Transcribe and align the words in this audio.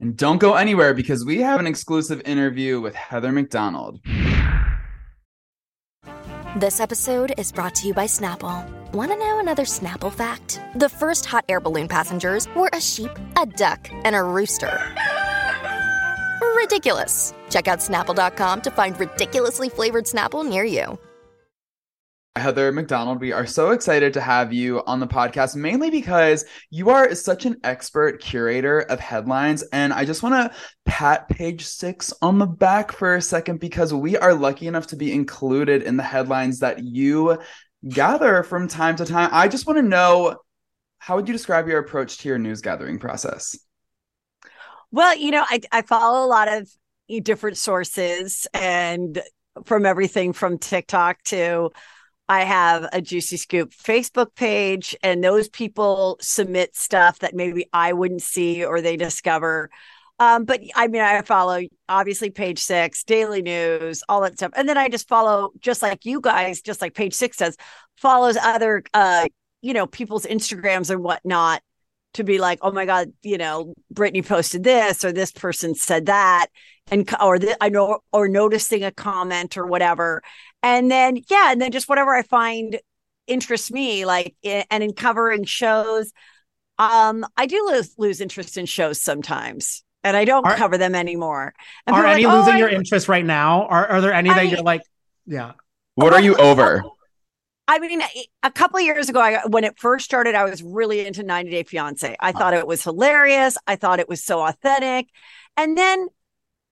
And 0.00 0.16
don't 0.16 0.38
go 0.38 0.54
anywhere 0.54 0.92
because 0.92 1.24
we 1.24 1.40
have 1.40 1.58
an 1.58 1.66
exclusive 1.66 2.20
interview 2.24 2.80
with 2.80 2.94
Heather 2.94 3.32
McDonald. 3.32 4.00
This 6.56 6.80
episode 6.80 7.34
is 7.38 7.52
brought 7.52 7.74
to 7.76 7.86
you 7.86 7.94
by 7.94 8.06
Snapple. 8.06 8.66
Want 8.92 9.10
to 9.10 9.18
know 9.18 9.38
another 9.38 9.64
Snapple 9.64 10.12
fact? 10.12 10.60
The 10.74 10.88
first 10.88 11.26
hot 11.26 11.44
air 11.48 11.60
balloon 11.60 11.88
passengers 11.88 12.48
were 12.54 12.70
a 12.72 12.80
sheep, 12.80 13.10
a 13.40 13.46
duck, 13.46 13.88
and 14.04 14.14
a 14.16 14.22
rooster. 14.22 14.94
Ridiculous. 16.56 17.34
Check 17.50 17.68
out 17.68 17.80
snapple.com 17.80 18.62
to 18.62 18.70
find 18.70 18.98
ridiculously 18.98 19.68
flavored 19.68 20.04
Snapple 20.04 20.48
near 20.48 20.64
you. 20.64 20.98
Heather 22.36 22.70
McDonald, 22.70 23.20
we 23.20 23.32
are 23.32 23.46
so 23.46 23.70
excited 23.70 24.12
to 24.14 24.20
have 24.20 24.52
you 24.52 24.82
on 24.86 25.00
the 25.00 25.06
podcast, 25.06 25.56
mainly 25.56 25.90
because 25.90 26.44
you 26.70 26.90
are 26.90 27.14
such 27.14 27.46
an 27.46 27.56
expert 27.64 28.20
curator 28.20 28.80
of 28.80 29.00
headlines. 29.00 29.62
And 29.72 29.92
I 29.92 30.04
just 30.04 30.22
want 30.22 30.34
to 30.34 30.58
pat 30.84 31.28
page 31.28 31.64
six 31.64 32.12
on 32.20 32.38
the 32.38 32.46
back 32.46 32.92
for 32.92 33.16
a 33.16 33.22
second 33.22 33.60
because 33.60 33.94
we 33.94 34.16
are 34.16 34.34
lucky 34.34 34.66
enough 34.66 34.86
to 34.88 34.96
be 34.96 35.12
included 35.12 35.82
in 35.82 35.96
the 35.96 36.02
headlines 36.02 36.58
that 36.60 36.84
you 36.84 37.38
gather 37.88 38.42
from 38.42 38.68
time 38.68 38.96
to 38.96 39.06
time. 39.06 39.30
I 39.32 39.48
just 39.48 39.66
want 39.66 39.78
to 39.78 39.82
know 39.82 40.36
how 40.98 41.16
would 41.16 41.28
you 41.28 41.32
describe 41.32 41.68
your 41.68 41.78
approach 41.78 42.18
to 42.18 42.28
your 42.28 42.38
news 42.38 42.60
gathering 42.60 42.98
process? 42.98 43.58
Well, 44.90 45.16
you 45.16 45.30
know, 45.30 45.44
I, 45.48 45.60
I 45.72 45.82
follow 45.82 46.24
a 46.24 46.28
lot 46.28 46.48
of 46.52 46.70
different 47.22 47.56
sources 47.56 48.46
and 48.52 49.22
from 49.64 49.86
everything 49.86 50.32
from 50.32 50.58
TikTok 50.58 51.22
to 51.24 51.70
I 52.28 52.44
have 52.44 52.88
a 52.92 53.00
Juicy 53.00 53.36
Scoop 53.36 53.70
Facebook 53.72 54.34
page, 54.34 54.96
and 55.02 55.22
those 55.22 55.48
people 55.48 56.18
submit 56.20 56.74
stuff 56.74 57.20
that 57.20 57.34
maybe 57.34 57.68
I 57.72 57.92
wouldn't 57.92 58.22
see 58.22 58.64
or 58.64 58.80
they 58.80 58.96
discover. 58.96 59.70
Um, 60.18 60.44
but 60.44 60.60
I 60.74 60.88
mean, 60.88 61.02
I 61.02 61.20
follow 61.22 61.60
obviously 61.88 62.30
page 62.30 62.58
six, 62.58 63.04
daily 63.04 63.42
news, 63.42 64.02
all 64.08 64.22
that 64.22 64.38
stuff. 64.38 64.52
And 64.56 64.68
then 64.68 64.78
I 64.78 64.88
just 64.88 65.08
follow, 65.08 65.52
just 65.60 65.82
like 65.82 66.04
you 66.06 66.20
guys, 66.20 66.62
just 66.62 66.80
like 66.80 66.94
page 66.94 67.14
six 67.14 67.36
does, 67.36 67.56
follows 67.96 68.36
other, 68.36 68.82
uh, 68.94 69.26
you 69.60 69.74
know, 69.74 69.86
people's 69.86 70.24
Instagrams 70.24 70.90
and 70.90 71.02
whatnot 71.02 71.62
to 72.14 72.24
be 72.24 72.38
like, 72.38 72.58
oh 72.62 72.72
my 72.72 72.86
God, 72.86 73.12
you 73.22 73.36
know, 73.36 73.74
Brittany 73.90 74.22
posted 74.22 74.64
this 74.64 75.04
or 75.04 75.12
this 75.12 75.32
person 75.32 75.74
said 75.74 76.06
that. 76.06 76.46
And, 76.90 77.08
or 77.20 77.38
the, 77.38 77.56
I 77.60 77.68
know, 77.68 77.98
or 78.12 78.28
noticing 78.28 78.84
a 78.84 78.92
comment 78.92 79.58
or 79.58 79.66
whatever. 79.66 80.22
And 80.66 80.90
then, 80.90 81.22
yeah, 81.30 81.52
and 81.52 81.62
then 81.62 81.70
just 81.70 81.88
whatever 81.88 82.12
I 82.12 82.22
find 82.22 82.80
interests 83.28 83.70
me, 83.70 84.04
like, 84.04 84.34
and 84.42 84.82
in 84.82 84.94
covering 84.94 85.44
shows, 85.44 86.12
um, 86.76 87.24
I 87.36 87.46
do 87.46 87.64
lose 87.70 87.94
lose 87.98 88.20
interest 88.20 88.56
in 88.56 88.66
shows 88.66 89.00
sometimes, 89.00 89.84
and 90.02 90.16
I 90.16 90.24
don't 90.24 90.44
are, 90.44 90.56
cover 90.56 90.76
them 90.76 90.96
anymore. 90.96 91.54
And 91.86 91.94
are 91.94 92.04
any 92.04 92.26
like, 92.26 92.34
oh, 92.34 92.38
losing 92.38 92.54
I, 92.54 92.58
your 92.58 92.68
interest 92.68 93.06
right 93.06 93.24
now? 93.24 93.66
Are 93.66 93.86
are 93.86 94.00
there 94.00 94.12
any 94.12 94.28
I 94.28 94.34
that 94.34 94.42
mean, 94.42 94.54
you're 94.54 94.62
like, 94.62 94.82
yeah? 95.24 95.52
What 95.94 96.12
are 96.12 96.20
you 96.20 96.34
over? 96.34 96.82
I 97.68 97.78
mean, 97.78 98.02
a 98.42 98.50
couple 98.50 98.78
of 98.80 98.84
years 98.84 99.08
ago, 99.08 99.20
I, 99.20 99.46
when 99.46 99.62
it 99.62 99.78
first 99.78 100.04
started, 100.04 100.34
I 100.34 100.44
was 100.44 100.64
really 100.64 101.06
into 101.06 101.22
90 101.22 101.50
Day 101.52 101.62
Fiance. 101.62 102.16
I 102.18 102.32
thought 102.32 102.54
it 102.54 102.66
was 102.66 102.82
hilarious. 102.82 103.56
I 103.68 103.76
thought 103.76 104.00
it 104.00 104.08
was 104.08 104.22
so 104.22 104.40
authentic. 104.40 105.08
And 105.56 105.78
then, 105.78 106.08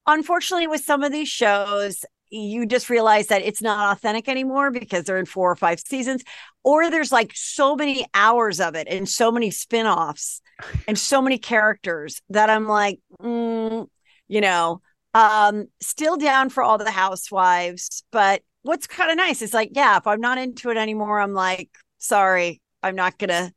unfortunately, 0.04 0.66
with 0.66 0.82
some 0.82 1.04
of 1.04 1.12
these 1.12 1.28
shows, 1.28 2.04
you 2.34 2.66
just 2.66 2.90
realize 2.90 3.28
that 3.28 3.42
it's 3.42 3.62
not 3.62 3.96
authentic 3.96 4.28
anymore 4.28 4.70
because 4.70 5.04
they're 5.04 5.18
in 5.18 5.26
four 5.26 5.50
or 5.50 5.56
five 5.56 5.80
seasons 5.80 6.22
or 6.64 6.90
there's 6.90 7.12
like 7.12 7.32
so 7.34 7.76
many 7.76 8.04
hours 8.14 8.60
of 8.60 8.74
it 8.74 8.88
and 8.90 9.08
so 9.08 9.30
many 9.30 9.50
spin-offs 9.50 10.40
and 10.88 10.98
so 10.98 11.22
many 11.22 11.38
characters 11.38 12.20
that 12.30 12.50
i'm 12.50 12.66
like 12.66 12.98
mm, 13.22 13.86
you 14.28 14.40
know 14.40 14.80
um 15.14 15.66
still 15.80 16.16
down 16.16 16.48
for 16.48 16.62
all 16.62 16.76
the 16.76 16.90
housewives 16.90 18.04
but 18.10 18.42
what's 18.62 18.86
kind 18.86 19.10
of 19.10 19.16
nice 19.16 19.40
is 19.40 19.54
like 19.54 19.70
yeah 19.72 19.96
if 19.96 20.06
i'm 20.06 20.20
not 20.20 20.38
into 20.38 20.70
it 20.70 20.76
anymore 20.76 21.20
i'm 21.20 21.34
like 21.34 21.70
sorry 21.98 22.60
i'm 22.82 22.96
not 22.96 23.16
gonna 23.18 23.52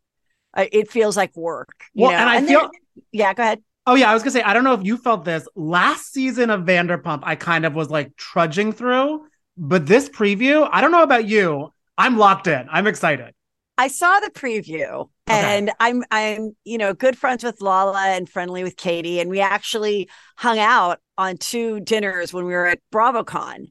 it 0.55 0.89
feels 0.89 1.17
like 1.17 1.35
work 1.35 1.85
well, 1.95 2.11
know? 2.11 2.17
and 2.17 2.29
i 2.29 2.35
and 2.37 2.47
feel 2.47 2.61
then, 2.61 2.69
yeah 3.11 3.33
go 3.33 3.43
ahead 3.43 3.63
Oh 3.87 3.95
yeah, 3.95 4.11
I 4.11 4.13
was 4.13 4.21
gonna 4.21 4.31
say 4.31 4.41
I 4.41 4.53
don't 4.53 4.65
know 4.65 4.73
if 4.73 4.83
you 4.83 4.97
felt 4.97 5.23
this 5.23 5.47
last 5.55 6.11
season 6.11 6.49
of 6.49 6.63
Vanderpump. 6.63 7.21
I 7.23 7.35
kind 7.35 7.65
of 7.65 7.73
was 7.73 7.89
like 7.89 8.17
trudging 8.17 8.73
through, 8.73 9.25
but 9.55 9.87
this 9.87 10.09
preview, 10.09 10.67
I 10.69 10.81
don't 10.81 10.91
know 10.91 11.03
about 11.03 11.25
you. 11.25 11.73
I'm 11.97 12.17
locked 12.17 12.47
in. 12.47 12.67
I'm 12.69 12.85
excited. 12.85 13.33
I 13.77 13.87
saw 13.87 14.19
the 14.19 14.29
preview, 14.29 15.07
okay. 15.29 15.57
and 15.57 15.71
I'm 15.79 16.03
I'm 16.11 16.53
you 16.65 16.77
know 16.77 16.93
good 16.93 17.17
friends 17.17 17.45
with 17.45 17.61
Lala 17.61 18.07
and 18.07 18.27
friendly 18.27 18.61
with 18.61 18.75
Katie, 18.75 19.21
and 19.21 19.29
we 19.29 19.39
actually 19.39 20.09
hung 20.35 20.59
out 20.59 20.99
on 21.17 21.37
two 21.37 21.79
dinners 21.79 22.33
when 22.33 22.43
we 22.43 22.51
were 22.51 22.67
at 22.67 22.81
BravoCon, 22.93 23.69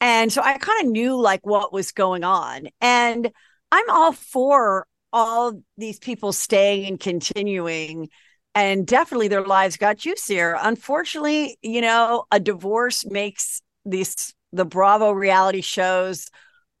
and 0.00 0.32
so 0.32 0.42
I 0.42 0.58
kind 0.58 0.86
of 0.86 0.92
knew 0.92 1.20
like 1.20 1.44
what 1.44 1.72
was 1.72 1.90
going 1.90 2.22
on, 2.22 2.68
and 2.80 3.32
I'm 3.72 3.90
all 3.90 4.12
for 4.12 4.86
all 5.12 5.60
these 5.76 5.98
people 5.98 6.32
staying 6.32 6.86
and 6.86 7.00
continuing 7.00 8.10
and 8.56 8.86
definitely 8.86 9.28
their 9.28 9.44
lives 9.44 9.76
got 9.76 9.98
juicier. 9.98 10.56
Unfortunately, 10.58 11.58
you 11.60 11.82
know, 11.82 12.24
a 12.32 12.40
divorce 12.40 13.04
makes 13.04 13.60
these 13.84 14.34
the 14.50 14.64
Bravo 14.64 15.12
reality 15.12 15.60
shows 15.60 16.30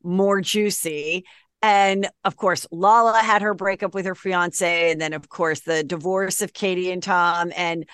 more 0.02 0.40
juicy. 0.40 1.26
And 1.60 2.08
of 2.24 2.36
course, 2.36 2.66
Lala 2.72 3.18
had 3.18 3.42
her 3.42 3.52
breakup 3.52 3.94
with 3.94 4.06
her 4.06 4.14
fiance, 4.14 4.90
and 4.90 4.98
then 5.00 5.12
of 5.12 5.28
course 5.28 5.60
the 5.60 5.84
divorce 5.84 6.40
of 6.40 6.54
Katie 6.54 6.90
and 6.90 7.02
Tom, 7.02 7.52
and 7.54 7.84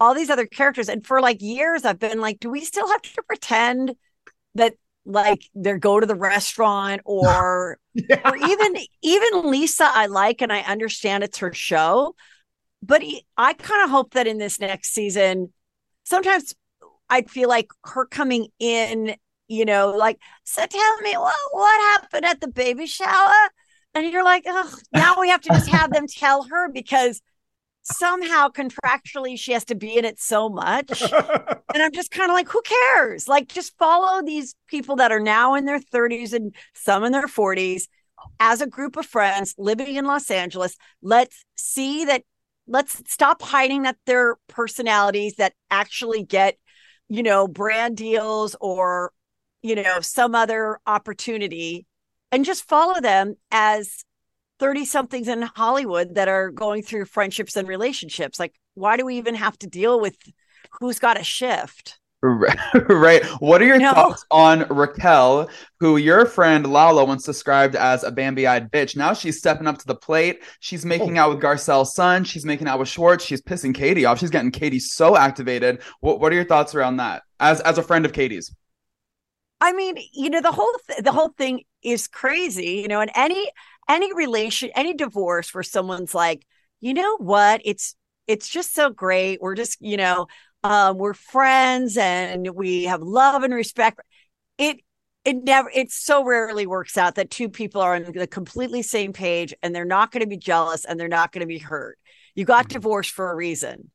all 0.00 0.14
these 0.14 0.30
other 0.30 0.46
characters. 0.46 0.88
And 0.88 1.06
for 1.06 1.20
like 1.20 1.40
years, 1.40 1.84
I've 1.84 2.00
been 2.00 2.20
like, 2.20 2.40
do 2.40 2.50
we 2.50 2.64
still 2.64 2.88
have 2.88 3.02
to 3.02 3.22
pretend 3.22 3.94
that 4.56 4.74
like 5.06 5.48
they 5.54 5.78
go 5.78 6.00
to 6.00 6.06
the 6.06 6.16
restaurant 6.16 7.02
or 7.04 7.78
yeah. 7.94 8.20
or 8.24 8.36
even 8.36 8.76
even 9.02 9.48
Lisa 9.48 9.88
I 9.94 10.06
like 10.06 10.42
and 10.42 10.52
I 10.52 10.62
understand 10.62 11.22
it's 11.22 11.38
her 11.38 11.52
show, 11.52 12.16
but 12.82 13.02
he, 13.02 13.26
I 13.36 13.54
kind 13.54 13.82
of 13.84 13.90
hope 13.90 14.14
that 14.14 14.26
in 14.26 14.38
this 14.38 14.60
next 14.60 14.92
season, 14.92 15.52
sometimes 16.04 16.54
I 17.10 17.22
feel 17.22 17.48
like 17.48 17.68
her 17.84 18.06
coming 18.06 18.48
in, 18.58 19.16
you 19.48 19.64
know, 19.64 19.90
like, 19.90 20.18
so 20.44 20.64
tell 20.66 21.00
me 21.00 21.12
what 21.16 21.34
what 21.52 22.00
happened 22.00 22.24
at 22.24 22.40
the 22.40 22.48
baby 22.48 22.86
shower, 22.86 23.50
and 23.94 24.10
you're 24.12 24.24
like, 24.24 24.44
oh, 24.46 24.74
now 24.92 25.20
we 25.20 25.28
have 25.30 25.40
to 25.42 25.48
just 25.48 25.68
have 25.68 25.92
them 25.92 26.06
tell 26.06 26.44
her 26.44 26.70
because 26.70 27.20
somehow 27.82 28.48
contractually 28.48 29.38
she 29.38 29.52
has 29.52 29.64
to 29.64 29.74
be 29.74 29.96
in 29.96 30.04
it 30.04 30.20
so 30.20 30.48
much, 30.48 31.02
and 31.12 31.82
I'm 31.82 31.92
just 31.92 32.10
kind 32.10 32.30
of 32.30 32.34
like, 32.34 32.48
who 32.48 32.62
cares? 32.62 33.26
Like, 33.26 33.48
just 33.48 33.76
follow 33.78 34.22
these 34.22 34.54
people 34.68 34.96
that 34.96 35.12
are 35.12 35.20
now 35.20 35.54
in 35.54 35.64
their 35.64 35.80
30s 35.80 36.32
and 36.32 36.54
some 36.74 37.04
in 37.04 37.12
their 37.12 37.26
40s 37.26 37.88
as 38.40 38.60
a 38.60 38.66
group 38.66 38.96
of 38.96 39.06
friends 39.06 39.54
living 39.58 39.96
in 39.96 40.04
Los 40.04 40.30
Angeles. 40.30 40.76
Let's 41.02 41.44
see 41.56 42.04
that 42.04 42.22
let's 42.68 43.02
stop 43.06 43.42
hiding 43.42 43.82
that 43.82 43.96
they're 44.06 44.36
personalities 44.48 45.36
that 45.36 45.54
actually 45.70 46.22
get 46.22 46.56
you 47.08 47.22
know 47.22 47.48
brand 47.48 47.96
deals 47.96 48.54
or 48.60 49.12
you 49.62 49.74
know 49.74 50.00
some 50.00 50.34
other 50.34 50.78
opportunity 50.86 51.86
and 52.30 52.44
just 52.44 52.68
follow 52.68 53.00
them 53.00 53.34
as 53.50 54.04
30 54.58 54.84
somethings 54.84 55.28
in 55.28 55.42
Hollywood 55.42 56.16
that 56.16 56.28
are 56.28 56.50
going 56.50 56.82
through 56.82 57.04
friendships 57.04 57.56
and 57.56 57.68
relationships. 57.68 58.38
Like 58.38 58.54
why 58.74 58.96
do 58.96 59.06
we 59.06 59.16
even 59.16 59.34
have 59.34 59.58
to 59.60 59.66
deal 59.66 60.00
with 60.00 60.16
who's 60.80 60.98
got 60.98 61.20
a 61.20 61.24
shift 61.24 61.98
right. 62.22 63.24
What 63.38 63.62
are 63.62 63.66
your 63.66 63.78
no. 63.78 63.92
thoughts 63.92 64.24
on 64.30 64.66
Raquel, 64.70 65.48
who 65.78 65.98
your 65.98 66.26
friend 66.26 66.66
Lala 66.66 67.04
once 67.04 67.24
described 67.24 67.76
as 67.76 68.02
a 68.02 68.10
Bambi 68.10 68.44
eyed 68.44 68.72
bitch? 68.72 68.96
Now 68.96 69.12
she's 69.12 69.38
stepping 69.38 69.68
up 69.68 69.78
to 69.78 69.86
the 69.86 69.94
plate. 69.94 70.42
She's 70.58 70.84
oh. 70.84 70.88
making 70.88 71.16
oh. 71.16 71.22
out 71.22 71.30
with 71.30 71.42
Garcelle's 71.42 71.94
son. 71.94 72.24
She's 72.24 72.44
making 72.44 72.66
out 72.66 72.80
with 72.80 72.88
Schwartz. 72.88 73.24
She's 73.24 73.40
pissing 73.40 73.72
Katie 73.72 74.04
off. 74.04 74.18
She's 74.18 74.30
getting 74.30 74.50
Katie 74.50 74.80
so 74.80 75.16
activated. 75.16 75.80
What 76.00 76.18
What 76.18 76.32
are 76.32 76.36
your 76.36 76.44
thoughts 76.44 76.74
around 76.74 76.96
that? 76.96 77.22
As 77.38 77.60
as 77.60 77.78
a 77.78 77.82
friend 77.84 78.04
of 78.04 78.12
Katie's. 78.12 78.52
I 79.60 79.72
mean, 79.72 79.96
you 80.12 80.30
know, 80.30 80.40
the 80.40 80.52
whole 80.52 80.72
th- 80.88 81.04
the 81.04 81.12
whole 81.12 81.32
thing 81.38 81.62
is 81.82 82.08
crazy. 82.08 82.80
You 82.82 82.88
know, 82.88 83.00
and 83.00 83.12
any 83.14 83.48
any 83.88 84.12
relation, 84.12 84.70
any 84.74 84.92
divorce 84.92 85.54
where 85.54 85.62
someone's 85.62 86.16
like, 86.16 86.44
you 86.80 86.94
know 86.94 87.16
what, 87.18 87.60
it's 87.64 87.94
it's 88.28 88.48
just 88.48 88.74
so 88.74 88.90
great. 88.90 89.40
We're 89.40 89.54
just, 89.54 89.78
you 89.80 89.96
know, 89.96 90.26
um, 90.68 90.98
we're 90.98 91.14
friends 91.14 91.96
and 91.96 92.54
we 92.54 92.84
have 92.84 93.00
love 93.00 93.42
and 93.42 93.54
respect. 93.54 94.00
It 94.58 94.80
it 95.24 95.42
never 95.42 95.70
it 95.74 95.90
so 95.90 96.22
rarely 96.22 96.66
works 96.66 96.98
out 96.98 97.14
that 97.14 97.30
two 97.30 97.48
people 97.48 97.80
are 97.80 97.94
on 97.94 98.04
the 98.12 98.26
completely 98.26 98.82
same 98.82 99.14
page 99.14 99.54
and 99.62 99.74
they're 99.74 99.86
not 99.86 100.12
going 100.12 100.20
to 100.20 100.26
be 100.26 100.36
jealous 100.36 100.84
and 100.84 101.00
they're 101.00 101.08
not 101.08 101.32
going 101.32 101.40
to 101.40 101.46
be 101.46 101.56
hurt. 101.56 101.98
You 102.34 102.44
got 102.44 102.64
mm-hmm. 102.64 102.74
divorced 102.74 103.12
for 103.12 103.30
a 103.30 103.34
reason. 103.34 103.90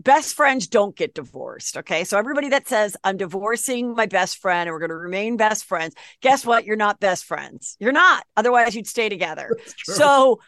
Best 0.00 0.34
friends 0.34 0.66
don't 0.66 0.96
get 0.96 1.14
divorced. 1.14 1.76
Okay. 1.76 2.02
So 2.02 2.18
everybody 2.18 2.48
that 2.48 2.66
says 2.66 2.96
I'm 3.04 3.16
divorcing 3.16 3.94
my 3.94 4.06
best 4.06 4.38
friend 4.38 4.68
and 4.68 4.72
we're 4.74 4.80
going 4.80 4.90
to 4.90 4.96
remain 4.96 5.36
best 5.36 5.64
friends, 5.64 5.94
guess 6.22 6.44
what? 6.44 6.64
You're 6.64 6.74
not 6.74 6.98
best 6.98 7.24
friends. 7.24 7.76
You're 7.78 7.92
not. 7.92 8.26
Otherwise, 8.36 8.74
you'd 8.74 8.88
stay 8.88 9.08
together. 9.08 9.56
So 9.84 10.40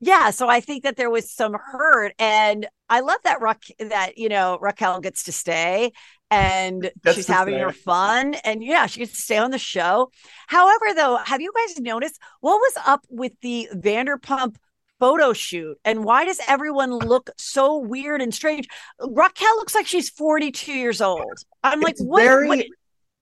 yeah, 0.00 0.30
so 0.30 0.48
I 0.48 0.60
think 0.60 0.82
that 0.82 0.96
there 0.96 1.10
was 1.10 1.30
some 1.30 1.54
hurt, 1.54 2.12
and 2.18 2.66
I 2.88 3.00
love 3.00 3.18
that 3.24 3.40
Ra- 3.40 3.54
that 3.78 4.18
you 4.18 4.28
know 4.28 4.58
Raquel 4.60 5.00
gets 5.00 5.24
to 5.24 5.32
stay 5.32 5.92
and 6.30 6.82
Gets 7.04 7.16
she's 7.16 7.26
having 7.26 7.58
her 7.58 7.72
fun, 7.72 8.34
and 8.44 8.62
yeah, 8.62 8.86
she 8.86 9.00
gets 9.00 9.12
to 9.12 9.22
stay 9.22 9.38
on 9.38 9.50
the 9.50 9.58
show. 9.58 10.10
However, 10.46 10.94
though, 10.94 11.16
have 11.24 11.40
you 11.40 11.52
guys 11.54 11.80
noticed 11.80 12.20
what 12.40 12.56
was 12.56 12.74
up 12.86 13.04
with 13.08 13.32
the 13.40 13.68
Vanderpump? 13.74 14.56
Photo 15.00 15.32
shoot 15.32 15.76
and 15.84 16.04
why 16.04 16.24
does 16.24 16.40
everyone 16.46 16.92
look 16.92 17.28
so 17.36 17.78
weird 17.78 18.22
and 18.22 18.32
strange? 18.32 18.68
Raquel 19.00 19.56
looks 19.56 19.74
like 19.74 19.88
she's 19.88 20.08
42 20.08 20.72
years 20.72 21.00
old. 21.02 21.34
I'm 21.64 21.80
like, 21.80 21.96
what, 21.98 22.22
very- 22.22 22.48
what? 22.48 22.64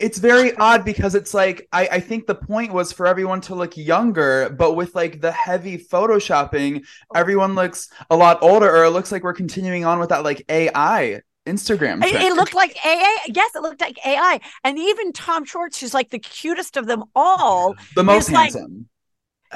It's 0.03 0.19
very 0.19 0.55
odd 0.57 0.85
because 0.85 1.15
it's 1.15 1.33
like 1.33 1.69
I, 1.73 1.87
I 1.93 2.01
think 2.01 2.27
the 2.27 2.35
point 2.35 2.73
was 2.73 2.91
for 2.93 3.07
everyone 3.07 3.41
to 3.43 3.55
look 3.55 3.77
younger, 3.77 4.51
but 4.51 4.75
with 4.75 4.97
like 4.97 5.21
the 5.21 5.31
heavy 5.31 5.79
photoshopping, 5.79 6.85
everyone 7.15 7.55
looks 7.55 7.89
a 8.11 8.17
lot 8.17 8.43
older, 8.43 8.69
or 8.69 8.85
it 8.85 8.91
looks 8.91 9.13
like 9.13 9.23
we're 9.23 9.33
continuing 9.33 9.85
on 9.85 10.01
with 10.01 10.09
that 10.09 10.25
like 10.25 10.45
AI 10.49 11.23
Instagram 11.47 12.05
It, 12.05 12.15
it 12.15 12.35
looked 12.35 12.55
like 12.55 12.77
AI. 12.85 13.19
Yes, 13.29 13.55
it 13.55 13.63
looked 13.63 13.81
like 13.81 14.05
AI. 14.05 14.41
And 14.65 14.79
even 14.79 15.13
Tom 15.13 15.45
Schwartz, 15.45 15.81
who's 15.81 15.95
like 15.95 16.11
the 16.11 16.19
cutest 16.19 16.77
of 16.77 16.87
them 16.87 17.05
all, 17.15 17.75
the 17.95 18.03
most 18.05 18.29
it's 18.29 18.33
like- 18.33 18.53
handsome. 18.53 18.89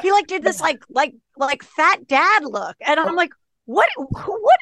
he 0.02 0.12
like 0.12 0.26
did 0.28 0.42
this 0.42 0.60
like 0.60 0.82
like 0.88 1.14
like 1.36 1.62
fat 1.64 2.06
dad 2.06 2.44
look. 2.44 2.76
And 2.86 3.00
I'm 3.00 3.16
like, 3.16 3.32
what 3.64 3.88
what 3.96 4.58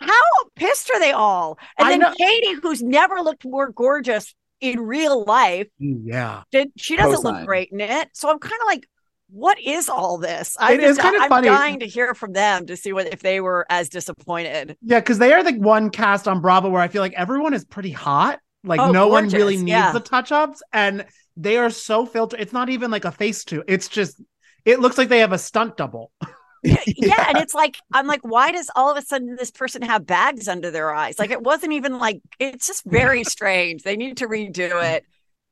how 0.00 0.44
pissed 0.56 0.90
are 0.90 1.00
they 1.00 1.12
all? 1.12 1.58
And 1.78 1.86
I 1.86 1.90
then 1.90 2.00
know- 2.00 2.14
Katie, 2.16 2.54
who's 2.62 2.82
never 2.82 3.16
looked 3.20 3.44
more 3.44 3.70
gorgeous 3.70 4.34
in 4.60 4.80
real 4.80 5.24
life, 5.24 5.68
Yeah. 5.78 6.42
did 6.50 6.70
she 6.76 6.96
doesn't 6.96 7.22
look 7.24 7.46
great 7.46 7.70
in 7.72 7.80
it. 7.80 8.08
So 8.14 8.30
I'm 8.30 8.38
kind 8.38 8.60
of 8.60 8.66
like, 8.66 8.86
what 9.32 9.60
is 9.60 9.88
all 9.88 10.18
this? 10.18 10.56
I 10.58 10.72
it 10.74 10.80
is 10.82 10.98
kind 10.98 11.14
of 11.16 11.22
I'm 11.22 11.28
funny. 11.28 11.48
dying 11.48 11.80
to 11.80 11.86
hear 11.86 12.14
from 12.14 12.32
them 12.32 12.66
to 12.66 12.76
see 12.76 12.92
what 12.92 13.12
if 13.12 13.20
they 13.20 13.40
were 13.40 13.64
as 13.70 13.88
disappointed. 13.88 14.76
Yeah, 14.82 14.98
because 15.00 15.18
they 15.18 15.32
are 15.32 15.42
the 15.44 15.52
one 15.58 15.90
cast 15.90 16.26
on 16.26 16.40
Bravo 16.40 16.68
where 16.68 16.82
I 16.82 16.88
feel 16.88 17.00
like 17.02 17.12
everyone 17.14 17.54
is 17.54 17.64
pretty 17.64 17.92
hot. 17.92 18.40
Like 18.64 18.80
Oh, 18.80 18.90
no 18.90 19.06
one 19.08 19.28
really 19.28 19.56
needs 19.56 19.68
yeah. 19.68 19.92
the 19.92 20.00
touch 20.00 20.32
ups, 20.32 20.62
and 20.72 21.06
they 21.36 21.56
are 21.56 21.70
so 21.70 22.04
filtered. 22.04 22.40
It's 22.40 22.52
not 22.52 22.68
even 22.68 22.90
like 22.90 23.04
a 23.04 23.12
face 23.12 23.44
tune. 23.44 23.62
It's 23.68 23.88
just 23.88 24.20
it 24.64 24.80
looks 24.80 24.98
like 24.98 25.08
they 25.08 25.20
have 25.20 25.32
a 25.32 25.38
stunt 25.38 25.76
double. 25.76 26.10
yeah. 26.86 27.28
and 27.28 27.38
it's 27.38 27.54
like 27.54 27.78
i'm 27.92 28.06
like 28.06 28.20
why 28.22 28.52
does 28.52 28.70
all 28.76 28.90
of 28.90 28.96
a 28.96 29.02
sudden 29.02 29.36
this 29.36 29.50
person 29.50 29.82
have 29.82 30.06
bags 30.06 30.48
under 30.48 30.70
their 30.70 30.92
eyes 30.92 31.18
like 31.18 31.30
it 31.30 31.42
wasn't 31.42 31.72
even 31.72 31.98
like 31.98 32.20
it's 32.38 32.66
just 32.66 32.84
very 32.84 33.24
strange 33.36 33.82
they 33.82 33.96
need 33.96 34.18
to 34.18 34.26
redo 34.26 34.82
it 34.94 35.04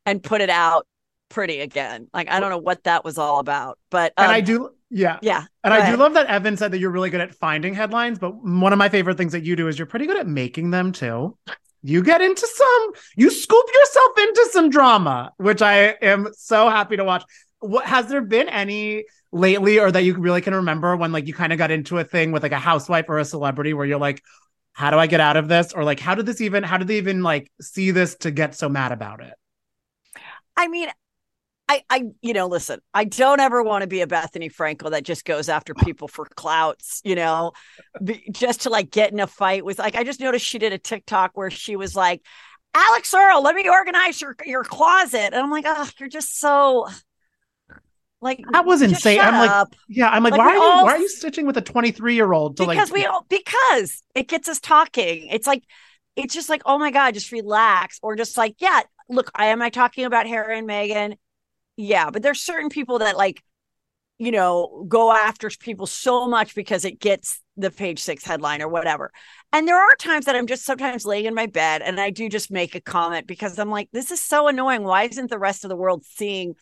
and 0.05 0.23
put 0.23 0.41
it 0.41 0.51
out 0.51 0.87
pretty 1.29 1.61
again 1.61 2.09
like 2.13 2.29
i 2.31 2.41
don't 2.41 2.51
know 2.51 2.59
what 2.59 2.83
that 2.85 3.05
was 3.05 3.19
all 3.19 3.39
about 3.39 3.79
but 3.91 4.13
um, 4.17 4.25
and 4.25 4.33
I 4.33 4.41
do, 4.41 4.71
yeah. 4.91 5.19
yeah 5.23 5.45
And 5.65 5.75
I 5.75 5.91
do 5.91 5.97
love 5.97 6.15
that 6.15 6.27
Evan 6.27 6.57
said 6.57 6.73
that 6.73 6.79
you're 6.79 6.91
really 6.91 7.11
good 7.11 7.21
at 7.21 7.35
finding 7.35 7.75
headlines, 7.75 8.19
but 8.19 8.35
one 8.43 8.73
of 8.73 8.79
my 8.79 8.89
favorite 8.89 9.17
things 9.17 9.33
that 9.33 9.45
you 9.45 9.57
do 9.57 9.69
is 9.69 9.79
you're 9.79 9.87
pretty 9.87 10.07
good 10.07 10.17
at 10.17 10.27
making 10.27 10.71
them 10.71 10.93
too. 10.93 11.37
You 11.83 12.03
get 12.03 12.21
into 12.21 12.47
some, 12.47 12.93
you 13.17 13.31
scoop 13.31 13.67
yourself 13.73 14.19
into 14.19 14.49
some 14.53 14.71
drama, 14.71 15.33
which 15.37 15.63
I 15.63 15.91
am 16.03 16.29
so 16.37 16.69
happy 16.69 16.97
to 16.97 17.05
watch. 17.05 17.25
What 17.61 17.85
has 17.87 18.09
there 18.09 18.21
been 18.21 18.49
any 18.49 19.05
lately 19.33 19.79
or 19.79 19.91
that 19.91 20.05
you 20.05 20.15
really 20.15 20.41
can 20.41 20.55
remember 20.55 20.97
when 20.97 21.13
like 21.13 21.27
you 21.27 21.35
kind 21.35 21.53
of 21.53 21.59
got 21.59 21.71
into 21.71 21.99
a 21.99 22.05
thing 22.05 22.33
with 22.33 22.43
like 22.43 22.53
a 22.53 22.59
housewife 22.59 23.07
or 23.09 23.19
a 23.19 23.25
celebrity 23.25 23.75
where 23.75 23.87
you're 23.87 23.99
like, 23.99 24.23
how 24.73 24.91
do 24.91 24.99
I 24.99 25.07
get 25.07 25.21
out 25.21 25.37
of 25.37 25.49
this? 25.49 25.73
Or 25.73 25.85
like, 25.85 26.01
how 26.01 26.15
did 26.15 26.27
this 26.27 26.41
even, 26.41 26.63
how 26.63 26.79
did 26.79 26.89
they 26.89 26.99
even 26.99 27.23
like 27.23 27.51
see 27.61 27.91
this 27.91 28.15
to 28.17 28.31
get 28.31 28.55
so 28.55 28.69
mad 28.69 28.93
about 28.93 29.21
it? 29.21 29.35
i 30.57 30.67
mean 30.67 30.89
I, 31.71 31.83
I, 31.91 32.05
you 32.23 32.33
know, 32.33 32.47
listen, 32.47 32.81
I 32.95 33.05
don't 33.05 33.41
ever 33.41 33.63
want 33.63 33.83
to 33.83 33.87
be 33.87 34.01
a 34.01 34.07
Bethenny 34.07 34.51
Frankel 34.51 34.91
that 34.91 35.05
just 35.05 35.27
goes 35.27 35.51
after 35.51 35.75
people 35.75 36.09
for 36.09 36.25
clouts, 36.25 37.03
you 37.05 37.15
know, 37.15 37.53
just 38.33 38.63
to 38.63 38.71
like 38.71 38.91
get 38.91 39.13
in 39.13 39.21
a 39.21 39.27
fight 39.27 39.67
with, 39.67 39.79
like, 39.79 39.95
I 39.95 40.03
just 40.03 40.19
noticed 40.19 40.47
she 40.47 40.59
did 40.59 40.73
a 40.73 40.79
TikTok 40.79 41.33
where 41.35 41.51
she 41.51 41.77
was 41.77 41.95
like, 41.95 42.23
Alix 42.73 43.13
Earle, 43.13 43.43
let 43.43 43.55
me 43.55 43.69
organize 43.69 44.19
your, 44.19 44.35
your 44.47 44.65
closet. 44.65 45.35
And 45.35 45.35
I'm 45.35 45.51
like, 45.51 45.67
oh, 45.67 45.91
you're 46.01 46.09
just 46.09 46.41
so, 46.41 46.87
like, 48.21 48.41
That 48.53 48.67
was 48.67 48.81
just 48.81 48.95
insane. 48.95 49.21
I'm 49.21 49.35
like, 49.35 49.51
up. 49.51 49.75
Yeah, 49.89 50.09
I'm 50.09 50.23
like, 50.23 50.33
Like, 50.33 50.39
why 50.39 50.47
are 50.53 50.55
you 50.57 50.63
all- 50.63 50.85
why 50.85 50.93
are 50.93 50.99
you 50.99 51.09
stitching 51.09 51.47
with 51.47 51.57
a 51.57 51.63
23 51.63 52.15
year 52.15 52.33
old 52.33 52.57
to 52.57 52.67
because 52.67 52.91
like 52.91 53.01
we 53.01 53.07
all 53.07 53.27
because 53.29 54.03
it 54.15 54.29
gets 54.29 54.49
us 54.49 54.61
talking. 54.61 55.29
It's 55.29 55.47
like 55.47 55.63
it's 56.17 56.35
just 56.35 56.49
like 56.49 56.63
oh 56.67 56.79
my 56.79 56.91
god 56.91 57.15
just 57.15 57.33
relax. 57.33 57.99
Or 58.03 58.17
just 58.17 58.37
like 58.37 58.57
yeah 58.59 58.83
look 59.09 59.31
i 59.35 59.47
am 59.47 59.63
i 59.63 59.71
talking 59.71 60.05
about 60.05 60.27
harry 60.27 60.59
and 60.59 60.69
meghan 60.69 61.17
yeah 61.79 62.11
but 62.11 62.23
there's 62.23 62.43
certain 62.43 62.69
people 62.69 62.99
that 62.99 63.17
like 63.17 63.43
you 64.19 64.31
know 64.31 64.85
go 64.89 65.11
after 65.11 65.49
people 65.49 65.87
so 65.87 66.29
much 66.29 66.55
because 66.55 66.85
it 66.85 67.01
gets 67.01 67.41
the 67.57 67.71
page 67.71 67.99
six 67.99 68.25
headline 68.25 68.63
or 68.63 68.69
whatever. 68.69 69.11
And 69.53 69.67
there 69.67 69.79
are 69.81 69.95
times 69.97 70.27
that 70.27 70.37
i'm 70.37 70.47
just 70.47 70.65
sometimes 70.65 71.07
laying 71.07 71.25
in 71.25 71.35
my 71.35 71.47
bed 71.47 71.83
and 71.83 71.99
i 72.01 72.11
do 72.11 72.29
just 72.29 72.51
make 72.51 72.75
a 72.75 72.81
comment 72.81 73.27
because 73.27 73.59
i'm 73.59 73.71
like 73.71 73.89
this 73.93 74.11
is 74.11 74.23
so 74.23 74.49
annoying. 74.49 74.83
Why 74.83 75.05
isn't 75.05 75.31
the 75.31 75.39
rest 75.39 75.65
of 75.65 75.69
the 75.71 75.77
world 75.77 76.05
seeing 76.05 76.55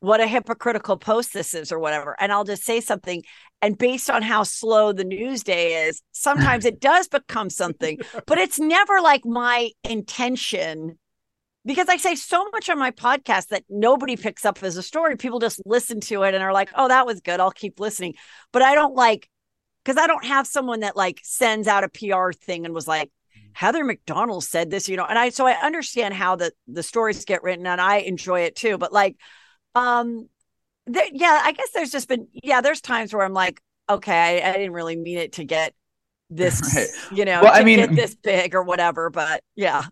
what 0.00 0.20
a 0.20 0.26
hypocritical 0.26 0.96
post 0.96 1.32
this 1.32 1.54
is 1.54 1.70
or 1.70 1.78
whatever. 1.78 2.16
And 2.18 2.32
i'll 2.32 2.44
just 2.44 2.64
say 2.64 2.80
something 2.80 3.22
and 3.62 3.78
based 3.78 4.10
on 4.10 4.22
how 4.22 4.42
slow 4.42 4.92
the 4.92 5.04
news 5.04 5.42
day 5.42 5.86
is 5.86 6.02
sometimes 6.12 6.64
it 6.64 6.80
does 6.80 7.06
become 7.06 7.50
something 7.50 7.98
but 8.26 8.38
it's 8.38 8.58
never 8.58 9.00
like 9.00 9.24
my 9.24 9.70
intention. 9.84 10.98
Because 11.64 11.88
i 11.88 11.98
say 11.98 12.14
so 12.14 12.48
much 12.52 12.70
on 12.70 12.78
my 12.78 12.90
podcast 12.90 13.48
that 13.48 13.64
nobody 13.68 14.16
picks 14.16 14.44
up 14.44 14.62
as 14.62 14.76
a 14.76 14.82
story. 14.82 15.16
People 15.16 15.38
just 15.38 15.60
listen 15.66 16.00
to 16.00 16.22
it 16.22 16.34
and 16.34 16.42
are 16.42 16.52
like 16.52 16.70
oh 16.74 16.88
that 16.88 17.06
was 17.06 17.20
good. 17.20 17.38
I'll 17.38 17.50
keep 17.50 17.78
listening. 17.78 18.14
But 18.52 18.62
i 18.62 18.74
don't 18.74 18.94
like 18.94 19.28
because 19.84 19.98
i 20.02 20.06
don't 20.06 20.24
have 20.24 20.46
someone 20.46 20.80
that 20.80 20.96
like 20.96 21.20
sends 21.22 21.68
out 21.68 21.84
a 21.84 21.88
pr 21.88 22.32
thing 22.32 22.64
and 22.64 22.74
was 22.74 22.88
like 22.88 23.10
heather 23.52 23.84
mcdonald 23.84 24.44
said 24.44 24.70
this 24.70 24.88
you 24.88 24.96
know? 24.96 25.04
And 25.04 25.18
i 25.18 25.28
so 25.28 25.46
i 25.46 25.52
understand 25.52 26.14
how 26.14 26.36
the 26.36 26.52
the 26.66 26.82
stories 26.82 27.24
get 27.24 27.42
written 27.42 27.66
and 27.66 27.80
i 27.80 27.96
enjoy 27.96 28.40
it 28.42 28.56
too 28.56 28.78
but 28.78 28.92
like 28.92 29.16
um 29.74 30.28
there, 30.86 31.04
yeah 31.12 31.40
i 31.44 31.52
guess 31.52 31.70
there's 31.72 31.90
just 31.90 32.08
been 32.08 32.26
yeah 32.42 32.60
there's 32.60 32.80
times 32.80 33.12
where 33.12 33.24
i'm 33.24 33.32
like 33.34 33.60
okay 33.88 34.42
i, 34.42 34.50
I 34.50 34.52
didn't 34.54 34.72
really 34.72 34.96
mean 34.96 35.18
it 35.18 35.32
to 35.34 35.44
get 35.44 35.74
this 36.30 36.60
Right. 36.76 37.16
you 37.18 37.24
know 37.24 37.42
Well, 37.42 37.52
to 37.52 37.58
I 37.60 37.64
mean- 37.64 37.78
get 37.80 37.94
this 37.94 38.14
big 38.14 38.54
or 38.54 38.62
whatever 38.62 39.10
but 39.10 39.42
yeah 39.56 39.84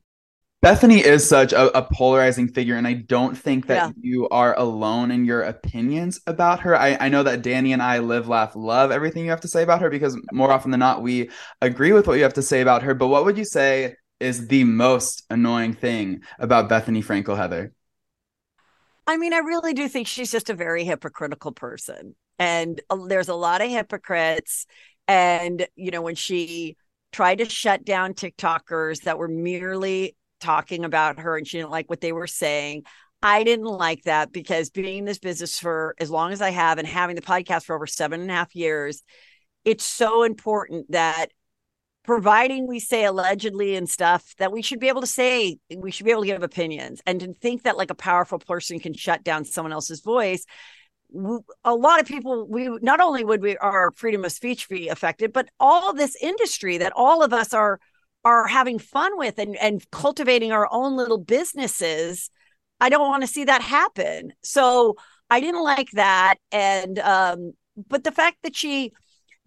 Bethenny 0.65 1.01
is 1.01 1.29
such 1.29 1.53
a, 1.53 1.79
a 1.79 1.83
polarizing 1.83 2.49
figure, 2.49 2.75
and 2.75 2.85
I 2.85 2.95
don't 2.95 3.39
think 3.39 3.69
that 3.69 3.77
Yeah. 3.77 3.91
you 4.01 4.29
are 4.31 4.59
alone 4.59 5.13
in 5.13 5.25
your 5.25 5.43
opinions 5.43 6.21
about 6.27 6.59
her. 6.61 6.75
I, 6.77 6.97
I 6.99 7.09
know 7.11 7.23
that 7.23 7.43
Danny 7.43 7.73
and 7.73 7.81
I 7.81 8.01
live, 8.01 8.27
laugh, 8.27 8.57
love 8.57 8.91
everything 8.91 9.23
you 9.23 9.31
have 9.31 9.43
to 9.43 9.49
say 9.49 9.63
about 9.63 9.81
her 9.83 9.89
because 9.89 10.19
more 10.33 10.51
often 10.51 10.73
than 10.73 10.81
not, 10.81 11.01
we 11.01 11.31
agree 11.63 11.93
with 11.93 12.09
what 12.09 12.15
you 12.15 12.25
have 12.25 12.35
to 12.35 12.43
say 12.43 12.61
about 12.61 12.83
her. 12.83 12.93
But 12.95 13.07
what 13.07 13.25
would 13.25 13.39
you 13.39 13.45
say 13.45 13.95
is 14.19 14.49
the 14.49 14.65
most 14.65 15.23
annoying 15.31 15.75
thing 15.75 16.23
about 16.41 16.69
Bethenny 16.69 17.05
Frankel 17.05 17.37
Heather? 17.37 17.73
I 19.09 19.17
mean, 19.17 19.33
I 19.33 19.39
really 19.39 19.73
do 19.73 19.89
think 19.89 20.07
she's 20.07 20.31
just 20.31 20.51
a 20.51 20.55
very 20.55 20.85
hypocritical 20.85 21.53
person. 21.53 22.15
And 22.39 22.79
uh, 22.91 23.07
there's 23.07 23.31
a 23.31 23.35
lot 23.35 23.63
of 23.63 23.71
hypocrites. 23.71 24.67
And, 25.09 25.67
you 25.77 25.91
know, 25.91 26.03
when 26.03 26.15
she 26.15 26.77
tried 27.11 27.39
to 27.39 27.49
shut 27.49 27.87
down 27.87 28.13
TikTokers 28.13 29.05
that 29.05 29.17
were 29.17 29.27
merely 29.27 30.15
talking 30.41 30.85
about 30.85 31.21
her 31.21 31.39
and 31.39 31.49
she 31.49 31.57
didn't 31.57 31.71
like 31.71 31.89
what 31.89 32.03
they 32.03 32.13
were 32.13 32.27
saying, 32.27 32.83
I 33.23 33.45
didn't 33.45 33.65
like 33.65 34.03
that 34.03 34.31
because 34.31 34.69
being 34.69 34.99
in 34.99 35.05
this 35.07 35.19
business 35.19 35.59
for 35.59 35.95
as 35.99 36.11
long 36.11 36.33
as 36.33 36.43
I 36.43 36.51
have 36.51 36.77
and 36.77 36.87
having 36.87 37.17
the 37.17 37.23
podcast 37.23 37.65
for 37.65 37.75
over 37.75 37.87
seven 37.87 38.21
and 38.21 38.31
a 38.31 38.35
half 38.35 38.55
years, 38.55 39.03
it's 39.65 39.85
so 39.85 40.23
important 40.23 40.93
that 40.93 41.29
providing 42.09 42.67
we 42.67 42.81
say 42.81 43.05
allegedly 43.05 43.77
and 43.77 43.87
stuff 43.87 44.35
that 44.39 44.51
we 44.51 44.63
should 44.63 44.81
be 44.81 44.89
able 44.89 45.03
to 45.03 45.07
say 45.07 45.59
we 45.77 45.91
should 45.91 46.07
be 46.07 46.11
able 46.11 46.23
to 46.23 46.27
give 46.27 46.43
opinions. 46.43 47.03
And 47.05 47.21
to 47.21 47.35
think 47.35 47.65
that 47.65 47.77
like 47.77 47.91
a 47.91 47.95
powerful 47.95 48.39
person 48.39 48.81
can 48.81 48.95
shut 48.95 49.23
down 49.23 49.45
someone 49.45 49.75
else's 49.75 50.01
voice 50.01 50.47
a 51.65 51.75
lot 51.75 52.01
of 52.01 52.07
people 52.07 52.47
we 52.49 52.69
not 52.83 53.01
only 53.01 53.25
would 53.25 53.41
we 53.43 53.57
our 53.59 53.91
freedom 53.93 54.25
of 54.27 54.33
speech 54.33 54.69
be 54.69 54.89
affected 54.89 55.33
but 55.33 55.49
all 55.59 55.95
this 55.95 56.15
industry 56.21 56.77
that 56.77 56.93
all 56.95 57.23
of 57.23 57.33
us 57.33 57.55
are 57.55 57.79
are 58.27 58.47
having 58.47 58.79
fun 58.79 59.17
with 59.17 59.39
and 59.39 59.57
and 59.57 59.91
cultivating 59.91 60.53
our 60.53 60.69
own 60.71 60.97
little 60.99 61.17
businesses 61.17 62.31
i 62.79 62.91
don't 62.91 63.09
want 63.09 63.23
to 63.23 63.27
see 63.27 63.45
that 63.45 63.63
happen. 63.63 64.33
So 64.43 64.97
i 65.31 65.41
didn't 65.41 65.65
like 65.65 65.91
that. 65.93 66.37
And 66.53 66.99
um 66.99 67.53
but 67.89 68.05
the 68.05 68.13
fact 68.13 68.39
that 68.43 68.57
she 68.57 68.93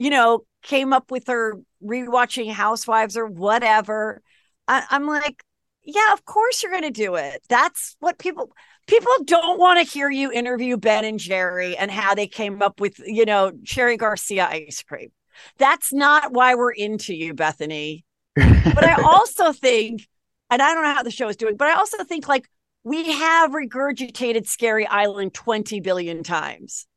you 0.02 0.10
know 0.10 0.44
came 0.64 0.94
up 0.94 1.12
with 1.12 1.28
her 1.28 1.60
rewatching 1.84 2.52
housewives 2.52 3.16
or 3.16 3.28
whatever. 3.28 4.22
I, 4.68 4.84
i'm 4.90 5.06
like 5.06 5.44
yeah 5.84 6.12
of 6.14 6.26
course 6.26 6.62
you're 6.62 6.72
going 6.72 6.84
to 6.84 6.90
do 6.92 7.16
it. 7.16 7.44
That's 7.50 7.96
what 8.00 8.18
people 8.18 8.52
people 8.88 9.12
don't 9.26 9.60
want 9.60 9.80
to 9.80 9.92
hear 9.92 10.10
you 10.10 10.32
interview 10.32 10.78
ben 10.78 11.06
and 11.06 11.20
jerry 11.20 11.78
and 11.78 11.92
how 11.92 12.16
they 12.16 12.28
came 12.28 12.64
up 12.64 12.80
with 12.80 12.98
you 13.06 13.26
know 13.26 13.52
cherry 13.64 13.96
garcia 13.96 14.48
ice 14.48 14.82
cream. 14.82 15.12
That's 15.60 15.94
not 15.94 16.34
why 16.34 16.56
we're 16.56 16.72
into 16.72 17.14
you 17.14 17.36
bethenny. 17.36 18.04
But 18.36 18.84
I 18.84 19.02
also 19.04 19.52
think, 19.54 20.08
and 20.50 20.62
I 20.62 20.74
don't 20.74 20.84
know 20.84 20.94
how 20.96 21.04
the 21.04 21.12
show 21.12 21.28
is 21.28 21.36
doing, 21.36 21.58
but 21.58 21.68
I 21.68 21.76
also 21.76 22.04
think 22.04 22.28
like 22.28 22.48
we 22.84 23.12
have 23.12 23.52
regurgitated 23.52 24.48
Scary 24.48 24.88
Island 24.88 25.36
20 25.36 25.80
billion 25.80 26.24
times. 26.24 26.88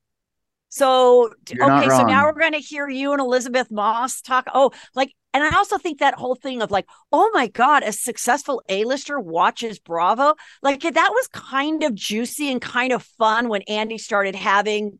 So 0.74 1.30
You're 1.48 1.72
okay, 1.72 1.88
so 1.88 2.02
now 2.02 2.26
we're 2.26 2.32
going 2.32 2.50
to 2.50 2.58
hear 2.58 2.88
you 2.88 3.12
and 3.12 3.20
Elisabeth 3.20 3.70
Moss 3.70 4.20
talk. 4.20 4.48
Oh, 4.52 4.72
like, 4.96 5.14
and 5.32 5.44
I 5.44 5.56
also 5.56 5.78
think 5.78 6.00
that 6.00 6.16
whole 6.16 6.34
thing 6.34 6.62
of 6.62 6.72
like, 6.72 6.86
oh 7.12 7.30
my 7.32 7.46
god, 7.46 7.84
a 7.84 7.92
successful 7.92 8.60
A-lister 8.68 9.20
watches 9.20 9.78
Bravo. 9.78 10.34
Like 10.62 10.80
that 10.80 11.10
was 11.12 11.28
kind 11.28 11.84
of 11.84 11.94
juicy 11.94 12.50
and 12.50 12.60
kind 12.60 12.92
of 12.92 13.04
fun 13.04 13.48
when 13.48 13.62
Andy 13.68 13.98
started 13.98 14.34
having 14.34 14.98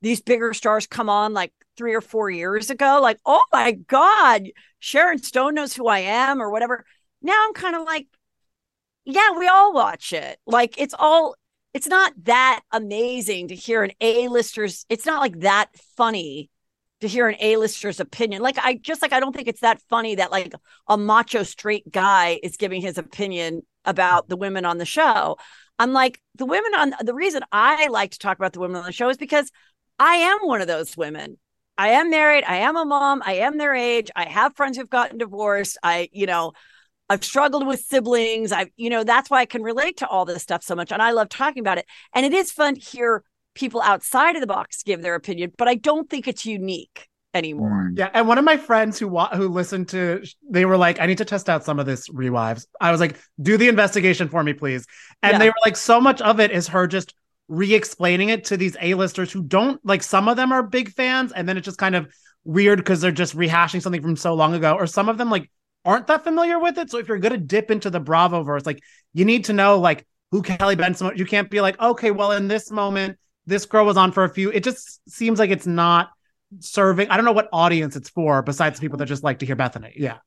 these 0.00 0.20
bigger 0.20 0.54
stars 0.54 0.86
come 0.86 1.10
on 1.10 1.34
like 1.34 1.52
three 1.76 1.96
or 1.96 2.00
four 2.00 2.30
years 2.30 2.70
ago. 2.70 3.00
Like, 3.02 3.18
oh 3.26 3.42
my 3.52 3.72
god, 3.72 4.44
Sharon 4.78 5.18
Stone 5.18 5.54
knows 5.54 5.74
who 5.74 5.88
I 5.88 5.98
am 5.98 6.40
or 6.40 6.52
whatever. 6.52 6.84
Now 7.20 7.46
I'm 7.48 7.52
kind 7.52 7.74
of 7.74 7.82
like, 7.82 8.06
yeah, 9.04 9.36
we 9.36 9.48
all 9.48 9.72
watch 9.72 10.12
it. 10.12 10.38
Like 10.46 10.80
it's 10.80 10.94
all 10.96 11.34
it's 11.76 11.86
not 11.86 12.14
that 12.22 12.62
amazing 12.72 13.48
to 13.48 13.54
hear 13.54 13.82
an 13.82 13.90
A-lister's 14.00 14.86
it's 14.88 15.04
not 15.04 15.20
like 15.20 15.40
that 15.40 15.68
funny 15.94 16.48
to 17.02 17.06
hear 17.06 17.28
an 17.28 17.36
A-lister's 17.38 18.00
opinion. 18.00 18.40
Like 18.40 18.56
I 18.56 18.78
just 18.80 19.02
like 19.02 19.12
I 19.12 19.20
don't 19.20 19.36
think 19.36 19.46
it's 19.46 19.60
that 19.60 19.82
funny 19.90 20.14
that 20.14 20.30
like 20.30 20.54
a 20.88 20.96
macho 20.96 21.42
straight 21.42 21.92
guy 21.92 22.40
is 22.42 22.56
giving 22.56 22.80
his 22.80 22.96
opinion 22.96 23.60
about 23.84 24.30
the 24.30 24.38
women 24.38 24.64
on 24.64 24.78
the 24.78 24.86
show. 24.86 25.36
I'm 25.78 25.92
like 25.92 26.18
the 26.36 26.46
women 26.46 26.74
on 26.74 26.94
the 27.04 27.12
reason 27.12 27.42
I 27.52 27.88
like 27.88 28.12
to 28.12 28.18
talk 28.18 28.38
about 28.38 28.54
the 28.54 28.60
women 28.60 28.78
on 28.78 28.86
the 28.86 28.92
show 28.92 29.10
is 29.10 29.18
because 29.18 29.52
I 29.98 30.14
am 30.14 30.38
one 30.44 30.62
of 30.62 30.68
those 30.68 30.96
women. 30.96 31.36
I 31.76 31.88
am 31.88 32.08
married, 32.08 32.44
I 32.44 32.56
am 32.56 32.78
a 32.78 32.86
mom, 32.86 33.22
I 33.22 33.34
am 33.34 33.58
their 33.58 33.74
age, 33.74 34.10
I 34.16 34.24
have 34.24 34.56
friends 34.56 34.78
who've 34.78 34.88
gotten 34.88 35.18
divorced. 35.18 35.76
I, 35.82 36.08
you 36.10 36.24
know, 36.24 36.54
I've 37.08 37.24
struggled 37.24 37.66
with 37.66 37.80
siblings. 37.80 38.52
I've, 38.52 38.70
you 38.76 38.90
know, 38.90 39.04
that's 39.04 39.30
why 39.30 39.40
I 39.40 39.46
can 39.46 39.62
relate 39.62 39.98
to 39.98 40.08
all 40.08 40.24
this 40.24 40.42
stuff 40.42 40.62
so 40.62 40.74
much. 40.74 40.92
And 40.92 41.00
I 41.00 41.12
love 41.12 41.28
talking 41.28 41.60
about 41.60 41.78
it. 41.78 41.86
And 42.14 42.26
it 42.26 42.32
is 42.32 42.50
fun 42.50 42.74
to 42.74 42.80
hear 42.80 43.22
people 43.54 43.80
outside 43.82 44.36
of 44.36 44.40
the 44.40 44.46
box 44.46 44.82
give 44.82 45.02
their 45.02 45.14
opinion, 45.14 45.52
but 45.56 45.68
I 45.68 45.76
don't 45.76 46.10
think 46.10 46.28
it's 46.28 46.44
unique 46.44 47.08
anymore. 47.32 47.90
Mm. 47.90 47.98
Yeah, 47.98 48.10
and 48.12 48.26
one 48.26 48.38
of 48.38 48.44
my 48.44 48.56
friends 48.56 48.98
who 48.98 49.08
wa- 49.08 49.34
who 49.34 49.48
listened 49.48 49.88
to, 49.88 50.22
they 50.50 50.64
were 50.64 50.76
like, 50.76 51.00
"I 51.00 51.06
need 51.06 51.18
to 51.18 51.24
test 51.24 51.48
out 51.48 51.64
some 51.64 51.78
of 51.78 51.86
this 51.86 52.08
rewives." 52.08 52.66
I 52.80 52.90
was 52.90 53.00
like, 53.00 53.18
"Do 53.40 53.56
the 53.56 53.68
investigation 53.68 54.28
for 54.28 54.42
me, 54.42 54.52
please." 54.52 54.86
And 55.22 55.32
Yeah. 55.34 55.38
they 55.38 55.48
were 55.48 55.54
like, 55.64 55.76
"So 55.76 56.00
much 56.00 56.20
of 56.20 56.40
it 56.40 56.50
is 56.50 56.68
her 56.68 56.86
just 56.86 57.14
re-explaining 57.48 58.30
it 58.30 58.44
to 58.46 58.56
these 58.56 58.76
A-listers 58.80 59.30
who 59.30 59.42
don't 59.42 59.80
like. 59.84 60.02
Some 60.02 60.28
of 60.28 60.36
them 60.36 60.50
are 60.50 60.62
big 60.62 60.92
fans, 60.92 61.32
and 61.32 61.48
then 61.48 61.56
it's 61.56 61.64
just 61.64 61.78
kind 61.78 61.94
of 61.94 62.08
weird 62.44 62.78
because 62.78 63.00
they're 63.00 63.12
just 63.12 63.36
rehashing 63.36 63.80
something 63.80 64.02
from 64.02 64.16
so 64.16 64.34
long 64.34 64.54
ago, 64.54 64.74
or 64.74 64.86
some 64.86 65.08
of 65.08 65.16
them 65.18 65.30
like 65.30 65.50
aren't 65.86 66.06
that 66.08 66.24
familiar 66.24 66.58
with 66.58 66.76
it. 66.78 66.90
So 66.90 66.98
if 66.98 67.08
you're 67.08 67.18
gonna 67.18 67.38
dip 67.38 67.70
into 67.70 67.90
the 67.90 68.00
Bravo 68.00 68.42
verse, 68.42 68.66
like 68.66 68.82
you 69.14 69.24
need 69.24 69.44
to 69.46 69.52
know 69.52 69.78
like 69.78 70.06
who 70.30 70.42
Kelly 70.42 70.76
Bensimon. 70.76 71.12
was. 71.12 71.18
You 71.18 71.26
can't 71.26 71.50
be 71.50 71.60
like, 71.60 71.80
okay, 71.80 72.10
well, 72.10 72.32
in 72.32 72.48
this 72.48 72.70
moment, 72.70 73.18
this 73.46 73.64
girl 73.64 73.86
was 73.86 73.96
on 73.96 74.12
for 74.12 74.24
a 74.24 74.28
few. 74.28 74.50
It 74.50 74.64
just 74.64 75.00
seems 75.08 75.38
like 75.38 75.50
it's 75.50 75.66
not 75.66 76.10
serving. 76.60 77.08
I 77.10 77.16
don't 77.16 77.24
know 77.24 77.32
what 77.32 77.48
audience 77.52 77.96
it's 77.96 78.10
for 78.10 78.42
besides 78.42 78.80
people 78.80 78.98
that 78.98 79.06
just 79.06 79.22
like 79.22 79.38
to 79.38 79.46
hear 79.46 79.56
Bethenny. 79.56 79.92
Yeah. 79.96 80.18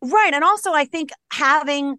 Right. 0.00 0.32
And 0.32 0.44
also, 0.44 0.72
I 0.72 0.84
think 0.84 1.10
having 1.32 1.96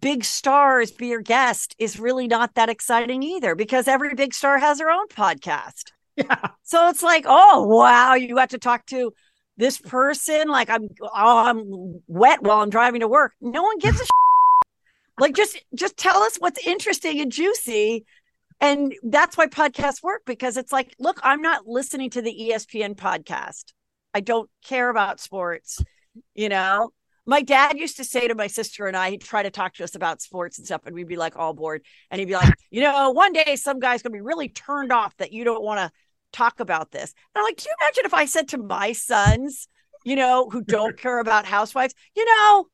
big 0.00 0.24
stars 0.24 0.90
be 0.92 1.08
your 1.08 1.20
guest 1.20 1.74
is 1.78 1.98
really 1.98 2.28
not 2.28 2.54
that 2.54 2.68
exciting 2.68 3.22
either 3.22 3.54
because 3.54 3.88
every 3.88 4.14
big 4.14 4.34
star 4.34 4.58
has 4.58 4.78
their 4.78 4.90
own 4.90 5.08
podcast. 5.08 5.84
Yeah. 6.14 6.48
So 6.62 6.90
it's 6.90 7.02
like, 7.02 7.24
oh, 7.26 7.66
wow, 7.66 8.12
you 8.12 8.34
got 8.34 8.50
to 8.50 8.58
talk 8.58 8.84
to 8.88 9.14
this 9.62 9.78
person. 9.80 10.48
Like, 10.48 10.68
I'm, 10.68 10.88
oh, 11.00 11.08
I'm 11.14 12.02
wet 12.08 12.42
while 12.42 12.60
I'm 12.60 12.70
driving 12.70 13.00
to 13.00 13.08
work. 13.08 13.32
No 13.40 13.62
one 13.62 13.78
gives 13.78 14.00
a 14.00 14.04
like, 15.20 15.36
just, 15.36 15.56
just 15.74 15.96
tell 15.96 16.22
us 16.22 16.36
what's 16.36 16.66
interesting 16.66 17.20
and 17.20 17.30
juicy. 17.30 18.04
And 18.60 18.92
that's 19.04 19.36
why 19.38 19.46
podcasts 19.46 20.02
work 20.02 20.22
because 20.26 20.56
it's 20.56 20.72
like, 20.72 20.94
look, 20.98 21.20
I'm 21.22 21.42
not 21.42 21.66
listening 21.66 22.10
to 22.10 22.22
the 22.22 22.36
ESPN 22.50 22.96
podcast. 22.96 23.72
I 24.12 24.20
don't 24.20 24.50
care 24.64 24.90
about 24.90 25.20
sports, 25.20 25.80
you 26.34 26.48
know? 26.48 26.90
My 27.24 27.40
dad 27.40 27.78
used 27.78 27.98
to 27.98 28.04
say 28.04 28.26
to 28.26 28.34
my 28.34 28.48
sister 28.48 28.88
and 28.88 28.96
I, 28.96 29.10
he'd 29.10 29.20
try 29.20 29.44
to 29.44 29.50
talk 29.50 29.74
to 29.74 29.84
us 29.84 29.94
about 29.94 30.20
sports 30.20 30.58
and 30.58 30.66
stuff, 30.66 30.82
and 30.86 30.94
we'd 30.94 31.06
be 31.06 31.16
like 31.16 31.36
all 31.36 31.54
bored. 31.54 31.82
And 32.10 32.18
he'd 32.18 32.26
be 32.26 32.34
like, 32.34 32.52
you 32.70 32.80
know, 32.80 33.12
one 33.12 33.32
day 33.32 33.54
some 33.54 33.78
guy's 33.78 34.02
gonna 34.02 34.12
be 34.12 34.20
really 34.20 34.48
turned 34.48 34.90
off 34.90 35.16
that 35.18 35.32
you 35.32 35.44
don't 35.44 35.62
want 35.62 35.78
to 35.78 35.92
talk 36.32 36.60
about 36.60 36.90
this. 36.90 37.14
And 37.34 37.40
I'm 37.40 37.44
like, 37.44 37.56
can 37.56 37.66
you 37.68 37.74
imagine 37.80 38.04
if 38.04 38.14
I 38.14 38.24
said 38.24 38.48
to 38.48 38.58
my 38.58 38.92
sons, 38.92 39.68
you 40.04 40.16
know, 40.16 40.48
who 40.50 40.62
don't 40.66 40.98
care 40.98 41.20
about 41.20 41.44
housewives, 41.44 41.94
you 42.16 42.24
know, 42.24 42.66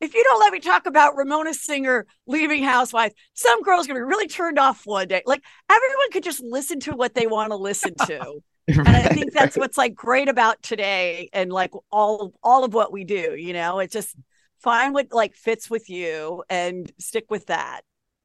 if 0.00 0.14
you 0.14 0.24
don't 0.24 0.40
let 0.40 0.52
me 0.52 0.58
talk 0.58 0.86
about 0.86 1.16
Ramona 1.16 1.54
Singer 1.54 2.06
leaving 2.26 2.64
Housewives, 2.64 3.14
some 3.34 3.62
girl's 3.62 3.86
gonna 3.86 4.00
be 4.00 4.04
really 4.04 4.26
turned 4.26 4.58
off 4.58 4.82
one 4.84 5.06
day. 5.06 5.22
Like 5.24 5.42
everyone 5.70 6.10
could 6.10 6.24
just 6.24 6.42
listen 6.42 6.80
to 6.80 6.92
what 6.92 7.14
they 7.14 7.26
want 7.28 7.50
to 7.50 7.56
listen 7.56 7.94
to. 8.06 8.42
And 8.68 8.88
I 8.88 9.08
think 9.08 9.32
that's 9.32 9.56
what's 9.56 9.76
like 9.76 9.92
great 9.92 10.28
about 10.28 10.62
today 10.62 11.28
and 11.32 11.52
like 11.52 11.72
all 11.90 12.32
all 12.44 12.62
of 12.62 12.72
what 12.72 12.92
we 12.92 13.02
do, 13.02 13.34
you 13.34 13.52
know, 13.52 13.80
it's 13.80 13.92
just 13.92 14.14
find 14.60 14.94
what 14.94 15.08
like 15.10 15.34
fits 15.34 15.68
with 15.68 15.90
you 15.90 16.44
and 16.48 16.90
stick 16.96 17.24
with 17.28 17.46
that. 17.46 17.80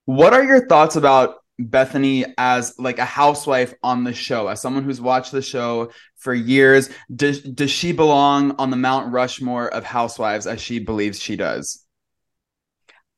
What 0.06 0.34
are 0.34 0.44
your 0.44 0.68
thoughts 0.68 0.96
about 0.96 1.38
Bethenny 1.60 2.34
as 2.38 2.78
like 2.78 3.00
a 3.00 3.06
housewife 3.06 3.74
on 3.84 4.04
the 4.04 4.14
show? 4.14 4.48
As 4.48 4.62
someone 4.62 4.84
who's 4.84 5.02
watched 5.02 5.32
the 5.32 5.42
show 5.42 5.92
for 6.16 6.34
years, 6.34 6.90
does 7.14 7.42
does 7.42 7.72
she 7.72 7.92
belong 7.92 8.56
on 8.60 8.70
the 8.70 8.78
Mount 8.78 9.12
Rushmore 9.12 9.68
of 9.68 9.84
housewives 9.84 10.48
as 10.48 10.62
she 10.62 10.80
believes 10.80 11.22
she 11.22 11.36
does? 11.36 11.84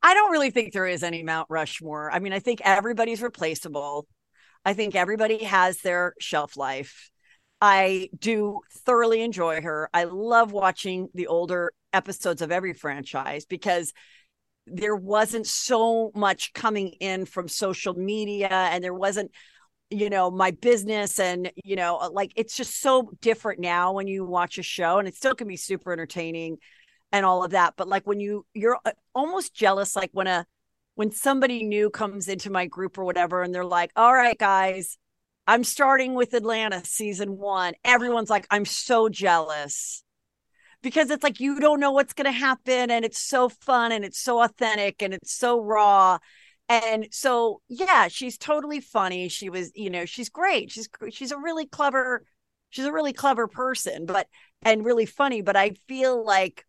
I 0.02 0.14
don't 0.14 0.32
really 0.32 0.52
think 0.52 0.72
there 0.72 0.88
is 0.88 1.04
any 1.04 1.24
Mount 1.24 1.48
Rushmore. 1.50 2.10
I 2.12 2.20
mean, 2.20 2.32
I 2.32 2.40
think 2.40 2.62
everybody's 2.64 3.22
replaceable. 3.22 4.08
I 4.64 4.74
think 4.74 4.96
everybody 4.96 5.44
has 5.44 5.80
their 5.80 6.14
shelf 6.20 6.56
life. 6.56 7.12
I 7.62 8.10
do 8.18 8.62
thoroughly 8.86 9.22
enjoy 9.22 9.62
her. 9.62 9.90
I 9.94 10.06
love 10.06 10.54
watching 10.54 11.10
the 11.14 11.28
older 11.28 11.74
episodes 11.92 12.42
of 12.42 12.52
every 12.52 12.74
franchise 12.74 13.46
because 13.46 13.92
there 14.74 14.96
wasn't 14.96 15.48
so 15.48 16.12
much 16.16 16.54
coming 16.54 16.90
in 17.00 17.26
from 17.26 17.48
social 17.48 17.94
media 17.94 18.50
and 18.50 18.84
there 18.84 18.94
wasn't 18.94 19.32
you 19.90 20.10
know 20.10 20.30
my 20.30 20.52
business 20.52 21.20
and 21.20 21.52
you 21.64 21.76
know 21.76 22.10
like 22.14 22.32
it's 22.36 22.56
just 22.56 22.80
so 22.80 23.12
different 23.22 23.60
now 23.60 23.94
when 23.94 24.08
you 24.08 24.24
watch 24.24 24.58
a 24.58 24.64
show 24.64 25.00
and 25.00 25.08
it 25.08 25.16
still 25.16 25.34
can 25.34 25.48
be 25.48 25.58
super 25.58 25.92
entertaining 25.92 26.58
and 27.12 27.26
all 27.26 27.44
of 27.44 27.52
that. 27.52 27.74
But 27.76 27.88
like 27.88 28.06
when 28.06 28.20
you 28.20 28.46
you're 28.54 28.78
uh, 28.86 28.92
almost 29.14 29.54
jealous 29.54 29.96
like 29.96 30.12
when 30.14 30.28
a 30.28 30.46
when 30.96 31.12
somebody 31.12 31.64
new 31.64 31.90
comes 31.90 32.28
into 32.28 32.50
my 32.50 32.66
group 32.66 32.98
or 32.98 33.06
whatever 33.06 33.42
and 33.42 33.54
they're 33.54 33.64
like 33.64 33.92
all 33.96 34.14
right 34.14 34.38
guys 34.38 34.98
i'm 35.48 35.64
starting 35.64 36.14
with 36.14 36.34
atlanta 36.34 36.84
season 36.84 37.38
one. 37.38 37.74
Everyone's 37.86 38.30
like 38.30 38.46
i'm 38.52 38.66
so 38.66 39.08
jealous 39.08 40.04
because 40.82 41.10
it's 41.10 41.24
like 41.24 41.40
you 41.40 41.60
don't 41.60 41.80
know 41.80 41.92
what's 41.92 42.14
going 42.14 42.26
to 42.26 42.32
happen 42.32 42.92
and 42.92 43.04
it's 43.06 43.20
so 43.20 43.50
fun 43.50 43.92
and 43.92 44.06
it's 44.06 44.20
so 44.20 44.42
authentic 44.42 45.02
and 45.02 45.14
it's 45.14 45.34
so 45.34 45.60
raw. 45.62 46.18
And 46.68 47.08
so 47.12 47.62
yeah 47.68 48.08
she's 48.08 48.38
totally 48.38 48.80
funny. 48.80 49.28
She 49.30 49.50
was 49.50 49.72
you 49.76 49.90
know 49.90 50.06
she's 50.06 50.30
great. 50.30 50.72
She's 50.72 50.88
she's 51.12 51.32
a 51.32 51.38
really 51.38 51.66
clever 51.66 52.24
she's 52.70 52.86
a 52.86 52.94
really 52.94 53.14
clever 53.14 53.48
person 53.48 54.06
but 54.06 54.28
and 54.62 54.86
really 54.86 55.06
funny 55.06 55.42
but 55.42 55.56
i 55.56 55.72
feel 55.88 56.24
like 56.24 56.66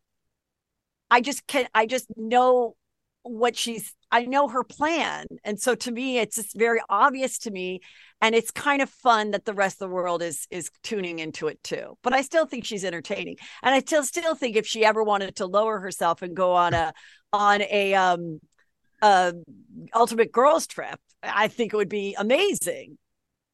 i 1.10 1.20
just 1.20 1.46
can 1.46 1.66
i 1.74 1.86
just 1.86 2.06
know 2.16 2.74
what 3.22 3.56
she's 3.56 3.94
i 4.10 4.24
know 4.24 4.48
her 4.48 4.64
plan 4.64 5.26
and 5.44 5.60
so 5.60 5.74
to 5.74 5.90
me 5.90 6.18
it's 6.18 6.36
just 6.36 6.56
very 6.56 6.80
obvious 6.88 7.38
to 7.38 7.50
me 7.50 7.80
and 8.20 8.34
it's 8.34 8.50
kind 8.50 8.82
of 8.82 8.90
fun 8.90 9.30
that 9.30 9.44
the 9.44 9.54
rest 9.54 9.80
of 9.80 9.88
the 9.88 9.94
world 9.94 10.22
is 10.22 10.46
is 10.50 10.70
tuning 10.82 11.18
into 11.18 11.48
it 11.48 11.62
too 11.62 11.96
but 12.02 12.12
i 12.12 12.20
still 12.20 12.46
think 12.46 12.64
she's 12.64 12.84
entertaining 12.84 13.36
and 13.62 13.74
i 13.74 13.80
still 13.80 14.02
still 14.02 14.34
think 14.34 14.56
if 14.56 14.66
she 14.66 14.84
ever 14.84 15.02
wanted 15.02 15.34
to 15.36 15.46
lower 15.46 15.80
herself 15.80 16.22
and 16.22 16.36
go 16.36 16.52
on 16.52 16.74
a 16.74 16.92
on 17.32 17.62
a 17.62 17.94
um 17.94 18.40
uh 19.02 19.32
ultimate 19.94 20.32
girls 20.32 20.66
trip 20.66 20.98
i 21.22 21.48
think 21.48 21.72
it 21.72 21.76
would 21.76 21.88
be 21.88 22.14
amazing 22.18 22.96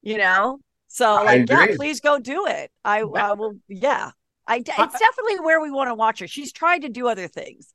you 0.07 0.17
know? 0.17 0.59
So 0.87 1.15
like 1.15 1.49
yeah 1.49 1.67
please 1.75 1.99
go 1.99 2.17
do 2.17 2.45
it. 2.47 2.71
I 2.83 2.99
i 3.01 3.33
will 3.33 3.55
yeah. 3.67 4.11
I 4.47 4.57
it's 4.57 4.65
definitely 4.99 5.41
where 5.41 5.59
we 5.59 5.69
want 5.69 5.89
to 5.89 5.95
watch 5.95 6.21
her. 6.21 6.27
She's 6.27 6.53
tried 6.53 6.83
to 6.83 6.89
do 6.89 7.09
other 7.09 7.27
things 7.27 7.73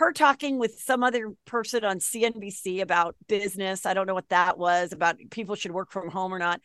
her 0.00 0.12
talking 0.12 0.58
with 0.58 0.80
some 0.80 1.04
other 1.04 1.32
person 1.46 1.84
on 1.84 1.98
CNBC 1.98 2.80
about 2.80 3.16
business. 3.28 3.86
I 3.86 3.94
don't 3.94 4.06
know 4.06 4.14
what 4.14 4.28
that 4.30 4.58
was 4.58 4.92
about 4.92 5.16
people 5.30 5.54
should 5.54 5.72
work 5.72 5.92
from 5.92 6.10
home 6.10 6.34
or 6.34 6.38
not. 6.38 6.60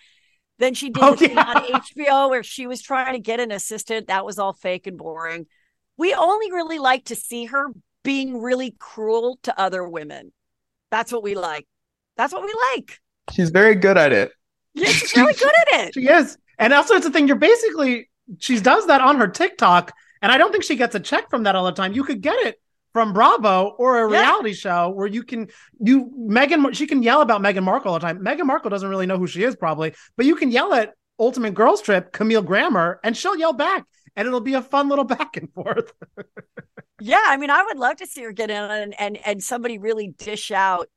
Then 0.57 0.73
she 0.73 0.89
did 0.89 1.03
Oh, 1.03 1.15
yeah. 1.19 1.43
on 1.55 1.81
HBO 1.81 2.29
where 2.29 2.43
she 2.43 2.65
was 2.65 2.81
trying 2.81 3.13
to 3.13 3.19
get 3.19 3.39
an 3.39 3.51
assistant. 3.51 4.07
That 4.07 4.25
was 4.25 4.39
all 4.39 4.53
fake 4.53 4.87
and 4.87 4.97
boring. 4.97 5.45
We 5.97 6.13
only 6.13 6.51
really 6.51 6.79
like 6.79 7.05
to 7.05 7.15
see 7.15 7.45
her 7.45 7.67
being 8.03 8.41
really 8.41 8.75
cruel 8.79 9.37
to 9.43 9.59
other 9.59 9.87
women. 9.87 10.31
That's 10.89 11.11
what 11.11 11.23
we 11.23 11.35
like. 11.35 11.67
That's 12.17 12.33
what 12.33 12.43
we 12.43 12.53
like. 12.73 12.99
She's 13.33 13.49
very 13.49 13.75
good 13.75 13.97
at 13.97 14.11
it. 14.11 14.31
Yeah, 14.77 14.89
she's 14.89 15.15
really 15.15 15.33
good 15.33 15.53
at 15.73 15.87
it. 15.87 15.93
She 15.93 16.05
is. 16.09 16.37
And 16.59 16.73
also 16.73 16.95
it's 16.95 17.05
a 17.05 17.09
thing 17.09 17.27
you're 17.29 17.37
basically 17.37 18.09
she 18.39 18.59
does 18.59 18.87
that 18.87 18.99
on 18.99 19.17
her 19.19 19.27
TikTok. 19.29 19.93
And 20.21 20.33
I 20.33 20.37
don't 20.37 20.51
think 20.51 20.65
she 20.65 20.75
gets 20.75 20.95
a 20.95 20.99
check 20.99 21.29
from 21.29 21.43
that 21.43 21.55
all 21.55 21.63
the 21.63 21.71
time. 21.71 21.93
You 21.93 22.03
could 22.03 22.19
get 22.21 22.35
it 22.45 22.59
from 22.95 23.11
Bravo 23.11 23.75
or 23.77 23.97
a 24.05 24.09
Yeah. 24.09 24.21
reality 24.21 24.53
show 24.53 24.89
where 24.89 25.05
you 25.05 25.21
can 25.21 25.49
you 25.81 26.09
Meghan 26.17 26.73
she 26.73 26.87
can 26.87 27.03
yell 27.03 27.19
about 27.19 27.41
Meghan 27.41 27.63
Markle 27.63 27.91
all 27.91 27.99
the 27.99 28.05
time. 28.05 28.19
Meghan 28.19 28.45
Markle 28.45 28.69
doesn't 28.69 28.87
really 28.87 29.05
know 29.05 29.17
who 29.17 29.27
she 29.27 29.43
is 29.43 29.53
probably, 29.53 29.93
but 30.15 30.25
you 30.25 30.37
can 30.37 30.49
yell 30.49 30.73
at 30.73 30.93
Ultimate 31.19 31.53
Girls 31.55 31.81
Trip, 31.81 32.13
Camille 32.13 32.41
Grammer, 32.41 33.01
and 33.03 33.17
she'll 33.17 33.35
yell 33.35 33.51
back, 33.51 33.83
and 34.15 34.25
it'll 34.29 34.39
be 34.39 34.53
a 34.53 34.61
fun 34.61 34.87
little 34.87 35.03
back 35.17 35.35
and 35.35 35.51
forth. 35.53 35.91
yeah, 37.01 37.21
I 37.25 37.35
mean, 37.35 37.49
I 37.49 37.63
would 37.63 37.77
love 37.77 37.97
to 37.97 38.07
see 38.07 38.23
her 38.23 38.31
get 38.31 38.49
in 38.49 38.55
and 38.55 38.95
and 38.97 39.17
and 39.25 39.43
somebody 39.43 39.77
really 39.77 40.07
dish 40.17 40.51
out 40.51 40.87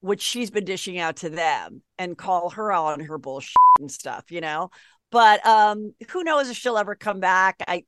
what 0.00 0.22
she's 0.22 0.50
been 0.50 0.64
dishing 0.64 0.98
out 0.98 1.16
to 1.16 1.28
them 1.28 1.82
and 1.98 2.16
call 2.16 2.48
her 2.50 2.72
on 2.72 3.00
her 3.00 3.18
bullshit 3.18 3.54
and 3.78 3.90
stuff, 3.92 4.30
you 4.30 4.40
know. 4.40 4.70
But 5.10 5.44
um, 5.46 5.92
who 6.10 6.24
knows 6.24 6.48
if 6.48 6.56
she'll 6.56 6.78
ever 6.78 6.94
come 6.94 7.20
back? 7.20 7.56
I, 7.68 7.84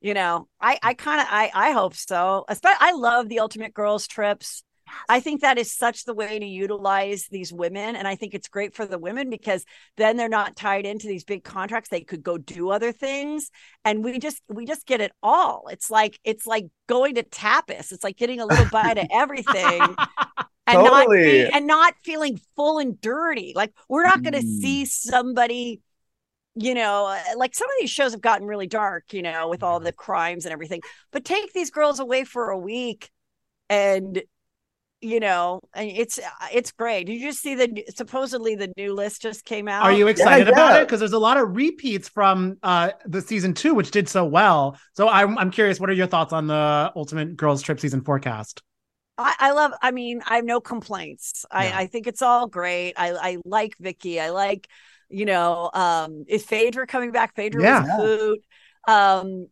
you 0.00 0.14
know, 0.14 0.48
I 0.60 0.78
I 0.82 0.94
kind 0.94 1.20
of 1.20 1.26
I 1.30 1.50
I 1.54 1.70
hope 1.72 1.94
so. 1.94 2.44
Especially, 2.48 2.78
I 2.80 2.92
love 2.92 3.28
the 3.28 3.40
Ultimate 3.40 3.74
Girls 3.74 4.06
trips. 4.06 4.62
I 5.08 5.20
think 5.20 5.40
that 5.40 5.58
is 5.58 5.72
such 5.72 6.04
the 6.04 6.14
way 6.14 6.38
to 6.38 6.44
utilize 6.44 7.26
these 7.30 7.52
women. 7.52 7.96
And 7.96 8.06
I 8.06 8.16
think 8.16 8.34
it's 8.34 8.48
great 8.48 8.74
for 8.74 8.86
the 8.86 8.98
women 8.98 9.30
because 9.30 9.64
then 9.96 10.16
they're 10.16 10.28
not 10.28 10.56
tied 10.56 10.86
into 10.86 11.06
these 11.06 11.24
big 11.24 11.44
contracts. 11.44 11.90
They 11.90 12.00
could 12.00 12.22
go 12.22 12.38
do 12.38 12.70
other 12.70 12.92
things. 12.92 13.50
And 13.84 14.04
we 14.04 14.18
just 14.18 14.42
we 14.48 14.66
just 14.66 14.86
get 14.86 15.00
it 15.00 15.12
all. 15.22 15.68
It's 15.70 15.90
like 15.90 16.18
it's 16.24 16.46
like 16.46 16.66
going 16.88 17.16
to 17.16 17.22
tapas. 17.22 17.92
It's 17.92 18.04
like 18.04 18.16
getting 18.16 18.40
a 18.40 18.46
little 18.46 18.68
bite 18.70 18.98
of 18.98 19.06
everything. 19.10 19.80
And 20.66 20.86
totally. 20.86 21.42
not 21.44 21.54
and 21.54 21.66
not 21.66 21.94
feeling 22.04 22.38
full 22.54 22.78
and 22.78 23.00
dirty. 23.00 23.54
Like 23.56 23.72
we're 23.88 24.04
not 24.04 24.22
going 24.22 24.34
to 24.34 24.46
mm. 24.46 24.60
see 24.60 24.84
somebody 24.84 25.80
you 26.54 26.74
know, 26.74 27.06
uh, 27.06 27.36
like 27.36 27.54
some 27.54 27.68
of 27.68 27.74
these 27.80 27.90
shows 27.90 28.12
have 28.12 28.20
gotten 28.20 28.46
really 28.46 28.66
dark, 28.66 29.12
you 29.12 29.22
know, 29.22 29.48
with 29.48 29.62
all 29.62 29.80
the 29.80 29.92
crimes 29.92 30.44
and 30.44 30.52
everything. 30.52 30.80
But 31.12 31.24
take 31.24 31.52
these 31.52 31.70
girls 31.70 32.00
away 32.00 32.24
for 32.24 32.50
a 32.50 32.58
week 32.58 33.10
and 33.68 34.22
you 35.02 35.18
know, 35.18 35.60
and 35.72 35.90
it's 35.90 36.18
uh, 36.18 36.46
it's 36.52 36.72
great. 36.72 37.04
Did 37.06 37.14
you 37.14 37.28
just 37.28 37.40
see 37.40 37.54
the 37.54 37.84
supposedly 37.94 38.54
the 38.54 38.70
new 38.76 38.92
list 38.92 39.22
just 39.22 39.46
came 39.46 39.66
out? 39.66 39.82
Are 39.82 39.92
you 39.92 40.08
excited 40.08 40.46
yeah, 40.46 40.52
about 40.52 40.80
it? 40.80 40.86
Because 40.86 41.00
there's 41.00 41.14
a 41.14 41.18
lot 41.18 41.38
of 41.38 41.56
repeats 41.56 42.08
from 42.08 42.58
uh 42.62 42.90
the 43.06 43.22
season 43.22 43.54
two, 43.54 43.74
which 43.74 43.92
did 43.92 44.08
so 44.08 44.26
well. 44.26 44.76
So 44.94 45.08
I'm 45.08 45.38
I'm 45.38 45.50
curious, 45.50 45.80
what 45.80 45.88
are 45.88 45.94
your 45.94 46.06
thoughts 46.06 46.34
on 46.34 46.48
the 46.48 46.92
Ultimate 46.94 47.36
Girls 47.36 47.62
Trip 47.62 47.80
season 47.80 48.02
forecast? 48.02 48.62
I, 49.16 49.34
I 49.38 49.52
love. 49.52 49.72
I 49.80 49.90
mean, 49.90 50.20
I 50.26 50.36
have 50.36 50.44
no 50.44 50.60
complaints. 50.60 51.46
Yeah. 51.50 51.58
I 51.58 51.82
I 51.82 51.86
think 51.86 52.06
it's 52.06 52.20
all 52.20 52.46
great. 52.46 52.92
I 52.96 53.12
I 53.12 53.36
like 53.46 53.76
Vicki. 53.80 54.20
I 54.20 54.30
like, 54.30 54.68
you 55.10 55.26
know, 55.26 55.70
um, 55.74 56.24
is 56.28 56.44
Phaedra 56.44 56.86
coming 56.86 57.12
back? 57.12 57.34
Phaedra 57.34 57.62
yeah. 57.62 57.82
was 57.82 58.04
hoot. 58.04 58.44
Um, 58.88 59.46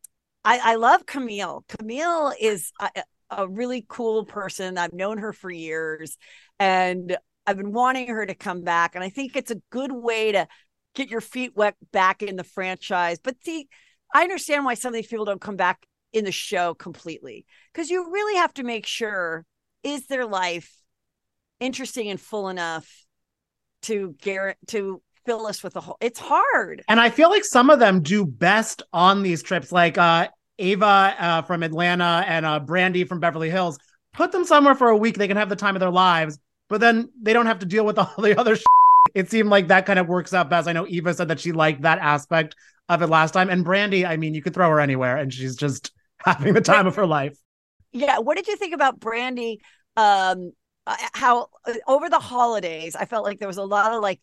I 0.45 0.73
I 0.73 0.75
love 0.77 1.05
Camille. 1.07 1.65
Camille 1.69 2.33
is 2.41 2.73
a 3.31 3.49
really 3.49 3.85
cool 3.89 4.25
person. 4.25 4.79
I've 4.79 4.93
known 4.93 5.19
her 5.19 5.33
for 5.33 5.51
years 5.51 6.17
and 6.59 7.17
I've 7.47 7.57
been 7.57 7.73
wanting 7.73 8.09
her 8.09 8.25
to 8.25 8.35
come 8.35 8.63
back. 8.63 8.95
And 8.95 9.05
I 9.05 9.11
think 9.11 9.37
it's 9.37 9.51
a 9.51 9.61
good 9.71 9.93
way 9.93 10.33
to 10.33 10.49
get 10.95 11.11
your 11.11 11.21
feet 11.21 11.53
wet 11.55 11.77
back 11.93 12.23
in 12.23 12.37
the 12.37 12.45
franchise. 12.45 13.19
But 13.23 13.37
see, 13.45 13.69
I 14.15 14.23
understand 14.23 14.65
why 14.65 14.75
some 14.75 14.91
of 14.91 14.95
these 14.95 15.07
people 15.07 15.25
don't 15.25 15.41
come 15.41 15.57
back 15.57 15.85
in 16.13 16.25
the 16.25 16.33
show 16.33 16.75
completely 16.75 17.45
because 17.73 17.91
you 17.91 18.11
really 18.11 18.37
have 18.37 18.55
to 18.55 18.63
make 18.63 18.87
sure 18.87 19.45
is 19.83 20.07
their 20.07 20.27
life 20.27 20.75
interesting 21.61 22.09
and 22.09 22.21
full 22.21 22.49
enough 22.49 23.05
to 23.83 24.15
guarantee 24.21 24.59
to 24.69 25.03
fill 25.27 25.47
us 25.47 25.63
with 25.63 25.77
a 25.77 25.81
whole 25.81 25.97
it's 26.01 26.19
hard 26.19 26.83
and 26.89 27.01
i 27.01 27.11
feel 27.11 27.31
like 27.31 27.45
some 27.45 27.71
of 27.71 27.79
them 27.79 28.03
do 28.03 28.25
best 28.25 28.83
on 28.93 29.23
these 29.23 29.43
trips 29.43 29.73
like 29.73 29.99
uh 29.99 30.29
Eva 30.59 31.15
uh, 31.19 31.43
from 31.43 31.63
Atlanta 31.63 32.25
and 32.27 32.45
uh, 32.45 32.61
Brandi 32.61 33.09
from 33.09 33.21
Beverly 33.21 33.49
Hills, 33.49 33.79
put 34.13 34.33
them 34.33 34.45
somewhere 34.45 34.75
for 34.75 34.89
a 34.89 34.97
week. 34.97 35.17
They 35.17 35.29
can 35.29 35.37
have 35.37 35.49
the 35.49 35.57
time 35.57 35.77
of 35.77 35.81
their 35.81 35.91
lives, 35.91 36.39
but 36.69 36.81
then 36.81 37.11
they 37.23 37.33
don't 37.33 37.47
have 37.47 37.61
to 37.61 37.67
deal 37.67 37.87
with 37.87 37.99
all 37.99 38.15
the 38.19 38.39
other. 38.39 38.57
Shit. 38.57 38.67
It 39.15 39.31
seemed 39.31 39.49
like 39.49 39.69
that 39.69 39.87
kind 39.87 39.99
of 39.99 40.09
works 40.09 40.35
out 40.35 40.51
best. 40.51 40.69
I 40.69 40.73
know 40.73 40.87
Eva 40.87 41.15
said 41.15 41.29
that 41.29 41.41
she 41.41 41.53
liked 41.53 41.83
that 41.83 41.99
aspect 41.99 42.57
of 42.89 43.03
it 43.03 43.07
last 43.07 43.33
time, 43.33 43.49
and 43.49 43.65
brandi 43.65 44.07
I 44.07 44.17
mean, 44.17 44.35
you 44.35 44.43
could 44.43 44.55
throw 44.55 44.69
her 44.69 44.81
anywhere, 44.81 45.17
and 45.17 45.33
she's 45.33 45.57
just 45.57 45.93
having 46.19 46.55
the 46.55 46.61
time 46.61 46.87
of 46.87 46.97
her 46.97 47.07
life. 47.07 47.39
Yeah. 47.93 48.19
What 48.19 48.37
did 48.37 48.49
you 48.49 48.57
think 48.57 48.75
about 48.75 49.01
brandi 49.01 49.59
Um, 49.97 50.53
uh, 50.87 50.97
how 51.13 51.49
uh, 51.67 51.75
over 51.87 52.09
the 52.11 52.19
holidays, 52.19 52.97
I 52.97 53.05
felt 53.05 53.25
like 53.25 53.39
there 53.39 53.49
was 53.49 53.57
a 53.57 53.65
lot 53.65 53.93
of 53.93 54.03
like 54.03 54.21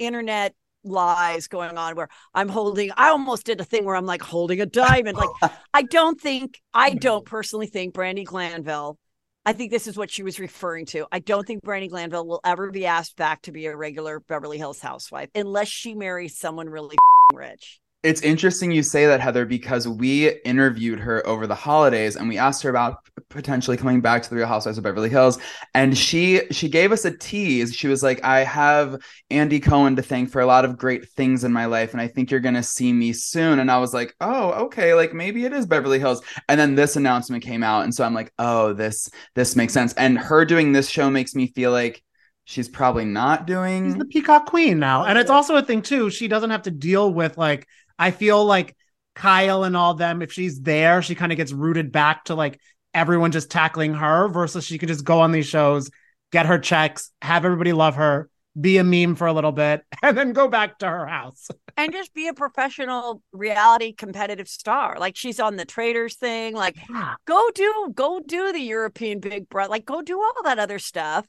internet 0.00 0.54
lies 0.82 1.46
going 1.46 1.76
on 1.76 1.94
where 1.94 2.08
I'm 2.34 2.48
holding 2.48 2.90
I 2.96 3.10
almost 3.10 3.44
did 3.44 3.60
a 3.60 3.64
thing 3.64 3.84
where 3.84 3.96
I'm 3.96 4.06
like 4.06 4.22
holding 4.22 4.60
a 4.60 4.66
diamond. 4.66 5.16
Like 5.16 5.52
I 5.74 5.82
don't 5.82 6.20
think 6.20 6.58
I 6.74 6.90
hmm. 6.90 6.98
don't 6.98 7.24
personally 7.24 7.66
think 7.66 7.94
Brandi 7.94 8.24
Glanville 8.24 8.98
I 9.44 9.52
think 9.54 9.70
this 9.70 9.86
is 9.86 9.96
what 9.96 10.10
she 10.10 10.22
was 10.22 10.38
referring 10.38 10.84
to. 10.86 11.06
I 11.10 11.18
don't 11.18 11.46
think 11.46 11.64
Brandi 11.64 11.88
Glanville 11.88 12.26
will 12.26 12.40
ever 12.44 12.70
be 12.70 12.86
asked 12.86 13.16
back 13.16 13.42
to 13.42 13.52
be 13.52 13.66
a 13.66 13.76
regular 13.76 14.20
Beverly 14.20 14.58
Hills 14.58 14.80
housewife 14.80 15.30
unless 15.34 15.68
she 15.68 15.94
marries 15.94 16.38
someone 16.38 16.68
really 16.68 16.96
rich. 17.32 17.80
It's 18.02 18.22
interesting 18.22 18.72
you 18.72 18.82
say 18.82 19.04
that, 19.04 19.20
Heather, 19.20 19.44
because 19.44 19.86
we 19.86 20.30
interviewed 20.40 20.98
her 21.00 21.26
over 21.26 21.46
the 21.46 21.54
holidays 21.54 22.16
and 22.16 22.30
we 22.30 22.38
asked 22.38 22.62
her 22.62 22.70
about 22.70 22.96
potentially 23.28 23.76
coming 23.76 24.00
back 24.00 24.22
to 24.22 24.30
the 24.30 24.36
Real 24.36 24.46
Housewives 24.46 24.78
of 24.78 24.84
Beverly 24.84 25.10
Hills. 25.10 25.38
And 25.74 25.96
she 25.96 26.42
she 26.50 26.70
gave 26.70 26.92
us 26.92 27.04
a 27.04 27.14
tease. 27.14 27.74
She 27.74 27.88
was 27.88 28.02
like, 28.02 28.24
I 28.24 28.40
have 28.44 28.96
Andy 29.30 29.60
Cohen 29.60 29.96
to 29.96 30.02
thank 30.02 30.30
for 30.30 30.40
a 30.40 30.46
lot 30.46 30.64
of 30.64 30.78
great 30.78 31.10
things 31.10 31.44
in 31.44 31.52
my 31.52 31.66
life, 31.66 31.92
and 31.92 32.00
I 32.00 32.08
think 32.08 32.30
you're 32.30 32.40
gonna 32.40 32.62
see 32.62 32.90
me 32.90 33.12
soon. 33.12 33.58
And 33.58 33.70
I 33.70 33.78
was 33.78 33.92
like, 33.92 34.14
Oh, 34.18 34.52
okay, 34.64 34.94
like 34.94 35.12
maybe 35.12 35.44
it 35.44 35.52
is 35.52 35.66
Beverly 35.66 35.98
Hills. 35.98 36.22
And 36.48 36.58
then 36.58 36.74
this 36.74 36.96
announcement 36.96 37.44
came 37.44 37.62
out, 37.62 37.84
and 37.84 37.94
so 37.94 38.04
I'm 38.04 38.14
like, 38.14 38.32
oh, 38.38 38.72
this 38.72 39.10
this 39.34 39.56
makes 39.56 39.74
sense. 39.74 39.92
And 39.94 40.18
her 40.18 40.46
doing 40.46 40.72
this 40.72 40.88
show 40.88 41.10
makes 41.10 41.34
me 41.34 41.48
feel 41.48 41.70
like 41.70 42.02
she's 42.44 42.68
probably 42.68 43.04
not 43.04 43.46
doing 43.46 43.90
she's 43.90 43.98
the 43.98 44.04
peacock 44.06 44.46
queen 44.46 44.80
now 44.80 45.04
and 45.04 45.16
it's 45.16 45.30
also 45.30 45.54
a 45.54 45.62
thing 45.62 45.82
too 45.82 46.10
she 46.10 46.26
doesn't 46.26 46.50
have 46.50 46.62
to 46.62 46.70
deal 46.70 47.12
with 47.12 47.38
like 47.38 47.64
I 48.00 48.12
feel 48.12 48.42
like 48.42 48.74
Kyle 49.14 49.62
and 49.62 49.76
all 49.76 49.92
them, 49.92 50.22
if 50.22 50.32
she's 50.32 50.60
there, 50.62 51.02
she 51.02 51.14
kind 51.14 51.32
of 51.32 51.36
gets 51.36 51.52
rooted 51.52 51.92
back 51.92 52.24
to 52.24 52.34
like 52.34 52.58
everyone 52.94 53.30
just 53.30 53.50
tackling 53.50 53.92
her 53.92 54.28
versus 54.28 54.64
she 54.64 54.78
could 54.78 54.88
just 54.88 55.04
go 55.04 55.20
on 55.20 55.32
these 55.32 55.46
shows, 55.46 55.90
get 56.32 56.46
her 56.46 56.58
checks, 56.58 57.10
have 57.20 57.44
everybody 57.44 57.74
love 57.74 57.96
her, 57.96 58.30
be 58.58 58.78
a 58.78 58.84
meme 58.84 59.16
for 59.16 59.26
a 59.26 59.34
little 59.34 59.52
bit, 59.52 59.84
and 60.02 60.16
then 60.16 60.32
go 60.32 60.48
back 60.48 60.78
to 60.78 60.88
her 60.88 61.06
house. 61.06 61.48
and 61.76 61.92
just 61.92 62.14
be 62.14 62.26
a 62.26 62.34
professional 62.34 63.22
reality 63.32 63.92
competitive 63.92 64.48
star. 64.48 64.96
Like 64.98 65.14
she's 65.14 65.38
on 65.38 65.56
the 65.56 65.66
traitors 65.66 66.16
thing. 66.16 66.54
Like 66.54 66.76
yeah. 66.88 67.16
go 67.26 67.50
do 67.54 67.92
go 67.94 68.20
do 68.20 68.50
the 68.50 68.60
European 68.60 69.20
Big 69.20 69.46
Brother. 69.50 69.70
Like 69.70 69.84
go 69.84 70.00
do 70.00 70.18
all 70.18 70.42
that 70.44 70.58
other 70.58 70.78
stuff 70.78 71.26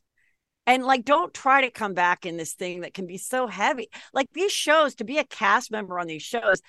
and 0.71 0.85
like 0.85 1.03
don't 1.03 1.33
try 1.33 1.61
to 1.61 1.69
come 1.69 1.93
back 1.93 2.25
in 2.25 2.37
this 2.37 2.53
thing 2.53 2.81
that 2.81 2.93
can 2.93 3.05
be 3.05 3.17
so 3.17 3.45
heavy. 3.45 3.89
Like 4.13 4.29
these 4.33 4.53
shows 4.53 4.95
to 4.95 5.03
be 5.03 5.17
a 5.17 5.25
cast 5.25 5.69
member 5.69 5.99
on 5.99 6.07
these 6.07 6.23
shows 6.23 6.61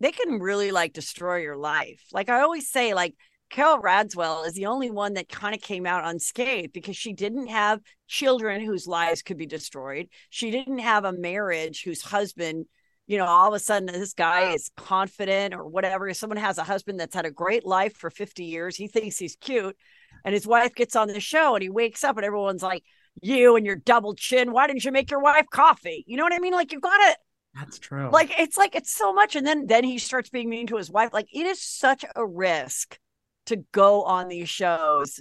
they 0.00 0.12
can 0.12 0.40
really 0.40 0.72
like 0.72 0.92
destroy 0.92 1.36
your 1.36 1.56
life. 1.56 2.02
Like 2.12 2.28
i 2.28 2.40
always 2.40 2.68
say 2.68 2.94
like 2.94 3.14
Carole 3.50 3.82
Radziwill 3.82 4.46
is 4.46 4.54
the 4.54 4.66
only 4.66 4.90
one 4.90 5.14
that 5.14 5.28
kind 5.28 5.54
of 5.54 5.60
came 5.60 5.84
out 5.86 6.06
unscathed 6.06 6.72
because 6.72 6.96
she 6.96 7.12
didn't 7.12 7.48
have 7.48 7.80
children 8.08 8.64
whose 8.64 8.86
lives 8.86 9.22
could 9.22 9.36
be 9.36 9.46
destroyed. 9.46 10.08
She 10.30 10.50
didn't 10.50 10.78
have 10.78 11.04
a 11.04 11.12
marriage 11.12 11.82
whose 11.82 12.02
husband 12.02 12.66
you 13.08 13.18
know 13.18 13.26
all 13.26 13.48
of 13.48 13.54
a 13.54 13.58
sudden 13.58 13.86
this 13.86 14.14
guy 14.14 14.52
is 14.52 14.70
confident 14.76 15.52
or 15.52 15.66
whatever. 15.66 16.08
If 16.08 16.16
someone 16.16 16.36
has 16.36 16.58
a 16.58 16.64
husband 16.64 17.00
that's 17.00 17.14
had 17.14 17.26
a 17.26 17.30
great 17.32 17.66
life 17.66 17.96
for 17.96 18.08
50 18.08 18.44
years 18.44 18.76
he 18.76 18.86
thinks 18.86 19.18
he's 19.18 19.36
cute 19.36 19.76
and 20.24 20.32
his 20.32 20.46
wife 20.46 20.76
gets 20.76 20.94
on 20.94 21.08
the 21.08 21.20
show 21.20 21.54
and 21.54 21.62
he 21.62 21.70
wakes 21.70 22.04
up 22.04 22.16
and 22.16 22.24
everyone's 22.24 22.62
like 22.62 22.84
you 23.20 23.56
and 23.56 23.66
your 23.66 23.76
double 23.76 24.14
chin. 24.14 24.52
Why 24.52 24.66
didn't 24.66 24.84
you 24.84 24.92
make 24.92 25.10
your 25.10 25.20
wife 25.20 25.46
coffee? 25.50 26.04
You 26.06 26.16
know 26.16 26.24
what 26.24 26.32
I 26.32 26.38
mean? 26.38 26.52
Like 26.52 26.72
you've 26.72 26.82
got 26.82 26.96
to. 26.96 27.16
That's 27.54 27.78
true. 27.78 28.08
Like 28.10 28.32
it's 28.38 28.56
like 28.56 28.74
it's 28.74 28.92
so 28.92 29.12
much, 29.12 29.36
and 29.36 29.46
then 29.46 29.66
then 29.66 29.84
he 29.84 29.98
starts 29.98 30.30
being 30.30 30.48
mean 30.48 30.68
to 30.68 30.76
his 30.76 30.90
wife. 30.90 31.10
Like 31.12 31.28
it 31.32 31.46
is 31.46 31.62
such 31.62 32.04
a 32.16 32.26
risk 32.26 32.98
to 33.46 33.56
go 33.72 34.04
on 34.04 34.28
these 34.28 34.48
shows. 34.48 35.20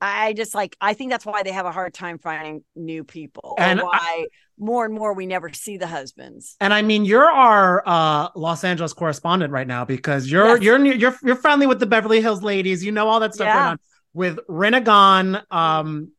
I 0.00 0.34
just 0.34 0.54
like 0.54 0.76
I 0.80 0.94
think 0.94 1.10
that's 1.10 1.26
why 1.26 1.42
they 1.42 1.52
have 1.52 1.66
a 1.66 1.72
hard 1.72 1.94
time 1.94 2.18
finding 2.18 2.62
new 2.76 3.04
people, 3.04 3.56
and 3.58 3.80
why 3.80 3.88
I, 3.92 4.26
more 4.58 4.84
and 4.84 4.94
more 4.94 5.14
we 5.14 5.26
never 5.26 5.52
see 5.52 5.78
the 5.78 5.86
husbands. 5.86 6.56
And 6.60 6.74
I 6.74 6.82
mean, 6.82 7.04
you're 7.04 7.30
our 7.30 7.82
uh, 7.86 8.28
Los 8.36 8.64
Angeles 8.64 8.92
correspondent 8.92 9.52
right 9.52 9.66
now 9.66 9.84
because 9.84 10.30
you're 10.30 10.58
yes. 10.58 10.62
you're 10.62 10.84
you're 10.84 11.16
you're 11.22 11.36
friendly 11.36 11.66
with 11.66 11.80
the 11.80 11.86
Beverly 11.86 12.20
Hills 12.20 12.42
ladies. 12.42 12.84
You 12.84 12.92
know 12.92 13.08
all 13.08 13.18
that 13.20 13.34
stuff 13.34 13.46
yeah. 13.46 13.54
going 13.54 13.66
on 13.66 13.78
with 14.12 14.38
Rinna 14.48 14.84
Gone, 14.84 15.42
um, 15.50 16.12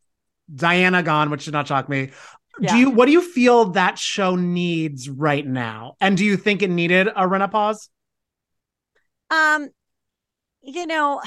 Diana 0.53 1.03
gone, 1.03 1.29
which 1.29 1.43
should 1.43 1.53
not 1.53 1.67
shock 1.67 1.89
me. 1.89 2.11
Yeah. 2.59 2.73
Do 2.73 2.79
you 2.79 2.89
what 2.89 3.07
do 3.07 3.11
you 3.11 3.21
feel 3.21 3.65
that 3.71 3.97
show 3.99 4.35
needs 4.35 5.09
right 5.09 5.45
now? 5.45 5.95
And 5.99 6.17
do 6.17 6.23
you 6.23 6.37
think 6.37 6.61
it 6.61 6.69
needed 6.69 7.07
a 7.07 7.27
Rinna 7.27 7.77
Um, 9.29 9.69
you 10.61 10.87
know, 10.87 11.21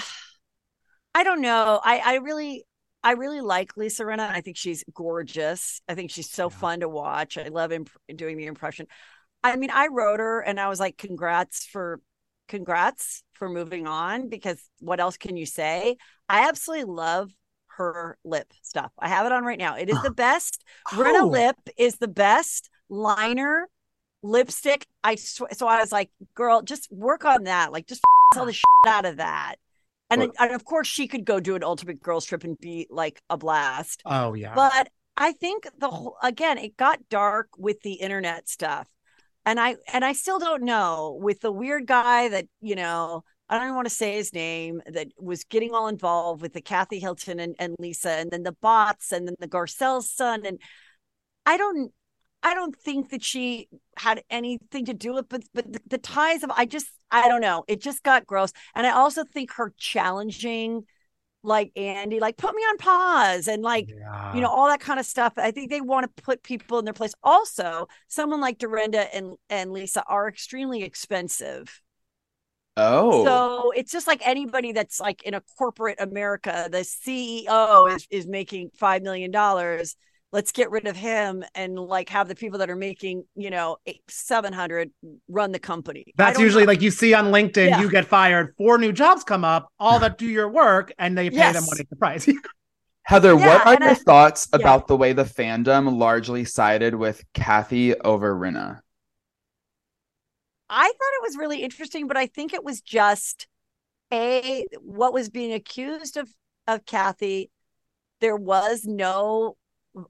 I 1.14 1.24
don't 1.24 1.42
know. 1.42 1.80
I 1.82 1.98
I 1.98 2.14
really 2.16 2.64
I 3.02 3.12
really 3.12 3.40
like 3.40 3.76
Lisa 3.76 4.04
Rinna. 4.04 4.30
I 4.30 4.40
think 4.40 4.56
she's 4.56 4.84
gorgeous. 4.94 5.80
I 5.88 5.94
think 5.94 6.10
she's 6.10 6.30
so 6.30 6.50
yeah. 6.50 6.56
fun 6.56 6.80
to 6.80 6.88
watch. 6.88 7.38
I 7.38 7.48
love 7.48 7.72
imp- 7.72 7.90
doing 8.14 8.36
the 8.36 8.46
impression. 8.46 8.86
I 9.42 9.56
mean, 9.56 9.70
I 9.70 9.88
wrote 9.88 10.20
her 10.20 10.40
and 10.40 10.58
I 10.58 10.68
was 10.68 10.80
like, 10.80 10.96
congrats 10.96 11.66
for 11.66 12.00
congrats 12.48 13.22
for 13.34 13.48
moving 13.48 13.86
on 13.86 14.28
because 14.28 14.62
what 14.80 15.00
else 15.00 15.16
can 15.16 15.36
you 15.36 15.46
say? 15.46 15.96
I 16.28 16.48
absolutely 16.48 16.92
love 16.92 17.30
her 17.78 18.18
lip 18.24 18.52
stuff. 18.62 18.92
I 18.98 19.08
have 19.08 19.24
it 19.26 19.32
on 19.32 19.44
right 19.44 19.58
now. 19.58 19.76
It 19.76 19.88
is 19.88 20.00
the 20.02 20.10
best. 20.14 20.62
Oh. 20.92 20.96
Rinna 20.96 21.30
lip 21.30 21.56
is 21.76 21.96
the 21.96 22.08
best 22.08 22.68
liner 22.88 23.68
lipstick. 24.22 24.86
I 25.02 25.14
sw- 25.14 25.52
so 25.52 25.66
I 25.66 25.80
was 25.80 25.92
like, 25.92 26.10
girl, 26.34 26.62
just 26.62 26.88
work 26.92 27.24
on 27.24 27.44
that. 27.44 27.72
Like, 27.72 27.86
just 27.86 28.02
sell 28.34 28.46
the 28.46 28.52
shit 28.54 28.64
out 28.86 29.06
of 29.06 29.16
that. 29.16 29.56
And, 30.10 30.22
then, 30.22 30.30
and 30.38 30.52
of 30.52 30.64
course, 30.64 30.86
she 30.86 31.06
could 31.06 31.24
go 31.24 31.38
do 31.38 31.54
an 31.54 31.62
ultimate 31.62 32.02
girls 32.02 32.24
trip 32.24 32.44
and 32.44 32.58
be 32.58 32.86
like 32.90 33.20
a 33.28 33.36
blast. 33.36 34.02
Oh 34.06 34.34
yeah. 34.34 34.54
But 34.54 34.88
I 35.16 35.32
think 35.32 35.68
the 35.78 35.90
whole 35.90 36.16
again, 36.22 36.56
it 36.58 36.76
got 36.76 37.08
dark 37.10 37.48
with 37.58 37.82
the 37.82 37.94
internet 37.94 38.48
stuff, 38.48 38.88
and 39.44 39.60
I 39.60 39.76
and 39.92 40.04
I 40.04 40.14
still 40.14 40.38
don't 40.38 40.62
know 40.62 41.18
with 41.20 41.40
the 41.40 41.52
weird 41.52 41.86
guy 41.86 42.28
that 42.28 42.46
you 42.60 42.74
know. 42.74 43.22
I 43.48 43.56
don't 43.56 43.64
even 43.64 43.76
want 43.76 43.88
to 43.88 43.94
say 43.94 44.14
his 44.16 44.32
name 44.32 44.82
that 44.86 45.08
was 45.18 45.44
getting 45.44 45.72
all 45.74 45.88
involved 45.88 46.42
with 46.42 46.52
the 46.52 46.60
Kathy 46.60 46.98
Hilton 46.98 47.40
and, 47.40 47.56
and 47.58 47.74
Lisa 47.78 48.10
and 48.10 48.30
then 48.30 48.42
the 48.42 48.52
bots 48.52 49.12
and 49.12 49.26
then 49.26 49.36
the 49.38 49.48
Garcelle's 49.48 50.10
son. 50.10 50.44
And 50.44 50.60
I 51.46 51.56
don't 51.56 51.92
I 52.42 52.54
don't 52.54 52.76
think 52.76 53.10
that 53.10 53.24
she 53.24 53.68
had 53.96 54.22
anything 54.30 54.84
to 54.86 54.94
do 54.94 55.14
with 55.14 55.28
but 55.28 55.44
but 55.54 55.72
the, 55.72 55.80
the 55.86 55.98
ties 55.98 56.42
of 56.42 56.50
I 56.50 56.66
just 56.66 56.88
I 57.10 57.28
don't 57.28 57.40
know. 57.40 57.64
It 57.68 57.80
just 57.80 58.02
got 58.02 58.26
gross. 58.26 58.52
And 58.74 58.86
I 58.86 58.90
also 58.90 59.24
think 59.24 59.52
her 59.52 59.72
challenging 59.78 60.84
like 61.42 61.70
Andy, 61.76 62.20
like 62.20 62.36
put 62.36 62.54
me 62.54 62.62
on 62.62 62.76
pause 62.78 63.48
and 63.48 63.62
like, 63.62 63.88
Yeah. 63.88 64.34
you 64.34 64.40
know, 64.40 64.48
all 64.48 64.68
that 64.68 64.80
kind 64.80 65.00
of 65.00 65.06
stuff. 65.06 65.32
I 65.36 65.50
think 65.50 65.70
they 65.70 65.80
want 65.80 66.04
to 66.04 66.22
put 66.22 66.42
people 66.42 66.78
in 66.78 66.84
their 66.84 66.94
place. 66.94 67.14
Also, 67.22 67.88
someone 68.08 68.40
like 68.40 68.58
Dorinda 68.58 69.14
and, 69.14 69.36
and 69.48 69.72
Lisa 69.72 70.02
are 70.06 70.28
extremely 70.28 70.82
expensive. 70.82 71.80
Oh. 72.78 73.24
So 73.24 73.72
it's 73.72 73.90
just 73.92 74.06
like 74.06 74.26
anybody 74.26 74.72
that's 74.72 75.00
like 75.00 75.22
in 75.24 75.34
a 75.34 75.42
corporate 75.58 76.00
America, 76.00 76.68
the 76.70 76.78
CEO 76.78 77.94
is, 77.94 78.06
is 78.10 78.26
making 78.26 78.70
$5 78.80 79.02
million. 79.02 79.32
Let's 80.30 80.52
get 80.52 80.70
rid 80.70 80.86
of 80.86 80.94
him 80.94 81.42
and 81.54 81.74
like 81.78 82.10
have 82.10 82.28
the 82.28 82.34
people 82.34 82.58
that 82.58 82.68
are 82.68 82.76
making, 82.76 83.24
you 83.34 83.48
know, 83.50 83.78
700 84.08 84.90
run 85.28 85.52
the 85.52 85.58
company. 85.58 86.12
That's 86.16 86.38
usually 86.38 86.64
know. 86.64 86.68
like 86.72 86.82
you 86.82 86.90
see 86.90 87.14
on 87.14 87.26
LinkedIn, 87.32 87.70
Yeah. 87.70 87.80
you 87.80 87.90
get 87.90 88.04
fired, 88.04 88.54
four 88.58 88.76
new 88.78 88.92
jobs 88.92 89.24
come 89.24 89.42
up, 89.44 89.72
all 89.80 89.98
that 90.00 90.18
do 90.18 90.26
your 90.26 90.50
work, 90.50 90.92
and 90.98 91.16
they 91.16 91.30
pay 91.30 91.36
them 91.36 91.54
Yes. 91.54 91.66
what 91.68 91.80
it's 91.80 91.88
the 91.90 91.96
price. 91.96 92.28
Heather, 93.04 93.30
Yeah, 93.38 93.46
what 93.64 93.66
are 93.66 93.82
your 93.82 93.92
I- 93.92 93.94
thoughts 93.94 94.48
yeah. 94.52 94.60
about 94.60 94.86
the 94.86 94.96
way 94.98 95.14
the 95.14 95.24
fandom 95.24 95.96
largely 95.98 96.44
sided 96.44 96.94
with 96.94 97.24
Kathy 97.32 97.98
over 97.98 98.34
Rinna? 98.36 98.80
I 100.70 100.86
thought 100.86 100.92
it 100.92 101.22
was 101.22 101.36
really 101.36 101.62
interesting, 101.62 102.06
but 102.06 102.16
I 102.16 102.26
think 102.26 102.52
it 102.52 102.64
was 102.64 102.80
just 102.80 103.46
a 104.12 104.64
what 104.80 105.12
was 105.12 105.28
being 105.30 105.52
accused 105.52 106.16
of 106.16 106.28
of 106.66 106.84
Kathy. 106.84 107.50
There 108.20 108.36
was 108.36 108.84
no 108.84 109.56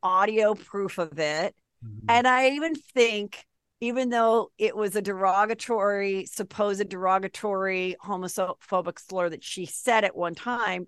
audio 0.02 0.54
proof 0.54 0.98
of 0.98 1.18
it, 1.18 1.54
mm-hmm. 1.84 2.06
and 2.08 2.26
I 2.26 2.50
even 2.50 2.74
think, 2.74 3.44
even 3.80 4.08
though 4.10 4.50
it 4.58 4.76
was 4.76 4.96
a 4.96 5.02
derogatory, 5.02 6.26
supposed 6.26 6.88
derogatory 6.88 7.96
homophobic 8.04 8.98
slur 8.98 9.28
that 9.28 9.44
she 9.44 9.66
said 9.66 10.04
at 10.04 10.16
one 10.16 10.34
time, 10.34 10.86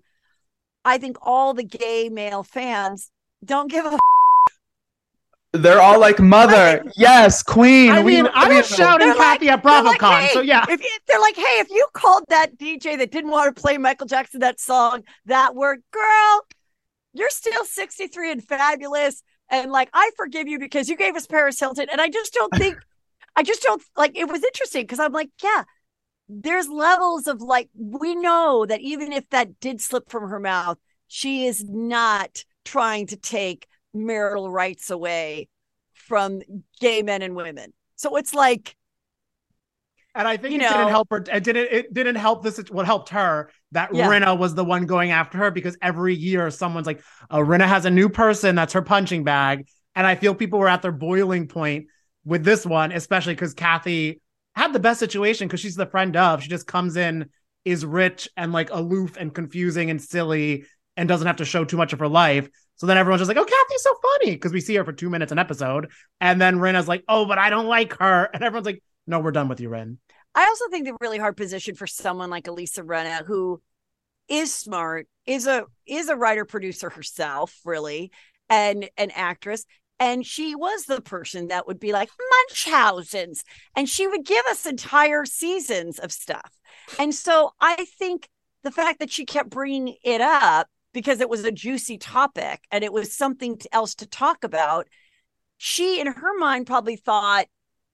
I 0.83 0.97
think 0.97 1.17
all 1.21 1.53
the 1.53 1.63
gay 1.63 2.09
male 2.09 2.43
fans 2.43 3.11
don't 3.43 3.69
give 3.69 3.85
a 3.85 3.97
They're 5.53 5.81
all 5.81 5.99
like, 5.99 6.19
"Mother, 6.19 6.83
yes, 6.95 7.43
Queen." 7.43 7.91
I 7.91 8.01
mean, 8.01 8.23
love 8.23 8.33
I 8.35 8.57
was 8.57 8.67
shouting 8.67 9.07
They're 9.07 9.17
like- 9.17 9.39
Kathy 9.39 9.49
at 9.49 9.61
they're 9.61 9.83
like, 9.83 9.99
BravoCon, 9.99 10.19
hey, 10.21 10.33
so 10.33 10.41
yeah. 10.41 10.65
if 10.69 10.81
you, 10.81 10.89
they're 11.07 11.19
like, 11.19 11.35
hey, 11.35 11.59
if 11.59 11.69
you 11.69 11.85
called 11.93 12.23
that 12.29 12.57
DJ 12.57 12.97
that 12.97 13.11
didn't 13.11 13.31
want 13.31 13.53
to 13.53 13.61
play 13.61 13.77
Michael 13.77 14.07
Jackson 14.07 14.39
that 14.39 14.61
song 14.61 15.03
that 15.25 15.53
word, 15.53 15.83
girl, 15.91 16.45
you're 17.13 17.29
still 17.29 17.65
63 17.65 18.31
and 18.31 18.43
fabulous. 18.43 19.23
And 19.49 19.71
like, 19.71 19.89
I 19.93 20.11
forgive 20.15 20.47
you 20.47 20.57
because 20.57 20.87
you 20.87 20.95
gave 20.95 21.15
us 21.15 21.27
Paris 21.27 21.59
Hilton. 21.59 21.87
And 21.91 21.99
I 21.99 22.07
just 22.07 22.33
don't 22.33 22.55
think, 22.55 22.77
I 23.35 23.43
just 23.43 23.61
don't 23.61 23.81
like 23.97 24.17
it 24.17 24.29
was 24.29 24.43
interesting 24.43 24.83
because 24.83 24.99
I'm 24.99 25.11
like, 25.11 25.31
yeah, 25.43 25.63
there's 26.29 26.69
levels 26.69 27.27
of 27.27 27.41
like, 27.41 27.69
we 27.77 28.15
know 28.15 28.65
that 28.65 28.79
even 28.79 29.11
if 29.11 29.29
that 29.31 29.59
did 29.59 29.81
slip 29.81 30.09
from 30.09 30.29
her 30.29 30.39
mouth, 30.39 30.77
she 31.07 31.45
is 31.45 31.65
not 31.65 32.45
trying 32.63 33.07
to 33.07 33.17
take 33.17 33.67
marital 33.93 34.49
rights 34.49 34.89
away 34.89 35.47
from 35.93 36.41
gay 36.79 37.01
men 37.01 37.21
and 37.21 37.35
women. 37.35 37.73
So 37.95 38.15
it's 38.17 38.33
like, 38.33 38.75
And 40.13 40.27
I 40.27 40.35
think 40.35 40.53
You 40.53 40.59
it 40.59 40.67
didn't 40.67 40.89
help 40.89 41.07
her. 41.11 41.23
It 41.31 41.43
didn't. 41.43 41.71
It 41.71 41.93
didn't 41.93 42.15
help 42.15 42.43
this. 42.43 42.57
What 42.69 42.85
helped 42.85 43.09
her 43.09 43.49
that 43.71 43.93
Yeah. 43.93 44.09
Rinna 44.09 44.37
was 44.37 44.53
the 44.55 44.65
one 44.65 44.85
going 44.85 45.11
after 45.11 45.37
her 45.37 45.51
because 45.51 45.77
every 45.81 46.15
year 46.15 46.49
someone's 46.51 46.87
like, 46.87 47.01
"Oh, 47.29 47.39
Rinna 47.39 47.67
has 47.67 47.85
a 47.85 47.89
new 47.89 48.09
person 48.09 48.55
that's 48.55 48.73
her 48.73 48.81
punching 48.81 49.23
bag." 49.23 49.67
And 49.95 50.05
I 50.05 50.15
feel 50.15 50.35
people 50.35 50.59
were 50.59 50.67
at 50.67 50.81
their 50.81 50.91
boiling 50.91 51.47
point 51.47 51.87
with 52.25 52.43
this 52.43 52.65
one, 52.65 52.91
especially 52.91 53.35
because 53.35 53.53
Kathy 53.53 54.21
had 54.55 54.73
the 54.73 54.79
best 54.79 54.99
situation 54.99 55.47
because 55.47 55.61
she's 55.61 55.75
the 55.75 55.85
friend 55.85 56.15
of. 56.17 56.43
She 56.43 56.49
just 56.49 56.67
comes 56.67 56.97
in, 56.97 57.29
is 57.63 57.85
rich 57.85 58.27
and 58.35 58.51
like 58.51 58.69
aloof 58.71 59.15
and 59.17 59.33
confusing 59.33 59.89
and 59.89 60.01
silly, 60.01 60.65
and 60.97 61.07
doesn't 61.07 61.27
have 61.27 61.37
to 61.37 61.45
show 61.45 61.63
too 61.63 61.77
much 61.77 61.93
of 61.93 61.99
her 61.99 62.09
life. 62.09 62.49
So 62.81 62.87
then 62.87 62.97
everyone's 62.97 63.19
just 63.19 63.27
like, 63.27 63.37
"Oh, 63.37 63.45
Kathy's 63.45 63.83
so 63.83 63.93
funny," 64.01 64.31
because 64.31 64.51
we 64.51 64.59
see 64.59 64.73
her 64.73 64.83
for 64.83 64.91
two 64.91 65.11
minutes 65.11 65.31
an 65.31 65.37
episode, 65.37 65.91
and 66.19 66.41
then 66.41 66.57
Rinna's 66.57 66.87
like, 66.87 67.03
"Oh, 67.07 67.27
but 67.27 67.37
I 67.37 67.51
don't 67.51 67.67
like 67.67 67.95
her," 67.99 68.23
and 68.33 68.43
everyone's 68.43 68.65
like, 68.65 68.81
"No, 69.05 69.19
we're 69.19 69.29
done 69.29 69.49
with 69.49 69.59
you, 69.59 69.69
Rin." 69.69 69.99
I 70.33 70.45
also 70.45 70.67
think 70.71 70.87
the 70.87 70.97
really 70.99 71.19
hard 71.19 71.37
position 71.37 71.75
for 71.75 71.85
someone 71.85 72.31
like 72.31 72.47
Elisa 72.47 72.81
Rinna, 72.81 73.23
who 73.23 73.61
is 74.27 74.51
smart, 74.51 75.07
is 75.27 75.45
a 75.45 75.65
is 75.85 76.09
a 76.09 76.15
writer 76.15 76.43
producer 76.43 76.89
herself, 76.89 77.55
really, 77.65 78.11
and 78.49 78.89
an 78.97 79.11
actress. 79.11 79.63
And 79.99 80.25
she 80.25 80.55
was 80.55 80.85
the 80.85 81.01
person 81.01 81.49
that 81.49 81.67
would 81.67 81.79
be 81.79 81.93
like 81.93 82.09
Munchausen's, 82.31 83.43
and 83.75 83.87
she 83.87 84.07
would 84.07 84.25
give 84.25 84.43
us 84.47 84.65
entire 84.65 85.25
seasons 85.25 85.99
of 85.99 86.11
stuff. 86.11 86.51
And 86.97 87.13
so 87.13 87.51
I 87.61 87.85
think 87.99 88.27
the 88.63 88.71
fact 88.71 89.01
that 89.01 89.11
she 89.11 89.23
kept 89.23 89.51
bringing 89.51 89.97
it 90.03 90.21
up 90.21 90.67
because 90.93 91.21
it 91.21 91.29
was 91.29 91.43
a 91.43 91.51
juicy 91.51 91.97
topic 91.97 92.61
and 92.71 92.83
it 92.83 92.93
was 92.93 93.15
something 93.15 93.59
else 93.71 93.95
to 93.95 94.07
talk 94.07 94.43
about, 94.43 94.87
she 95.57 95.99
in 95.99 96.07
her 96.07 96.37
mind 96.39 96.67
probably 96.67 96.95
thought 96.95 97.45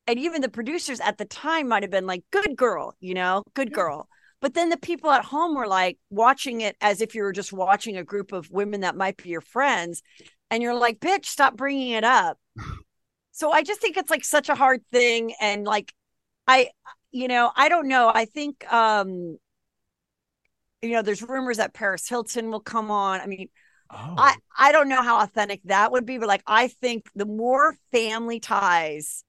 and 0.07 0.17
even 0.17 0.41
the 0.41 0.49
producers 0.49 1.01
at 1.01 1.17
the 1.17 1.25
time 1.25 1.67
might 1.67 1.83
have 1.83 1.91
been 1.91 2.07
like 2.07 2.23
good 2.31 2.55
girl 2.55 2.95
you 3.01 3.13
know 3.13 3.43
good 3.53 3.73
girl. 3.73 4.07
But 4.39 4.53
then 4.53 4.69
the 4.69 4.77
people 4.77 5.09
at 5.09 5.25
home 5.25 5.55
were 5.55 5.67
like 5.67 5.97
watching 6.09 6.61
it 6.61 6.77
as 6.79 7.01
if 7.01 7.13
you 7.13 7.23
were 7.23 7.33
just 7.33 7.51
watching 7.51 7.97
a 7.97 8.03
group 8.03 8.31
of 8.31 8.49
women 8.51 8.81
that 8.81 8.95
might 8.95 9.17
be 9.17 9.29
your 9.29 9.41
friends 9.41 10.01
and 10.49 10.63
you're 10.63 10.75
like 10.75 10.99
bitch 10.99 11.25
stop 11.25 11.57
bringing 11.57 11.89
it 11.89 12.03
up. 12.05 12.37
So 13.31 13.51
i 13.51 13.63
just 13.63 13.81
think 13.81 13.97
it's 13.97 14.09
like 14.09 14.23
such 14.23 14.49
a 14.49 14.55
hard 14.55 14.81
thing 14.91 15.33
and 15.41 15.65
like 15.65 15.93
i 16.47 16.69
you 17.11 17.27
know 17.27 17.51
i 17.55 17.67
don't 17.67 17.87
know. 17.87 18.09
I 18.13 18.25
think 18.25 18.71
um 18.71 19.37
you 20.81 20.91
know 20.91 21.01
there's 21.01 21.21
rumors 21.21 21.57
that 21.57 21.73
paris 21.73 22.07
hilton 22.07 22.51
will 22.51 22.59
come 22.59 22.91
on 22.91 23.19
i 23.21 23.25
mean 23.27 23.49
Oh, 23.89 24.17
I 24.17 24.35
I 24.57 24.71
don't 24.73 24.89
know 24.89 25.03
how 25.03 25.21
authentic 25.21 25.61
that 25.65 25.91
would 25.91 26.05
be, 26.05 26.17
but 26.19 26.27
like 26.27 26.43
I 26.47 26.69
think 26.69 27.05
the 27.15 27.25
more 27.25 27.75
family 27.91 28.39
ties, 28.39 29.23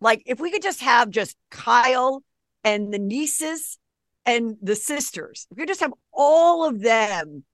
like 0.00 0.22
if 0.26 0.40
we 0.40 0.50
could 0.50 0.62
just 0.62 0.80
have 0.82 1.10
just 1.10 1.36
Kyle 1.50 2.22
and 2.64 2.92
the 2.94 2.98
nieces 2.98 3.78
and 4.26 4.56
the 4.62 4.76
sisters, 4.76 5.46
if 5.50 5.56
we 5.58 5.62
could 5.62 5.68
just 5.68 5.80
have 5.80 5.94
all 6.12 6.66
of 6.68 6.80
them 6.82 7.44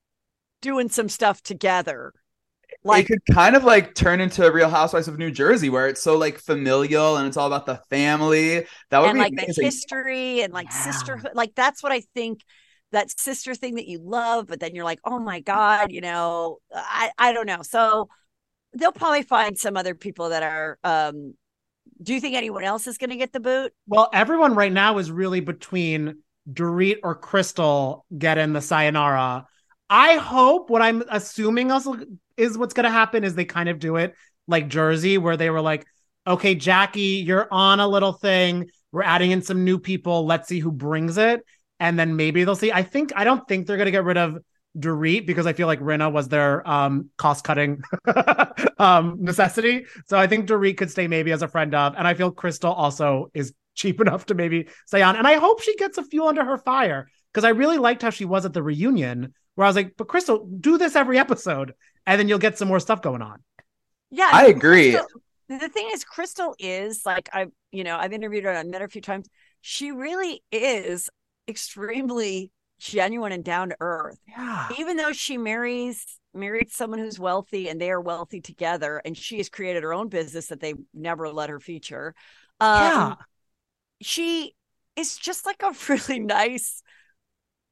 doing 0.63 0.89
some 0.91 1.09
stuff 1.09 1.43
together, 1.43 2.15
like 2.85 3.03
it 3.03 3.07
could 3.07 3.21
kind 3.31 3.55
of 3.55 3.65
like 3.65 3.95
turn 3.95 4.21
into 4.21 4.47
a 4.47 4.51
Real 4.53 4.71
Housewives 4.71 5.09
of 5.09 5.19
New 5.19 5.31
Jersey, 5.31 5.69
where 5.69 5.89
it's 5.89 6.03
so 6.03 6.17
like 6.17 6.39
familial 6.39 7.17
and 7.19 7.27
it's 7.29 7.37
all 7.37 7.47
about 7.47 7.67
the 7.67 7.77
family. 7.91 8.67
That 8.91 9.01
would 9.03 9.13
be 9.13 9.19
like 9.19 9.35
the 9.37 9.47
history 9.61 10.43
and 10.43 10.53
like 10.53 10.73
Yeah. 10.73 10.73
sisterhood, 10.73 11.33
like 11.35 11.55
that's 11.55 11.83
what 11.83 11.93
I 11.93 12.01
think 12.15 12.43
that 12.93 13.19
sister 13.19 13.55
thing 13.55 13.75
that 13.77 13.87
you 13.87 13.99
love, 13.99 14.47
but 14.47 14.61
then 14.61 14.75
you're 14.75 14.85
like, 14.85 15.01
oh 15.05 15.19
my 15.19 15.41
god, 15.41 15.93
you 15.93 16.01
know, 16.01 16.59
I 16.75 17.11
I 17.19 17.33
don't 17.33 17.47
know, 17.47 17.63
so. 17.63 18.09
They'll 18.75 18.93
probably 18.93 19.23
find 19.23 19.59
some 19.59 19.79
other 19.79 19.95
people 19.95 20.29
that 20.29 20.43
are 20.43 20.79
um 20.85 21.33
do 22.03 22.15
you 22.15 22.21
think 22.21 22.37
anyone 22.37 22.65
else 22.65 22.87
is 22.87 22.99
going 22.99 23.11
to 23.11 23.17
get 23.17 23.33
the 23.33 23.41
boot? 23.41 23.73
Well, 23.87 24.09
everyone 24.13 24.55
right 24.55 24.73
now 24.73 24.99
is 24.99 25.11
really 25.11 25.41
between 25.41 26.23
Dorit 26.53 26.99
or 27.03 27.15
Crystal 27.15 28.05
getting 28.17 28.53
the 28.53 28.61
sayonara. 28.61 29.47
I 29.91 30.17
hope 30.17 30.71
what 30.71 30.83
I'm 30.83 31.03
assuming 31.09 31.73
also 31.73 31.97
is 32.37 32.59
what's 32.59 32.75
going 32.75 32.85
to 32.85 32.91
happen 32.91 33.25
is 33.25 33.35
they 33.35 33.45
kind 33.45 33.69
of 33.69 33.79
do 33.79 33.97
it 33.97 34.15
like 34.47 34.69
Jersey, 34.69 35.19
where 35.19 35.37
they 35.37 35.51
were 35.51 35.61
like, 35.61 35.87
okay, 36.27 36.55
Jackie, 36.55 37.23
you're 37.27 37.49
on 37.51 37.81
a 37.81 37.89
little 37.89 38.13
thing. 38.13 38.71
We're 38.93 39.03
adding 39.03 39.31
in 39.31 39.43
some 39.43 39.65
new 39.65 39.79
people. 39.79 40.27
Let's 40.27 40.49
see 40.49 40.61
who 40.61 40.73
brings 40.73 41.19
it. 41.19 41.45
And 41.81 41.99
then 41.99 42.17
maybe 42.17 42.45
they'll 42.45 42.57
see. 42.57 42.73
I 42.73 42.83
think, 42.83 43.13
I 43.15 43.25
don't 43.25 43.47
think 43.47 43.67
they're 43.67 43.77
going 43.77 43.87
to 43.87 43.93
get 43.93 44.05
rid 44.05 44.17
of 44.17 44.39
Dorit 44.77 45.27
because 45.27 45.47
I 45.47 45.53
feel 45.53 45.67
like 45.67 45.81
Rinna 45.81 46.13
was 46.13 46.29
their 46.29 46.69
um, 46.69 47.11
cost 47.17 47.45
cutting 47.45 47.83
um, 48.79 49.17
necessity. 49.21 49.87
So 50.07 50.19
I 50.19 50.27
think 50.27 50.49
Dorit 50.49 50.77
could 50.77 50.91
stay 50.91 51.07
maybe 51.07 51.33
as 51.33 51.43
a 51.43 51.49
friend 51.49 51.75
of, 51.75 51.95
and 51.97 52.07
I 52.07 52.15
feel 52.15 52.31
Crystal 52.31 52.73
also 52.73 53.31
is 53.35 53.53
cheap 53.75 54.01
enough 54.01 54.27
to 54.27 54.35
maybe 54.35 54.69
stay 54.87 55.03
on. 55.03 55.17
And 55.17 55.27
I 55.27 55.35
hope 55.35 55.63
she 55.63 55.77
gets 55.77 55.99
a 55.99 56.05
fuel 56.05 56.29
under 56.29 56.45
her 56.45 56.59
fire 56.59 57.09
because 57.33 57.45
I 57.45 57.51
really 57.51 57.79
liked 57.79 58.03
how 58.03 58.11
she 58.11 58.25
was 58.25 58.45
at 58.45 58.53
the 58.53 58.63
reunion, 58.63 59.35
where 59.55 59.65
I 59.65 59.69
was 59.69 59.77
like, 59.77 59.95
"But 59.97 60.09
Crystal, 60.09 60.49
do 60.61 60.79
this 60.79 60.97
every 60.97 61.19
episode, 61.19 61.75
and 62.07 62.19
then 62.19 62.29
you'll 62.29 62.39
get 62.39 62.59
some 62.59 62.69
more 62.69 62.81
stuff 62.81 63.03
going 63.03 63.23
on." 63.23 63.43
Yeah, 64.11 64.31
I 64.33 64.47
agree. 64.47 64.93
Crystal, 64.93 65.23
the 65.49 65.69
thing 65.69 65.89
is, 65.93 66.05
Crystal 66.05 66.55
is 66.59 67.03
like 67.05 67.29
I, 67.33 67.47
you 67.73 67.85
know, 67.85 67.97
I've 67.97 68.13
interviewed 68.13 68.45
her, 68.45 68.53
I've 68.53 68.67
met 68.67 68.81
her 68.81 68.87
a 68.87 68.91
few 68.91 69.03
times. 69.03 69.29
She 69.61 69.91
really 69.93 70.43
is 70.53 71.11
extremely 71.49 72.53
genuine 72.79 73.33
and 73.33 73.45
down 73.45 73.71
to 73.71 73.77
earth. 73.81 74.19
Yeah. 74.29 74.69
Even 74.79 74.97
though 74.97 75.13
she 75.13 75.39
marries 75.39 76.05
married 76.35 76.71
someone 76.71 77.01
who's 77.01 77.19
wealthy 77.19 77.69
and 77.69 77.81
they 77.81 77.91
are 77.91 78.01
wealthy 78.01 78.41
together, 78.41 79.01
and 79.05 79.17
she 79.17 79.39
has 79.39 79.49
created 79.49 79.83
her 79.83 79.95
own 79.95 80.09
business 80.09 80.49
that 80.49 80.61
they 80.61 80.75
never 80.95 81.29
let 81.31 81.51
her 81.51 81.59
feature. 81.59 82.15
Um, 82.61 82.81
yeah. 82.81 83.15
she 84.01 84.55
is 84.97 85.17
just 85.17 85.47
like 85.47 85.63
a 85.63 85.75
really 85.89 86.21
nice 86.21 86.83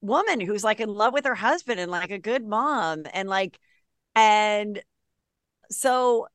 woman 0.01 0.39
who's 0.39 0.63
like 0.63 0.79
in 0.79 0.89
love 0.89 1.13
with 1.13 1.25
her 1.25 1.35
husband 1.35 1.79
and 1.79 1.91
like 1.91 2.11
a 2.11 2.19
good 2.19 2.45
mom 2.45 3.03
and 3.13 3.27
like 3.27 3.57
and 4.15 4.81
so 5.69 6.27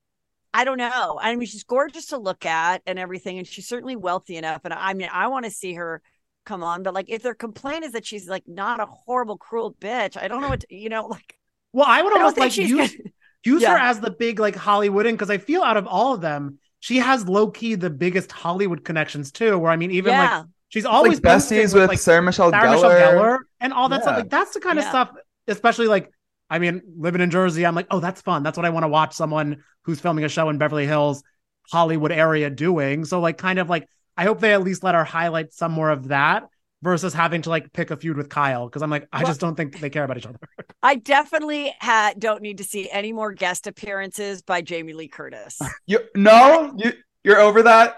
I 0.54 0.64
don't 0.64 0.76
know. 0.76 1.18
I 1.20 1.34
mean, 1.34 1.46
she's 1.46 1.64
gorgeous 1.64 2.06
to 2.06 2.18
look 2.18 2.44
at 2.44 2.82
and 2.86 2.98
everything, 2.98 3.38
and 3.38 3.46
she's 3.46 3.66
certainly 3.66 3.96
wealthy 3.96 4.36
enough. 4.36 4.60
And 4.64 4.74
I 4.74 4.92
mean, 4.92 5.08
I 5.10 5.28
want 5.28 5.46
to 5.46 5.50
see 5.50 5.74
her 5.74 6.02
come 6.44 6.62
on, 6.62 6.82
but 6.82 6.94
like, 6.94 7.08
if 7.08 7.22
their 7.22 7.34
complaint 7.34 7.84
is 7.84 7.92
that 7.92 8.04
she's 8.06 8.28
like 8.28 8.44
not 8.46 8.80
a 8.80 8.86
horrible, 8.86 9.36
cruel 9.36 9.74
bitch, 9.80 10.16
I 10.20 10.28
don't 10.28 10.40
know 10.42 10.48
what 10.48 10.60
to, 10.60 10.74
you 10.74 10.88
know. 10.88 11.06
Like, 11.06 11.36
Well, 11.72 11.86
I 11.88 12.02
would 12.02 12.12
almost 12.12 12.36
think 12.36 12.56
like 12.56 12.56
use 12.56 12.92
gonna- 12.92 13.10
use 13.44 13.62
Yeah. 13.62 13.72
her 13.72 13.78
as 13.78 14.00
the 14.00 14.10
big 14.10 14.38
like 14.40 14.54
Hollywood 14.56 15.06
in 15.06 15.14
because 15.14 15.30
I 15.30 15.38
feel 15.38 15.62
out 15.62 15.76
of 15.76 15.86
all 15.86 16.14
of 16.14 16.20
them, 16.20 16.58
she 16.80 16.98
has 16.98 17.28
low 17.28 17.50
key 17.50 17.74
the 17.76 17.90
biggest 17.90 18.32
Hollywood 18.32 18.84
connections 18.84 19.30
too. 19.32 19.58
Where 19.58 19.70
I 19.70 19.76
mean, 19.76 19.90
even 19.92 20.12
yeah, 20.12 20.38
like 20.38 20.46
she's 20.68 20.84
always 20.84 21.22
like 21.22 21.38
besties 21.38 21.62
posting 21.62 21.80
with, 21.80 21.88
like 21.88 21.98
Sarah 21.98 22.22
Michelle 22.22 22.50
Sarah 22.50 22.66
Gellar. 22.66 22.72
Michelle 22.74 22.90
Gellar 23.14 23.38
and 23.60 23.72
all 23.72 23.88
that 23.88 24.02
stuff. 24.02 24.18
Like 24.18 24.30
that's 24.30 24.52
the 24.54 24.60
kind 24.60 24.78
of 24.78 24.84
stuff, 24.84 25.10
especially 25.48 25.86
like 25.86 26.10
I 26.50 26.58
mean, 26.58 26.82
living 26.98 27.20
in 27.22 27.30
Jersey, 27.30 27.64
I'm 27.64 27.74
like, 27.74 27.86
oh, 27.90 27.98
that's 28.00 28.20
fun. 28.20 28.42
That's 28.42 28.58
what 28.58 28.66
I 28.66 28.70
want 28.70 28.84
to 28.84 28.88
watch 28.88 29.14
someone 29.14 29.62
who's 29.84 30.00
filming 30.00 30.24
a 30.24 30.28
show 30.28 30.50
in 30.50 30.58
Beverly 30.58 30.86
Hills, 30.86 31.22
Hollywood 31.70 32.12
area 32.12 32.50
doing. 32.50 33.04
So 33.06 33.20
like 33.20 33.38
kind 33.38 33.58
of 33.58 33.70
like 33.70 33.88
I 34.16 34.24
hope 34.24 34.40
they 34.40 34.52
at 34.52 34.62
least 34.62 34.82
let 34.82 34.94
her 34.94 35.04
highlight 35.04 35.52
some 35.52 35.72
more 35.72 35.90
of 35.90 36.08
that 36.08 36.48
versus 36.82 37.14
having 37.14 37.42
to 37.42 37.50
like 37.50 37.72
pick 37.72 37.90
a 37.90 37.96
feud 37.96 38.16
with 38.16 38.28
Kyle. 38.28 38.68
Cause 38.68 38.82
I'm 38.82 38.90
like, 38.90 39.08
I 39.12 39.18
Well- 39.18 39.26
just 39.28 39.40
don't 39.40 39.54
think 39.54 39.78
they 39.80 39.90
care 39.90 40.04
about 40.04 40.18
each 40.18 40.26
other. 40.26 40.38
I 40.82 40.96
definitely 40.96 41.72
ha- 41.80 42.12
don't 42.18 42.42
need 42.42 42.58
to 42.58 42.64
see 42.64 42.90
any 42.90 43.12
more 43.12 43.32
guest 43.32 43.66
appearances 43.66 44.42
by 44.42 44.62
Jamie 44.62 44.92
Lee 44.92 45.08
Curtis. 45.08 45.58
You 45.86 46.00
no, 46.14 46.74
you 46.76 46.92
you're 47.24 47.38
over 47.40 47.62
that. 47.62 47.96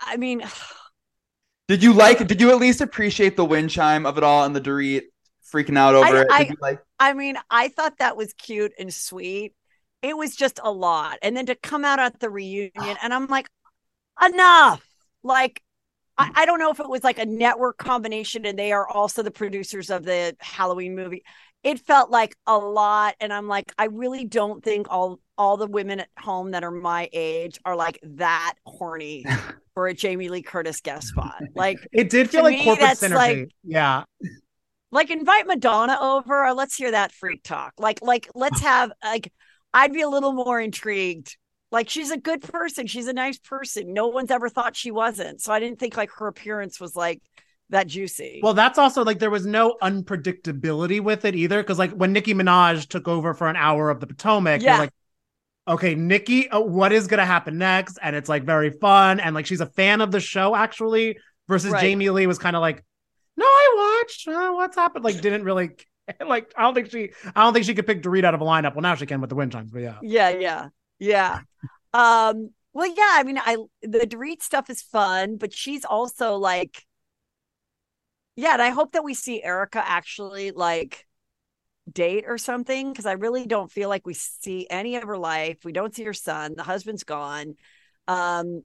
I 0.00 0.16
mean, 0.16 0.42
Did 1.68 1.82
you 1.84 1.92
like? 1.92 2.26
Did 2.26 2.40
you 2.40 2.50
at 2.50 2.58
least 2.58 2.80
appreciate 2.80 3.36
the 3.36 3.44
wind 3.44 3.70
chime 3.70 4.04
of 4.06 4.18
it 4.18 4.24
all 4.24 4.44
and 4.44 4.56
the 4.56 4.60
Dorit 4.60 5.02
freaking 5.52 5.78
out 5.78 5.94
over 5.94 6.06
I- 6.06 6.20
it? 6.22 6.26
I- 6.30 6.40
you 6.42 6.56
like? 6.60 6.80
I 6.98 7.12
mean, 7.14 7.36
I 7.50 7.68
thought 7.68 7.98
that 7.98 8.16
was 8.16 8.32
cute 8.34 8.72
and 8.78 8.92
sweet. 8.92 9.54
It 10.02 10.16
was 10.16 10.34
just 10.36 10.58
a 10.62 10.70
lot. 10.72 11.18
And 11.22 11.36
then 11.36 11.46
to 11.46 11.54
come 11.54 11.84
out 11.84 11.98
at 11.98 12.18
the 12.20 12.28
reunion, 12.30 12.72
and 13.02 13.12
I'm 13.14 13.26
like, 13.26 13.48
enough. 14.24 14.84
Like, 15.22 15.62
I, 16.18 16.30
I 16.34 16.46
don't 16.46 16.58
know 16.58 16.70
if 16.70 16.80
it 16.80 16.88
was 16.88 17.02
like 17.04 17.18
a 17.18 17.26
network 17.26 17.78
combination 17.78 18.44
and 18.46 18.58
they 18.58 18.72
are 18.72 18.88
also 18.88 19.22
the 19.22 19.30
producers 19.30 19.90
of 19.90 20.04
the 20.04 20.36
Halloween 20.40 20.94
movie. 20.94 21.22
It 21.62 21.78
felt 21.80 22.10
like 22.10 22.36
a 22.46 22.56
lot. 22.56 23.14
And 23.20 23.32
I'm 23.32 23.46
like, 23.48 23.72
I 23.78 23.86
really 23.86 24.24
don't 24.24 24.62
think 24.64 24.86
all 24.90 25.20
all 25.36 25.56
the 25.56 25.66
women 25.66 26.00
at 26.00 26.08
home 26.18 26.50
that 26.50 26.62
are 26.64 26.70
my 26.70 27.08
age 27.12 27.58
are 27.64 27.74
like 27.76 27.98
that 28.02 28.54
horny 28.66 29.24
for 29.74 29.86
a 29.88 29.94
Jamie 29.94 30.28
Lee 30.28 30.42
Curtis 30.42 30.80
guest 30.80 31.08
spot. 31.08 31.40
Like, 31.54 31.78
It 31.92 32.10
did 32.10 32.28
feel 32.30 32.42
like 32.42 32.58
me, 32.58 32.64
corporate 32.64 32.90
synergy. 32.98 33.14
like- 33.14 33.48
yeah. 33.64 34.04
like 34.90 35.10
invite 35.10 35.46
Madonna 35.46 35.96
over 36.00 36.44
or 36.44 36.52
let's 36.54 36.74
hear 36.74 36.90
that 36.90 37.12
freak 37.12 37.42
talk. 37.42 37.74
Like 37.78 38.02
like 38.02 38.28
let's 38.34 38.60
have 38.60 38.92
like 39.04 39.32
I'd 39.72 39.92
be 39.92 40.02
a 40.02 40.08
little 40.08 40.32
more 40.32 40.60
intrigued. 40.60 41.36
Like 41.72 41.88
she's 41.88 42.10
a 42.10 42.16
good 42.16 42.40
person. 42.42 42.86
She's 42.86 43.06
a 43.06 43.12
nice 43.12 43.38
person. 43.38 43.92
No 43.92 44.08
one's 44.08 44.30
ever 44.30 44.48
thought 44.48 44.76
she 44.76 44.90
wasn't. 44.90 45.40
So 45.40 45.52
I 45.52 45.60
didn't 45.60 45.78
think 45.78 45.96
like 45.96 46.10
her 46.18 46.26
appearance 46.26 46.80
was 46.80 46.96
like 46.96 47.22
that 47.68 47.86
juicy. 47.86 48.40
Well, 48.42 48.54
that's 48.54 48.78
also 48.78 49.04
like 49.04 49.20
there 49.20 49.30
was 49.30 49.46
no 49.46 49.76
unpredictability 49.80 51.00
with 51.00 51.24
it 51.24 51.34
either. 51.36 51.62
Cause 51.62 51.78
like 51.78 51.92
when 51.92 52.12
Nicki 52.12 52.34
Minaj 52.34 52.88
took 52.88 53.06
over 53.06 53.34
for 53.34 53.48
an 53.48 53.56
hour 53.56 53.90
of 53.90 54.00
the 54.00 54.06
Potomac, 54.06 54.62
Yeah. 54.62 54.78
like, 54.78 54.90
okay, 55.68 55.94
nicki 55.94 56.48
uh, 56.48 56.58
what 56.60 56.92
is 56.92 57.06
going 57.06 57.18
to 57.18 57.24
happen 57.24 57.58
next? 57.58 57.98
And 58.02 58.16
it's 58.16 58.28
like 58.28 58.44
very 58.44 58.70
fun. 58.70 59.20
And 59.20 59.34
like 59.34 59.46
she's 59.46 59.60
a 59.60 59.66
fan 59.66 60.00
of 60.00 60.10
the 60.10 60.20
show 60.20 60.56
actually, 60.56 61.18
versus 61.48 61.70
Right. 61.70 61.80
Jamie 61.80 62.10
Lee 62.10 62.26
was 62.26 62.38
kind 62.38 62.56
of 62.56 62.60
like, 62.62 62.84
no, 63.36 63.44
I 63.46 64.00
watched. 64.02 64.26
Uh, 64.26 64.52
what's 64.52 64.76
happened? 64.76 65.04
Like, 65.04 65.20
didn't 65.20 65.44
really. 65.44 65.70
Like, 66.26 66.52
I 66.58 66.62
don't 66.62 66.74
think 66.74 66.90
she, 66.90 67.12
I 67.36 67.44
don't 67.44 67.52
think 67.52 67.64
she 67.64 67.72
could 67.74 67.86
pick 67.86 68.02
Dorit 68.02 68.24
out 68.24 68.34
of 68.34 68.40
a 68.40 68.44
lineup. 68.44 68.74
Well, 68.74 68.82
now 68.82 68.96
she 68.96 69.06
can 69.06 69.20
with 69.20 69.30
the 69.30 69.36
wind 69.36 69.52
chimes, 69.52 69.70
but 69.70 69.78
yeah. 69.82 69.94
yeah, 70.02 70.30
yeah, 70.30 70.68
yeah. 71.00 71.40
Um, 71.92 72.50
well, 72.72 72.86
yeah, 72.86 73.12
I 73.14 73.24
mean, 73.24 73.38
I 73.38 73.56
the 73.82 74.00
Dorit 74.00 74.42
stuff 74.42 74.70
is 74.70 74.80
fun, 74.82 75.36
but 75.36 75.52
she's 75.52 75.84
also 75.84 76.36
like, 76.36 76.86
yeah, 78.36 78.52
and 78.52 78.62
I 78.62 78.70
hope 78.70 78.92
that 78.92 79.04
we 79.04 79.14
see 79.14 79.42
Erika 79.42 79.82
actually 79.84 80.52
like 80.52 81.06
date 81.92 82.24
or 82.28 82.38
something 82.38 82.92
because 82.92 83.06
I 83.06 83.12
really 83.12 83.46
don't 83.46 83.70
feel 83.70 83.88
like 83.88 84.06
we 84.06 84.14
see 84.14 84.66
any 84.70 84.96
of 84.96 85.02
her 85.04 85.18
life. 85.18 85.58
We 85.64 85.72
don't 85.72 85.94
see 85.94 86.04
her 86.04 86.14
son. 86.14 86.54
The 86.56 86.62
husband's 86.62 87.04
gone. 87.04 87.56
Um, 88.06 88.62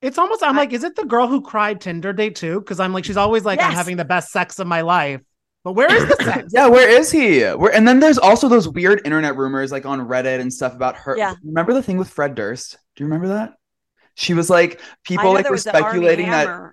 It's 0.00 0.18
almost, 0.18 0.42
I'm 0.42 0.56
I- 0.56 0.60
like, 0.60 0.72
is 0.72 0.84
it 0.84 0.96
the 0.96 1.04
girl 1.04 1.26
who 1.28 1.42
cried 1.42 1.80
Tinder 1.80 2.12
date 2.12 2.36
too? 2.36 2.60
Because 2.60 2.80
I'm 2.80 2.92
like, 2.92 3.04
she's 3.04 3.16
always 3.18 3.44
like, 3.44 3.60
I'm 3.60 3.72
having 3.72 3.96
the 3.98 4.04
best 4.04 4.30
sex 4.30 4.58
of 4.58 4.66
my 4.66 4.80
life. 4.80 5.20
But 5.64 5.72
where 5.72 5.94
is 5.94 6.04
the? 6.08 6.48
Yeah, 6.52 6.66
where 6.68 6.88
is 6.88 7.10
he? 7.10 7.42
Where 7.42 7.72
and 7.74 7.86
then 7.86 8.00
there's 8.00 8.18
also 8.18 8.48
those 8.48 8.68
weird 8.68 9.02
internet 9.04 9.36
rumors 9.36 9.70
like 9.70 9.86
on 9.86 10.00
Reddit 10.08 10.40
and 10.40 10.52
stuff 10.52 10.74
about 10.74 10.96
her. 10.96 11.16
Yeah. 11.16 11.34
Remember 11.44 11.72
the 11.72 11.82
thing 11.82 11.98
with 11.98 12.08
Fred 12.08 12.34
Durst? 12.34 12.78
Do 12.96 13.04
you 13.04 13.06
remember 13.06 13.28
that? 13.28 13.54
She 14.14 14.34
was 14.34 14.50
like 14.50 14.80
people 15.04 15.32
like 15.32 15.46
were 15.46 15.52
was 15.52 15.64
the 15.64 15.72
Armie 15.72 15.84
speculating 15.88 16.30
that 16.30 16.72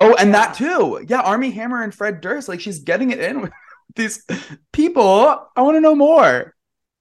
Oh, 0.00 0.14
and 0.14 0.30
Yeah. 0.30 0.32
that 0.46 0.54
too. 0.54 1.04
Yeah, 1.08 1.20
Armie 1.20 1.50
Hammer 1.50 1.82
and 1.82 1.94
Fred 1.94 2.20
Durst 2.20 2.48
like 2.48 2.60
she's 2.60 2.78
getting 2.78 3.10
it 3.10 3.18
in 3.20 3.40
with 3.42 3.52
these 3.96 4.24
people. 4.72 5.46
I 5.56 5.62
want 5.62 5.76
to 5.76 5.80
know 5.80 5.94
more. 5.94 6.54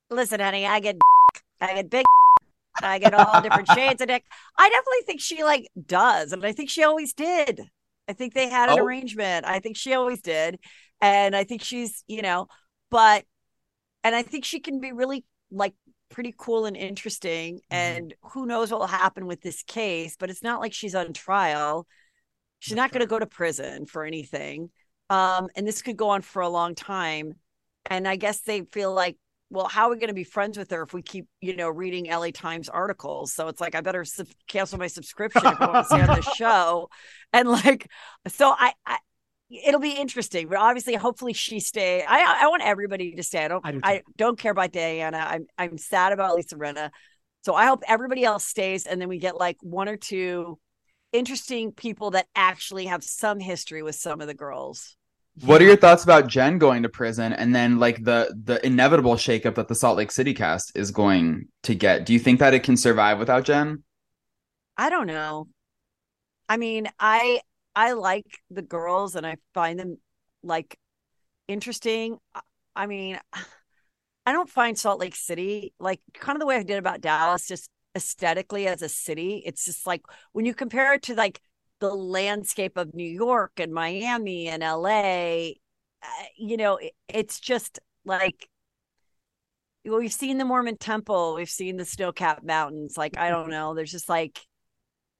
Listen, 0.09 0.39
honey, 0.39 0.65
I 0.65 0.79
get, 0.79 0.97
I 1.61 1.75
get 1.75 1.89
big, 1.89 2.05
I 2.83 2.99
get 2.99 3.13
all 3.13 3.41
different 3.41 3.67
shades 3.71 4.01
of 4.01 4.07
dick. 4.07 4.23
I 4.57 4.69
definitely 4.69 5.03
think 5.05 5.21
she 5.21 5.43
like 5.43 5.67
does, 5.85 6.31
and 6.33 6.45
I 6.45 6.51
think 6.53 6.69
she 6.69 6.83
always 6.83 7.13
did. 7.13 7.61
I 8.07 8.13
think 8.13 8.33
they 8.33 8.49
had 8.49 8.69
an 8.69 8.79
Oh. 8.79 8.85
arrangement. 8.85 9.45
I 9.45 9.59
think 9.59 9.75
she 9.77 9.93
always 9.93 10.21
did, 10.21 10.59
and 11.01 11.35
I 11.35 11.43
think 11.43 11.63
she's, 11.63 12.03
you 12.07 12.21
know, 12.21 12.47
but, 12.89 13.25
and 14.03 14.15
I 14.15 14.23
think 14.23 14.45
she 14.45 14.59
can 14.59 14.79
be 14.79 14.91
really 14.91 15.25
like 15.51 15.73
pretty 16.09 16.33
cool 16.37 16.65
and 16.65 16.77
interesting. 16.77 17.59
And 17.69 18.13
who 18.33 18.45
knows 18.45 18.71
what 18.71 18.79
will 18.79 18.87
happen 18.87 19.27
with 19.27 19.41
this 19.41 19.63
case? 19.63 20.15
But 20.17 20.29
it's 20.29 20.43
not 20.43 20.59
like 20.59 20.73
she's 20.73 20.95
on 20.95 21.13
trial. 21.13 21.87
She's 22.59 22.75
not 22.75 22.91
going 22.91 23.01
to 23.01 23.07
go 23.07 23.19
to 23.19 23.25
prison 23.25 23.85
for 23.85 24.03
anything. 24.03 24.69
Um, 25.09 25.47
and 25.55 25.67
this 25.67 25.81
could 25.81 25.97
go 25.97 26.09
on 26.09 26.21
for 26.21 26.41
a 26.41 26.49
long 26.49 26.75
time. 26.75 27.33
And 27.85 28.07
I 28.07 28.15
guess 28.15 28.41
they 28.41 28.61
feel 28.61 28.93
like, 28.93 29.17
well, 29.49 29.67
how 29.67 29.87
are 29.87 29.91
we 29.91 29.97
going 29.97 30.09
to 30.09 30.13
be 30.13 30.25
friends 30.25 30.57
with 30.57 30.71
her 30.71 30.81
if 30.81 30.93
we 30.93 31.01
keep, 31.01 31.27
you 31.39 31.55
know, 31.55 31.69
reading 31.69 32.07
LA 32.07 32.31
Times 32.31 32.67
articles? 32.67 33.33
So 33.33 33.47
it's 33.47 33.61
like 33.61 33.75
I 33.75 33.81
better 33.81 34.03
sub- 34.03 34.27
cancel 34.47 34.77
my 34.77 34.87
subscription 34.87 35.45
if 35.45 35.61
I 35.61 35.71
want 35.71 35.87
to 35.87 35.95
stay 35.95 36.01
on 36.01 36.15
the 36.15 36.21
show. 36.35 36.89
And 37.31 37.47
like, 37.47 37.89
so 38.27 38.49
I, 38.49 38.73
I, 38.85 38.97
it'll 39.49 39.79
be 39.79 39.91
interesting. 39.91 40.47
But 40.47 40.57
obviously, 40.57 40.95
hopefully, 40.95 41.33
she 41.33 41.59
stay. 41.59 42.03
I, 42.03 42.43
I 42.43 42.47
want 42.47 42.63
everybody 42.63 43.13
to 43.15 43.23
stay. 43.23 43.45
I 43.45 43.47
don't, 43.47 43.65
I 43.65 43.71
do 43.71 43.79
I 43.83 44.01
don't 44.17 44.39
care 44.39 44.51
about 44.51 44.71
Diana. 44.71 45.17
I'm, 45.17 45.47
I'm 45.57 45.77
sad 45.77 46.13
about 46.13 46.35
Lisa 46.35 46.55
Rinna. 46.55 46.91
So 47.43 47.53
I 47.53 47.65
hope 47.65 47.83
everybody 47.87 48.23
else 48.23 48.45
stays, 48.45 48.85
and 48.85 48.99
then 48.99 49.07
we 49.07 49.19
get 49.19 49.37
like 49.37 49.57
one 49.61 49.87
or 49.87 49.97
two 49.97 50.59
interesting 51.13 51.71
people 51.71 52.11
that 52.11 52.27
actually 52.35 52.85
have 52.87 53.03
some 53.03 53.39
history 53.39 53.81
with 53.81 53.95
some 53.95 54.21
of 54.21 54.27
the 54.27 54.33
girls. 54.33 54.97
What 55.41 55.61
are 55.61 55.65
your 55.65 55.77
thoughts 55.77 56.03
about 56.03 56.27
Jen 56.27 56.57
going 56.57 56.81
to 56.83 56.89
prison 56.89 57.31
and 57.31 57.53
then 57.53 57.77
like 57.77 58.03
the 58.03 58.35
the 58.43 58.65
inevitable 58.65 59.15
shakeup 59.15 59.55
that 59.55 59.67
the 59.67 59.75
Salt 59.75 59.97
Lake 59.97 60.11
City 60.11 60.33
cast 60.33 60.75
is 60.75 60.91
going 60.91 61.47
to 61.63 61.75
get? 61.75 62.05
Do 62.05 62.13
you 62.13 62.19
think 62.19 62.39
that 62.39 62.53
it 62.53 62.63
can 62.63 62.75
survive 62.75 63.19
without 63.19 63.45
Jen? 63.45 63.83
I 64.75 64.89
don't 64.89 65.07
know. 65.07 65.47
I 66.49 66.57
mean, 66.57 66.87
I 66.99 67.41
I 67.77 67.91
like 67.93 68.39
the 68.49 68.63
girls 68.63 69.15
and 69.15 69.23
I 69.25 69.37
find 69.53 69.79
them 69.79 69.99
like 70.41 70.79
interesting. 71.47 72.17
I- 72.75 72.87
mean, 72.87 73.19
I 74.25 74.31
don't 74.33 74.49
find 74.49 74.77
Salt 74.77 74.99
Lake 74.99 75.15
City 75.15 75.73
like 75.79 76.01
kind 76.13 76.35
of 76.35 76.39
the 76.39 76.47
way 76.47 76.57
I 76.57 76.63
did 76.63 76.79
about 76.79 77.01
Dallas, 77.01 77.47
just 77.47 77.69
aesthetically 77.95 78.67
as 78.67 78.81
a 78.81 78.89
city. 78.89 79.43
It's 79.45 79.63
just 79.65 79.87
like 79.87 80.01
when 80.33 80.45
you 80.45 80.55
compare 80.55 80.93
it 80.95 81.03
to 81.03 81.15
like 81.15 81.39
the 81.79 81.93
landscape 81.93 82.77
of 82.77 82.95
New 82.95 83.07
York 83.07 83.53
and 83.59 83.73
Miami 83.73 84.47
and 84.49 84.63
LA, 84.63 85.59
uh, 86.03 86.07
you 86.35 86.57
know, 86.57 86.77
it, 86.77 86.93
it's 87.07 87.39
just 87.39 87.79
like 88.05 88.49
we've 89.85 90.13
seen 90.13 90.37
the 90.37 90.45
Mormon 90.45 90.77
temple, 90.77 91.35
we've 91.35 91.49
seen 91.49 91.77
the 91.77 91.85
snow 91.85 92.11
capped 92.11 92.43
mountains. 92.43 92.97
Like, 92.97 93.17
I 93.17 93.29
don't 93.29 93.49
know. 93.49 93.73
There's 93.73 93.91
just 93.91 94.09
like, 94.09 94.39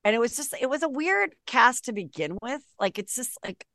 and 0.03 0.15
it 0.15 0.19
was 0.19 0.35
just, 0.35 0.53
it 0.59 0.69
was 0.69 0.83
a 0.83 0.89
weird 0.89 1.35
cast 1.45 1.85
to 1.85 1.93
begin 1.93 2.37
with. 2.41 2.61
Like, 2.79 2.99
it's 2.99 3.15
just 3.15 3.37
like 3.43 3.65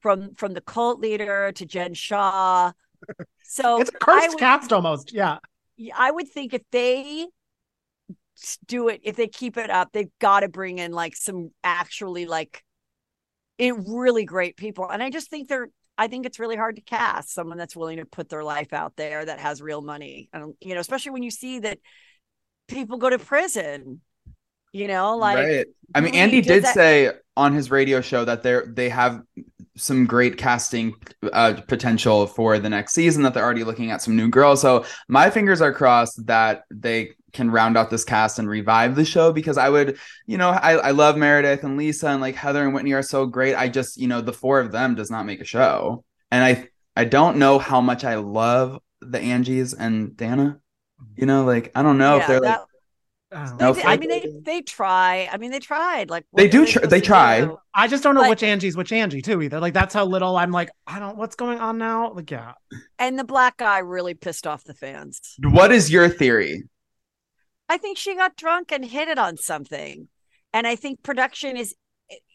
from 0.00 0.34
from 0.34 0.52
the 0.52 0.60
cult 0.60 1.00
leader 1.00 1.52
to 1.52 1.66
Jen 1.66 1.94
Shah. 1.94 2.72
So 3.48 3.80
It's 3.80 3.90
a 3.90 3.92
cursed 3.92 4.30
would, 4.30 4.38
cast 4.38 4.72
almost. 4.72 5.12
Yeah. 5.12 5.38
I 5.96 6.10
would 6.10 6.28
think 6.28 6.52
if 6.52 6.62
they 6.72 7.28
do 8.66 8.88
it, 8.88 9.00
if 9.04 9.14
they 9.14 9.28
keep 9.28 9.56
it 9.56 9.70
up, 9.70 9.92
they've 9.92 10.10
got 10.20 10.40
to 10.40 10.48
bring 10.48 10.78
in 10.78 10.90
like 10.90 11.14
some 11.14 11.50
actually 11.62 12.26
like 12.26 12.64
it 13.58 13.74
really 13.86 14.24
great 14.24 14.56
people. 14.56 14.88
And 14.90 15.00
I 15.00 15.10
just 15.10 15.30
think 15.30 15.48
they're 15.48 15.68
I 15.98 16.08
think 16.08 16.26
it's 16.26 16.40
really 16.40 16.56
hard 16.56 16.76
to 16.76 16.82
cast 16.82 17.32
someone 17.32 17.56
that's 17.56 17.76
willing 17.76 17.98
to 17.98 18.04
put 18.04 18.28
their 18.28 18.42
life 18.42 18.72
out 18.72 18.96
there 18.96 19.24
that 19.24 19.38
has 19.38 19.62
real 19.62 19.80
money. 19.80 20.28
And 20.32 20.54
you 20.60 20.74
know, 20.74 20.80
especially 20.80 21.12
when 21.12 21.22
you 21.22 21.30
see 21.30 21.60
that 21.60 21.78
people 22.68 22.98
go 22.98 23.10
to 23.10 23.18
prison. 23.18 24.00
You 24.76 24.88
know, 24.88 25.16
like 25.16 25.38
right. 25.38 25.66
I 25.94 26.00
mean, 26.00 26.14
Andy 26.14 26.42
did 26.42 26.64
that- 26.64 26.74
say 26.74 27.10
on 27.36 27.54
his 27.54 27.70
radio 27.70 28.00
show 28.00 28.24
that 28.24 28.42
they're 28.42 28.66
they 28.66 28.90
have 28.90 29.22
some 29.76 30.06
great 30.06 30.36
casting 30.36 30.94
uh, 31.32 31.54
potential 31.66 32.26
for 32.26 32.58
the 32.58 32.68
next 32.68 32.92
season 32.92 33.22
that 33.22 33.34
they're 33.34 33.44
already 33.44 33.64
looking 33.64 33.90
at 33.90 34.02
some 34.02 34.16
new 34.16 34.28
girls. 34.28 34.60
So 34.60 34.84
my 35.08 35.30
fingers 35.30 35.60
are 35.60 35.72
crossed 35.72 36.26
that 36.26 36.64
they 36.70 37.10
can 37.32 37.50
round 37.50 37.76
out 37.76 37.90
this 37.90 38.04
cast 38.04 38.38
and 38.38 38.48
revive 38.48 38.96
the 38.96 39.04
show 39.04 39.32
because 39.32 39.58
I 39.58 39.68
would, 39.68 39.98
you 40.26 40.38
know, 40.38 40.48
I, 40.48 40.72
I 40.76 40.90
love 40.92 41.18
Meredith 41.18 41.62
and 41.64 41.76
Lisa 41.76 42.08
and 42.08 42.22
like 42.22 42.34
Heather 42.34 42.64
and 42.64 42.72
Whitney 42.72 42.92
are 42.94 43.02
so 43.02 43.26
great. 43.26 43.54
I 43.54 43.68
just, 43.68 43.98
you 43.98 44.08
know, 44.08 44.22
the 44.22 44.32
four 44.32 44.60
of 44.60 44.72
them 44.72 44.94
does 44.94 45.10
not 45.10 45.26
make 45.26 45.40
a 45.40 45.44
show. 45.44 46.04
And 46.30 46.44
I 46.44 46.68
I 46.96 47.04
don't 47.04 47.36
know 47.36 47.58
how 47.58 47.80
much 47.80 48.04
I 48.04 48.16
love 48.16 48.80
the 49.00 49.18
Angies 49.18 49.74
and 49.78 50.16
Dana. 50.16 50.58
You 51.16 51.26
know, 51.26 51.44
like 51.44 51.70
I 51.74 51.82
don't 51.82 51.98
know 51.98 52.16
yeah, 52.16 52.22
if 52.22 52.28
they're 52.28 52.40
that, 52.40 52.60
like 52.60 52.68
Oh. 53.32 53.56
no, 53.58 53.74
I 53.84 53.96
mean, 53.96 54.08
they 54.08 54.32
they 54.42 54.62
try. 54.62 55.28
I 55.32 55.36
mean, 55.36 55.50
they 55.50 55.58
tried. 55.58 56.10
Like 56.10 56.24
they 56.32 56.46
do. 56.46 56.64
Tr- 56.64 56.86
they 56.86 57.00
try. 57.00 57.40
Do? 57.40 57.58
I 57.74 57.88
just 57.88 58.04
don't 58.04 58.14
know 58.14 58.28
which 58.28 58.44
Angie's 58.44 58.76
which 58.76 58.92
Angie 58.92 59.20
too. 59.20 59.42
Either 59.42 59.58
like 59.58 59.74
that's 59.74 59.92
how 59.92 60.04
little 60.04 60.36
I'm 60.36 60.52
like. 60.52 60.70
I 60.86 61.00
don't. 61.00 61.16
What's 61.16 61.34
going 61.34 61.58
on 61.58 61.76
now? 61.76 62.12
Like 62.12 62.30
yeah. 62.30 62.52
And 63.00 63.18
the 63.18 63.24
black 63.24 63.56
guy 63.56 63.78
really 63.78 64.14
pissed 64.14 64.46
off 64.46 64.62
the 64.62 64.74
fans. 64.74 65.20
What 65.42 65.72
is 65.72 65.90
your 65.90 66.08
theory? 66.08 66.62
I 67.68 67.78
think 67.78 67.98
she 67.98 68.14
got 68.14 68.36
drunk 68.36 68.70
and 68.70 68.84
hit 68.84 69.08
it 69.08 69.18
on 69.18 69.36
something. 69.36 70.08
And 70.52 70.66
I 70.66 70.76
think 70.76 71.02
production 71.02 71.56
is 71.56 71.74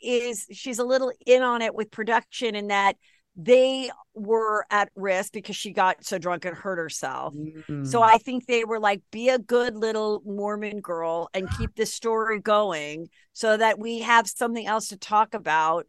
is 0.04 0.46
she's 0.52 0.80
a 0.80 0.84
little 0.84 1.14
in 1.26 1.42
on 1.42 1.62
it 1.62 1.74
with 1.74 1.90
production 1.90 2.56
in 2.56 2.68
that 2.68 2.98
they 3.36 3.90
were 4.14 4.66
at 4.70 4.90
risk 4.96 5.32
because 5.32 5.56
she 5.56 5.72
got 5.72 6.04
so 6.04 6.18
drunk 6.18 6.46
and 6.46 6.56
hurt 6.56 6.78
herself. 6.78 7.34
Mm. 7.34 7.88
So 7.88 8.02
I 8.02 8.18
think 8.18 8.46
they 8.46 8.66
were 8.66 8.80
like, 8.80 9.02
be 9.12 9.30
a 9.30 9.40
good 9.40 9.76
little 9.76 10.22
Mormon 10.26 10.82
girl 10.82 11.30
and 11.34 11.50
keep 11.58 11.76
this 11.76 11.94
story 11.94 12.40
going 12.40 13.08
so 13.34 13.56
that 13.56 13.80
we 13.80 14.00
have 14.00 14.28
something 14.28 14.68
else 14.68 14.90
to 14.90 14.98
talk 14.98 15.34
about 15.34 15.88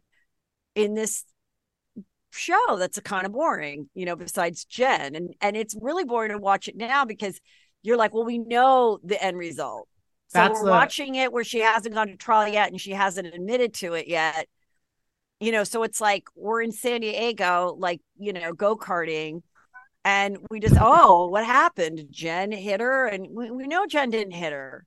in 0.75 0.93
this 0.93 1.25
show 2.31 2.77
that's 2.77 2.97
a 2.97 3.01
kind 3.01 3.25
of 3.25 3.33
boring, 3.33 3.89
you 3.93 4.05
know, 4.05 4.15
besides 4.15 4.65
Jen. 4.65 5.15
And 5.15 5.35
and 5.41 5.57
it's 5.57 5.75
really 5.79 6.05
boring 6.05 6.31
to 6.31 6.37
watch 6.37 6.67
it 6.67 6.77
now 6.77 7.05
because 7.05 7.39
you're 7.81 7.97
like, 7.97 8.13
well, 8.13 8.25
we 8.25 8.37
know 8.37 8.99
the 9.03 9.21
end 9.21 9.37
result. 9.37 9.87
So 10.29 10.39
That's 10.39 10.59
we're 10.59 10.65
the... 10.65 10.71
watching 10.71 11.15
it 11.15 11.31
where 11.31 11.43
she 11.43 11.59
hasn't 11.59 11.93
gone 11.93 12.07
to 12.07 12.15
trial 12.15 12.51
yet 12.51 12.71
and 12.71 12.81
she 12.81 12.91
hasn't 12.91 13.27
admitted 13.27 13.73
to 13.75 13.93
it 13.93 14.07
yet. 14.07 14.47
You 15.39 15.51
know, 15.51 15.63
so 15.63 15.83
it's 15.83 15.99
like 15.99 16.25
we're 16.35 16.61
in 16.61 16.71
San 16.71 17.01
Diego, 17.01 17.75
like, 17.77 18.01
you 18.17 18.33
know, 18.33 18.53
go 18.53 18.75
karting. 18.77 19.41
And 20.05 20.37
we 20.49 20.59
just, 20.59 20.75
oh, 20.79 21.27
what 21.27 21.45
happened? 21.45 22.07
Jen 22.09 22.51
hit 22.51 22.81
her. 22.81 23.07
And 23.07 23.27
we, 23.31 23.51
we 23.51 23.67
know 23.67 23.85
Jen 23.85 24.09
didn't 24.09 24.33
hit 24.33 24.51
her. 24.53 24.85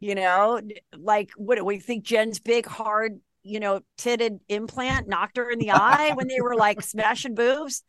You 0.00 0.14
know, 0.14 0.60
like, 0.96 1.30
what 1.36 1.56
do 1.56 1.64
we 1.64 1.78
think 1.78 2.04
Jen's 2.04 2.40
big, 2.40 2.66
hard, 2.66 3.20
you 3.42 3.60
know, 3.60 3.80
titted 3.98 4.40
implant 4.48 5.08
knocked 5.08 5.36
her 5.36 5.50
in 5.50 5.58
the 5.58 5.72
eye 5.72 6.12
when 6.14 6.28
they 6.28 6.40
were 6.40 6.56
like 6.56 6.82
smashing 6.82 7.34
boobs? 7.34 7.82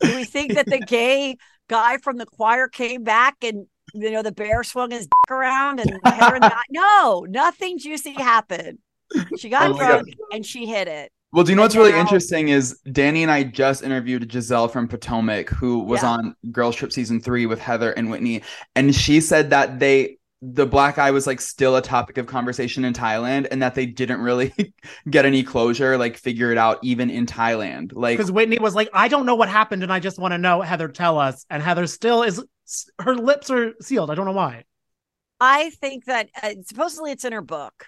Do 0.00 0.14
we 0.14 0.24
think 0.24 0.54
that 0.54 0.66
the 0.66 0.78
gay 0.78 1.36
guy 1.68 1.96
from 1.98 2.18
the 2.18 2.26
choir 2.26 2.68
came 2.68 3.02
back 3.02 3.36
and 3.42 3.66
you 3.94 4.10
know, 4.10 4.22
the 4.22 4.32
bear 4.32 4.62
swung 4.62 4.90
his 4.90 5.06
dick 5.06 5.30
around 5.30 5.80
and 5.80 5.90
hit 5.90 6.00
her 6.04 6.40
the, 6.40 6.54
no, 6.70 7.26
nothing 7.28 7.78
juicy 7.78 8.12
happened. 8.12 8.78
She 9.38 9.48
got 9.48 9.70
oh 9.70 9.76
drunk 9.76 10.08
and 10.32 10.44
she 10.44 10.66
hit 10.66 10.88
it. 10.88 11.12
Well, 11.32 11.44
do 11.44 11.50
you 11.50 11.56
know 11.56 11.62
what's 11.62 11.76
really 11.76 11.98
interesting 11.98 12.48
is 12.48 12.78
Danny 12.92 13.22
and 13.22 13.30
I 13.30 13.42
just 13.42 13.82
interviewed 13.82 14.28
Gizelle 14.28 14.70
from 14.70 14.88
Potomac, 14.88 15.50
who 15.50 15.80
was 15.80 16.02
yeah. 16.02 16.10
on 16.10 16.36
Girls 16.50 16.76
Trip 16.76 16.92
season 16.92 17.20
three 17.20 17.46
with 17.46 17.60
Heather 17.60 17.92
and 17.92 18.10
Whitney, 18.10 18.42
and 18.74 18.94
she 18.94 19.20
said 19.20 19.50
that 19.50 19.78
they 19.78 20.18
the 20.42 20.66
black 20.66 20.98
eye 20.98 21.10
was 21.10 21.26
like 21.26 21.40
still 21.40 21.76
a 21.76 21.82
topic 21.82 22.18
of 22.18 22.26
conversation 22.26 22.84
in 22.84 22.92
Thailand 22.92 23.48
and 23.50 23.62
that 23.62 23.74
they 23.74 23.86
didn't 23.86 24.20
really 24.20 24.54
get 25.10 25.24
any 25.24 25.42
closure, 25.42 25.96
like 25.96 26.16
figure 26.16 26.52
it 26.52 26.58
out 26.58 26.78
even 26.82 27.10
in 27.10 27.26
Thailand. 27.26 27.92
Like 27.94 28.18
because 28.18 28.30
Whitney 28.30 28.58
was 28.58 28.74
like, 28.74 28.88
I 28.92 29.08
don't 29.08 29.26
know 29.26 29.34
what 29.34 29.48
happened 29.48 29.82
and 29.82 29.92
I 29.92 29.98
just 29.98 30.18
want 30.18 30.32
to 30.32 30.38
know. 30.38 30.60
Heather, 30.60 30.88
tell 30.88 31.18
us. 31.18 31.46
And 31.48 31.62
Heather 31.62 31.86
still 31.86 32.22
is 32.22 32.44
her 33.00 33.14
lips 33.14 33.50
are 33.50 33.72
sealed. 33.80 34.10
I 34.10 34.14
don't 34.14 34.26
know 34.26 34.32
why. 34.32 34.64
I 35.40 35.70
think 35.70 36.04
that 36.04 36.28
uh, 36.42 36.54
supposedly 36.64 37.12
it's 37.12 37.24
in 37.24 37.32
her 37.32 37.42
book. 37.42 37.86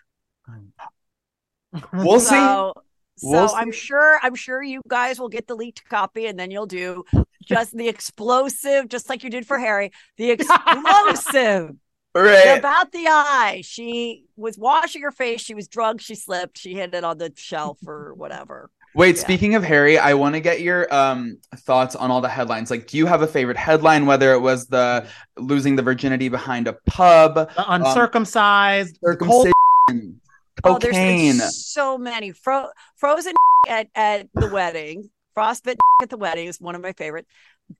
We'll 1.92 2.20
see. 2.20 2.72
So, 3.18 3.30
we'll 3.30 3.54
I'm 3.54 3.72
sure 3.72 4.18
I'm 4.22 4.34
sure 4.34 4.62
you 4.62 4.80
guys 4.86 5.18
will 5.18 5.28
get 5.28 5.46
the 5.46 5.54
leaked 5.54 5.88
copy 5.88 6.26
and 6.26 6.38
then 6.38 6.50
you'll 6.50 6.66
do 6.66 7.04
just 7.44 7.76
the 7.76 7.88
explosive, 7.88 8.88
just 8.88 9.08
like 9.08 9.24
you 9.24 9.30
did 9.30 9.46
for 9.46 9.58
Harry, 9.58 9.92
the 10.16 10.30
explosive. 10.32 11.74
right. 12.14 12.58
About 12.58 12.92
the 12.92 13.06
eye. 13.08 13.62
She 13.64 14.24
was 14.36 14.56
washing 14.58 15.02
her 15.02 15.10
face. 15.10 15.40
She 15.40 15.54
was 15.54 15.66
drunk. 15.66 16.00
She 16.00 16.14
slipped. 16.14 16.58
She 16.58 16.74
hit 16.74 16.94
it 16.94 17.04
on 17.04 17.18
the 17.18 17.32
shelf 17.34 17.78
or 17.86 18.14
whatever. 18.14 18.70
Wait, 18.94 19.16
yeah. 19.16 19.22
speaking 19.22 19.54
of 19.54 19.62
Harry, 19.62 19.98
I 19.98 20.14
want 20.14 20.34
to 20.34 20.40
get 20.40 20.60
your 20.60 20.92
um 20.94 21.38
thoughts 21.56 21.94
on 21.94 22.10
all 22.10 22.20
the 22.20 22.28
headlines. 22.28 22.70
Like, 22.70 22.86
do 22.86 22.96
you 22.96 23.06
have 23.06 23.22
a 23.22 23.26
favorite 23.26 23.56
headline? 23.56 24.06
Whether 24.06 24.32
it 24.32 24.40
was 24.40 24.66
the 24.66 25.06
losing 25.36 25.76
the 25.76 25.82
virginity 25.82 26.28
behind 26.28 26.68
a 26.68 26.74
pub, 26.86 27.34
the 27.34 27.70
um, 27.70 27.82
uncircumcised, 27.82 28.98
um, 29.04 29.12
circumcision, 29.12 30.20
oh, 30.64 30.78
cocaine. 30.78 31.38
so 31.38 31.98
many 31.98 32.32
Fro- 32.32 32.70
frozen 32.96 33.34
at 33.68 33.88
at 33.94 34.28
the 34.34 34.48
wedding, 34.48 35.10
frostbite 35.34 35.78
at 36.02 36.10
the 36.10 36.16
wedding 36.16 36.46
is 36.46 36.60
one 36.60 36.74
of 36.74 36.82
my 36.82 36.92
favorites. 36.92 37.28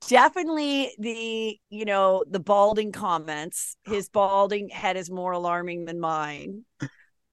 Definitely 0.07 0.91
the 0.99 1.57
you 1.69 1.85
know 1.85 2.23
the 2.29 2.39
balding 2.39 2.91
comments. 2.91 3.75
His 3.85 4.09
balding 4.09 4.69
head 4.69 4.97
is 4.97 5.09
more 5.09 5.31
alarming 5.31 5.85
than 5.85 5.99
mine. 5.99 6.65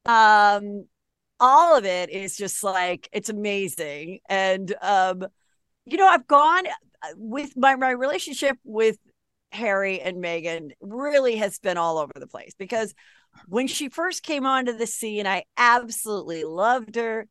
Um, 0.07 0.87
all 1.41 1.77
of 1.77 1.85
it 1.85 2.11
is 2.11 2.37
just 2.37 2.63
like 2.63 3.09
it's 3.13 3.29
amazing 3.29 4.21
and 4.29 4.75
um 4.81 5.27
you 5.85 5.97
know 5.97 6.07
i've 6.07 6.27
gone 6.27 6.67
uh, 6.67 7.09
with 7.17 7.57
my 7.57 7.77
my 7.77 7.91
relationship 7.91 8.57
with 8.65 8.97
harry 9.53 10.01
and 10.01 10.17
meghan 10.23 10.71
really 10.81 11.37
has 11.37 11.59
been 11.59 11.77
all 11.77 11.99
over 11.99 12.13
the 12.17 12.27
place 12.27 12.55
because 12.59 12.95
when 13.46 13.66
she 13.66 13.88
first 13.88 14.22
came 14.22 14.46
onto 14.46 14.72
the 14.77 14.87
scene 14.87 15.27
i 15.27 15.44
absolutely 15.57 16.44
loved 16.44 16.96
her. 16.96 17.27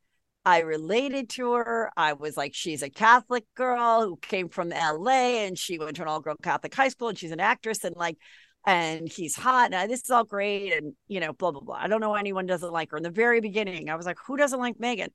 I 0.48 0.60
related 0.60 1.30
to 1.32 1.54
her. 1.54 1.92
I 1.98 2.14
was 2.14 2.38
like 2.38 2.54
she's 2.54 2.84
a 2.84 2.90
catholic 2.90 3.46
girl 3.56 4.04
who 4.04 4.18
came 4.18 4.50
from 4.50 4.70
la 4.70 5.12
and 5.12 5.58
she 5.58 5.80
went 5.80 5.96
to 5.96 6.04
an 6.04 6.08
all-girl 6.08 6.36
catholic 6.42 6.74
high 6.74 6.90
school 6.90 7.10
and 7.10 7.18
she's 7.18 7.32
an 7.32 7.40
actress 7.40 7.84
and 7.84 7.96
like 7.96 8.18
and 8.66 9.08
he's 9.08 9.36
hot 9.36 9.66
and 9.66 9.76
uh, 9.76 9.88
this 9.88 10.04
is 10.04 10.10
all 10.10 10.24
great 10.24 10.74
and 10.74 10.94
you 11.08 11.20
know 11.20 11.34
blah 11.34 11.52
blah 11.52 11.62
blah. 11.62 11.76
I 11.76 11.88
don't 11.88 12.02
know 12.02 12.16
anyone 12.16 12.46
doesn't 12.46 12.72
like 12.74 12.92
her. 12.92 12.98
In 12.98 13.04
the 13.04 13.10
very 13.10 13.42
beginning 13.42 13.90
i 13.90 13.96
was 13.96 14.06
like 14.06 14.18
who 14.26 14.38
doesn't 14.38 14.60
like 14.60 14.78
Meghan? 14.78 15.10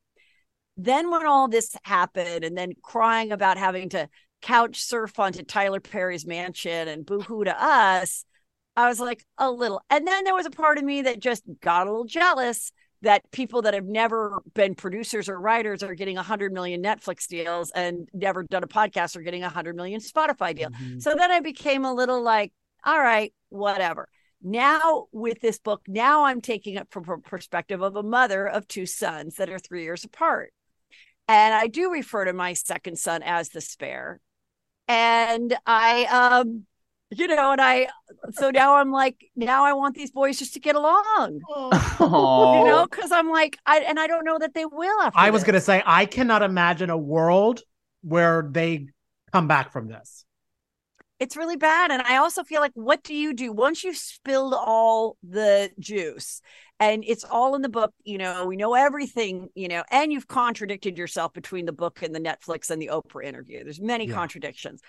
then 0.77 1.11
when 1.11 1.27
all 1.27 1.49
this 1.49 1.77
happened 1.85 2.45
and 2.45 2.57
then 2.57 2.73
crying 2.83 3.33
about 3.33 3.59
having 3.59 3.89
to 3.91 4.09
couch 4.43 4.81
surf 4.83 5.19
onto 5.19 5.43
tyler 5.43 5.81
perry's 5.81 6.27
mansion 6.27 6.89
and 6.89 7.05
boohoo 7.05 7.45
to 7.45 7.63
us 7.63 8.25
i 8.77 8.89
was 8.89 9.01
like 9.01 9.25
a 9.39 9.51
little 9.51 9.83
and 9.91 10.07
then 10.07 10.25
there 10.25 10.35
was 10.35 10.47
a 10.47 10.51
part 10.51 10.79
of 10.79 10.85
me 10.85 11.03
that 11.03 11.21
just 11.21 11.45
got 11.61 11.87
a 11.87 11.91
little 11.91 12.05
jealous 12.05 12.73
that 13.03 13.31
people 13.31 13.63
that 13.63 13.75
have 13.75 13.87
never 13.87 14.43
been 14.55 14.75
producers 14.75 15.29
or 15.29 15.41
writers 15.41 15.83
are 15.83 15.95
getting 15.95 16.17
100 16.17 16.53
million 16.53 16.83
Netflix 16.83 17.27
deals 17.27 17.71
and 17.71 18.09
never 18.13 18.43
done 18.43 18.63
a 18.63 18.69
podcast 18.69 19.17
are 19.17 19.23
getting 19.23 19.43
a 19.43 19.47
100 19.47 19.75
million 19.75 20.01
Spotify 20.01 20.55
deal. 20.55 20.71
Mm-hmm. 20.71 20.99
So 20.99 21.15
then 21.17 21.31
I 21.31 21.41
became 21.41 21.85
a 21.85 21.95
little 21.95 22.23
like, 22.23 22.53
all 22.85 22.99
right, 23.01 23.33
whatever. 23.49 24.09
Now, 24.43 25.07
with 25.13 25.41
this 25.41 25.59
book, 25.59 25.83
now 25.87 26.25
I'm 26.25 26.41
taking 26.41 26.77
it 26.77 26.89
from 26.91 27.09
a 27.09 27.19
perspective 27.19 27.83
of 27.83 27.97
a 27.97 28.03
mother 28.03 28.47
of 28.47 28.69
two 28.69 28.87
sons 28.87 29.37
that 29.37 29.51
are 29.51 29.59
three 29.59 29.83
years 29.83 30.05
apart. 30.05 30.53
And 31.29 31.55
I 31.55 31.69
do 31.69 31.93
refer 31.93 32.25
to 32.25 32.33
my 32.33 32.55
second 32.55 32.99
son 32.99 33.23
as 33.23 33.51
the 33.51 33.61
spare. 33.61 34.21
And 34.89 35.57
I, 35.67 36.05
um, 36.07 36.67
you 37.11 37.27
know, 37.27 37.53
and 37.53 37.61
I, 37.61 37.89
so 38.33 38.51
now 38.51 38.77
I'm 38.77 38.93
like, 38.93 39.31
now 39.37 39.65
I 39.65 39.73
want 39.73 39.95
these 39.95 40.11
boys 40.11 40.39
just 40.39 40.55
to 40.55 40.61
get 40.61 40.77
along, 40.77 41.41
oh. 41.51 42.59
you 42.59 42.71
know, 42.71 42.87
because 42.89 43.13
I'm 43.13 43.31
like, 43.31 43.59
I, 43.67 43.81
and 43.81 43.99
I 43.99 44.07
don't 44.07 44.25
know 44.25 44.39
that 44.39 44.55
they 44.55 44.65
will. 44.65 45.01
After 45.01 45.19
I 45.19 45.31
was 45.31 45.43
going 45.43 45.55
to 45.55 45.61
say, 45.61 45.83
I 45.85 46.07
cannot 46.07 46.43
imagine 46.43 46.91
a 46.91 46.99
world 46.99 47.63
where 48.03 48.49
they 48.51 48.87
come 49.33 49.49
back 49.49 49.73
from 49.73 49.89
this 49.89 50.25
it's 51.21 51.37
really 51.37 51.57
bad. 51.57 51.93
And 51.93 52.01
I 52.03 52.17
also 52.17 52.43
feel 52.43 52.63
like, 52.63 52.73
what 52.75 53.03
do 53.03 53.15
you 53.15 53.35
do 53.35 53.53
once 53.53 53.85
you've 53.85 53.97
spilled 53.97 54.55
all 54.55 55.19
the 55.23 55.71
juice? 55.79 56.41
And 56.81 57.05
it's 57.07 57.25
all 57.25 57.55
in 57.55 57.61
the 57.61 57.69
book, 57.69 57.93
you 58.05 58.17
know, 58.17 58.47
we 58.47 58.57
know 58.57 58.73
everything, 58.73 59.51
you 59.55 59.69
know, 59.69 59.85
and 59.91 60.11
you've 60.11 60.27
contradicted 60.27 60.97
yourself 60.97 61.35
between 61.35 61.67
the 61.67 61.73
book 61.73 62.01
and 62.03 62.15
the 62.15 62.21
Netflix 62.21 62.71
and 62.71 62.81
the 62.81 62.89
Oprah 62.91 63.23
interview. 63.23 63.63
There's 63.63 63.83
many 63.83 64.07
yeah. 64.07 64.15
contradictions. 64.15 64.81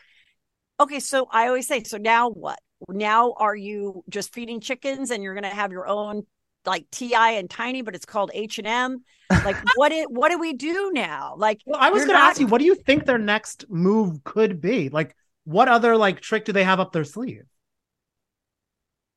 Okay, 0.82 1.00
so 1.00 1.28
I 1.32 1.48
always 1.48 1.68
say, 1.68 1.84
so 1.84 1.98
now 1.98 2.30
what? 2.30 2.60
now 2.90 3.34
are 3.38 3.56
you 3.56 4.04
just 4.10 4.34
feeding 4.34 4.60
chickens 4.60 5.12
and 5.12 5.22
you're 5.22 5.36
going 5.36 5.44
to 5.44 5.50
have 5.50 5.72
your 5.72 5.88
own 5.88 6.26
like 6.66 6.90
ti 6.92 7.14
and 7.14 7.48
tiny 7.48 7.84
but 7.84 7.94
it's 7.96 8.06
called 8.06 8.32
h&m 8.34 9.04
like 9.46 9.56
what 9.76 9.92
it 9.92 10.10
what 10.10 10.30
do 10.30 10.40
we 10.40 10.54
do 10.54 10.92
now? 10.92 11.36
Like 11.38 11.60
well 11.68 11.80
i 11.80 11.92
was 11.92 12.02
going 12.06 12.16
to 12.16 12.20
not- 12.20 12.32
ask 12.32 12.40
you 12.40 12.48
what 12.48 12.58
do 12.58 12.66
you 12.66 12.74
think 12.76 13.06
their 13.06 13.20
next 13.20 13.66
move 13.70 14.24
could 14.24 14.62
be? 14.62 14.90
Like 14.90 15.16
what 15.44 15.68
other 15.68 15.96
like 15.96 16.22
trick 16.22 16.46
do 16.46 16.54
they 16.54 16.64
have 16.64 16.80
up 16.80 16.92
their 16.92 17.04
sleeve? 17.04 17.44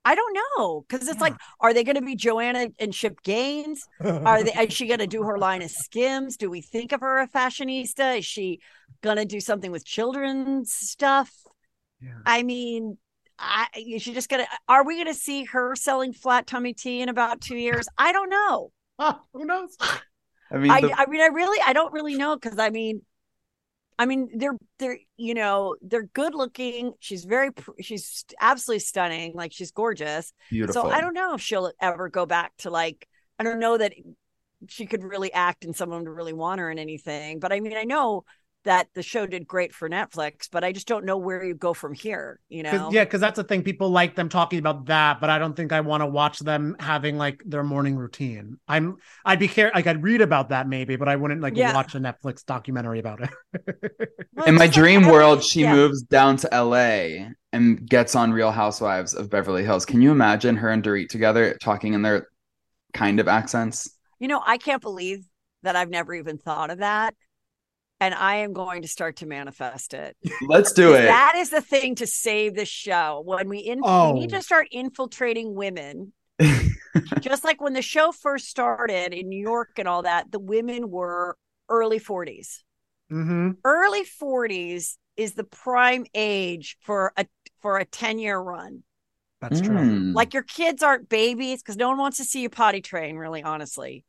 I 0.05 0.15
don't 0.15 0.37
know 0.59 0.85
because 0.87 1.09
it's 1.09 1.17
Yeah. 1.17 1.23
like 1.25 1.35
are 1.61 1.73
they 1.73 1.85
going 1.85 1.97
to 1.97 2.03
be 2.03 2.17
joanna 2.17 2.69
and 2.79 2.93
Chip 2.93 3.23
Gaines? 3.23 3.87
Are 4.01 4.43
they 4.43 4.53
is 4.53 4.75
she 4.75 4.87
going 4.87 4.99
to 5.01 5.07
do 5.07 5.23
her 5.23 5.39
line 5.39 5.63
of 5.63 5.71
skims? 5.71 6.37
Do 6.37 6.51
we 6.51 6.61
think 6.61 6.93
of 6.93 7.01
her 7.01 7.21
a 7.21 7.29
fashionista? 7.29 8.19
Is 8.19 8.27
she 8.27 8.61
going 9.03 9.17
to 9.17 9.25
do 9.25 9.41
something 9.41 9.71
with 9.73 9.85
children's 9.87 10.73
stuff 10.73 11.31
Yeah. 12.05 12.19
i 12.27 12.43
mean 12.43 12.99
I, 13.39 13.67
is 13.75 14.03
she 14.03 14.15
just 14.15 14.29
gonna 14.29 14.47
are 14.69 14.85
we 14.87 14.99
gonna 14.99 15.15
see 15.15 15.45
her 15.45 15.75
selling 15.75 16.13
flat 16.13 16.47
tummy 16.47 16.73
tea 16.75 17.01
in 17.01 17.09
about 17.09 17.41
two 17.41 17.57
years 17.57 17.87
i 17.99 18.13
don't 18.13 18.31
know 18.31 18.71
Ah, 18.99 19.21
who 19.33 19.45
knows 19.45 19.77
I 20.51 20.59
mean, 20.59 20.71
I, 20.71 20.81
the- 20.83 20.93
I 21.01 21.07
mean, 21.07 21.21
I 21.21 21.27
really, 21.27 21.59
I 21.67 21.73
don't 21.73 21.93
really 21.93 22.15
know 22.17 22.37
because 22.37 22.59
I 22.59 22.71
mean, 22.71 23.03
I 23.99 24.07
mean, 24.07 24.29
they're 24.37 24.57
they're 24.79 24.99
you 25.17 25.35
know 25.35 25.75
they're 25.83 26.05
good 26.05 26.35
looking. 26.35 26.93
She's 27.01 27.25
very, 27.25 27.51
she's 27.81 28.25
absolutely 28.41 28.81
stunning. 28.81 29.33
Like 29.35 29.53
she's 29.53 29.73
gorgeous. 29.73 30.33
beautiful. 30.51 30.83
So 30.83 30.91
I 30.91 31.01
don't 31.01 31.15
know 31.15 31.35
if 31.35 31.41
she'll 31.41 31.73
ever 31.81 32.09
go 32.09 32.27
back 32.27 32.53
to 32.59 32.71
like 32.71 33.09
I 33.39 33.45
don't 33.45 33.59
know 33.59 33.79
that 33.79 33.95
she 34.69 34.87
could 34.87 35.03
really 35.03 35.33
act 35.33 35.65
and 35.65 35.75
someone 35.75 36.05
would 36.05 36.11
really 36.11 36.33
want 36.33 36.61
her 36.61 36.71
in 36.71 36.79
anything. 36.79 37.41
But 37.41 37.53
I 37.53 37.61
mean, 37.61 37.77
I 37.77 37.85
know 37.85 38.25
that 38.65 38.89
the 38.95 39.03
show 39.03 39.27
did 39.27 39.47
great 39.47 39.75
for 39.75 39.89
Netflix, 39.91 40.49
but 40.51 40.65
I 40.65 40.73
just 40.73 40.89
don't 40.89 41.05
know 41.05 41.19
where 41.19 41.45
you 41.45 41.55
go 41.55 41.75
from 41.75 41.93
here. 41.95 42.41
You 42.49 42.63
know? 42.63 42.71
'Cause- 42.71 42.95
yeah 42.95 43.05
because 43.05 43.21
that's 43.21 43.37
the 43.37 43.45
thing 43.45 43.63
people 43.63 43.91
like 43.91 44.15
them 44.15 44.29
talking 44.29 44.59
about 44.59 44.87
that 44.87 45.21
but 45.21 45.29
i 45.31 45.39
don't 45.39 45.55
think 45.55 45.73
i 45.73 45.81
want 45.81 46.01
to 46.03 46.07
watch 46.07 46.39
them 46.39 46.77
having 46.79 47.17
like 47.19 47.43
their 47.45 47.63
morning 47.65 47.97
routine 47.97 48.59
i'm 48.69 48.97
i'd 49.25 49.39
be 49.39 49.49
care 49.49 49.71
like 49.75 49.87
i'd 49.87 50.03
read 50.03 50.21
about 50.21 50.49
that 50.51 50.69
maybe 50.69 50.97
but 50.97 51.09
i 51.09 51.17
wouldn't 51.17 51.41
like 51.41 51.57
Yeah. 51.57 51.75
watch 51.75 51.95
a 51.95 51.99
netflix 51.99 52.45
documentary 52.45 53.01
about 53.01 53.21
it 53.23 53.31
Well, 54.35 54.47
in 54.47 54.55
my 54.55 54.67
just 54.67 54.77
like 54.79 54.85
dream 54.85 55.07
world, 55.07 55.43
she 55.45 55.63
yeah. 55.63 55.75
moves 55.75 56.03
down 56.03 56.37
to 56.39 56.49
LA 56.53 57.29
and 57.53 57.89
gets 57.89 58.17
on 58.17 58.33
Real 58.33 58.51
Housewives 58.51 59.15
of 59.15 59.31
Beverly 59.31 59.65
Hills. 59.65 59.87
Can 59.87 60.03
you 60.03 60.11
imagine 60.11 60.57
her 60.57 60.71
and 60.71 60.83
Dorit 60.83 61.09
together 61.09 61.57
talking 61.61 61.95
in 61.95 62.03
their 62.03 62.27
kind 62.93 63.21
of 63.21 63.29
accents? 63.29 63.89
You 64.19 64.27
know, 64.29 64.43
I 64.45 64.59
can't 64.59 64.83
believe 64.83 65.25
that 65.63 65.77
I've 65.77 65.91
never 65.91 66.15
even 66.15 66.37
thought 66.39 66.71
of 66.71 66.79
that. 66.79 67.15
And 68.05 68.15
I 68.15 68.37
am 68.37 68.53
going 68.53 68.83
to 68.83 68.89
start 68.89 69.17
to 69.17 69.27
manifest 69.27 69.95
it. 69.95 70.15
Let's 70.47 70.73
do 70.73 70.93
it. 70.93 71.07
That 71.07 71.37
is 71.37 71.49
the 71.49 71.63
thing 71.63 71.95
to 71.97 72.07
save 72.07 72.55
the 72.55 72.67
show. 72.67 73.23
When 73.25 73.49
we 73.49 73.59
in, 73.61 73.79
we 73.79 74.13
need 74.13 74.33
Oh. 74.35 74.37
to 74.37 74.43
start 74.43 74.69
infiltrating 74.71 75.55
women. 75.55 76.13
Just 77.21 77.45
like 77.45 77.63
when 77.63 77.73
the 77.73 77.81
show 77.81 78.13
first 78.13 78.49
started 78.51 79.15
in 79.15 79.31
New 79.31 79.41
York 79.41 79.71
and 79.79 79.89
all 79.89 80.03
that, 80.03 80.31
the 80.31 80.39
women 80.39 80.91
were 80.91 81.39
early 81.71 81.99
40s. 81.99 82.63
hmm 83.09 83.53
Early 83.65 84.05
40s 84.05 84.99
is 85.17 85.33
the 85.33 85.45
prime 85.45 86.05
age 86.15 86.77
for 86.83 87.15
a 87.17 87.27
for 87.63 87.79
a 87.79 87.87
10 87.87 88.19
year 88.19 88.39
run. 88.39 88.83
that's 89.41 89.61
true 89.63 89.77
Mm. 89.79 90.15
Like 90.15 90.35
your 90.35 90.43
kids 90.43 90.83
aren't 90.83 91.09
babies 91.09 91.63
because 91.63 91.79
no 91.79 91.89
one 91.89 91.97
wants 91.99 92.19
to 92.19 92.25
see 92.25 92.43
you 92.43 92.51
potty 92.51 92.83
train, 92.83 93.17
really, 93.17 93.43
honestly. 93.43 94.05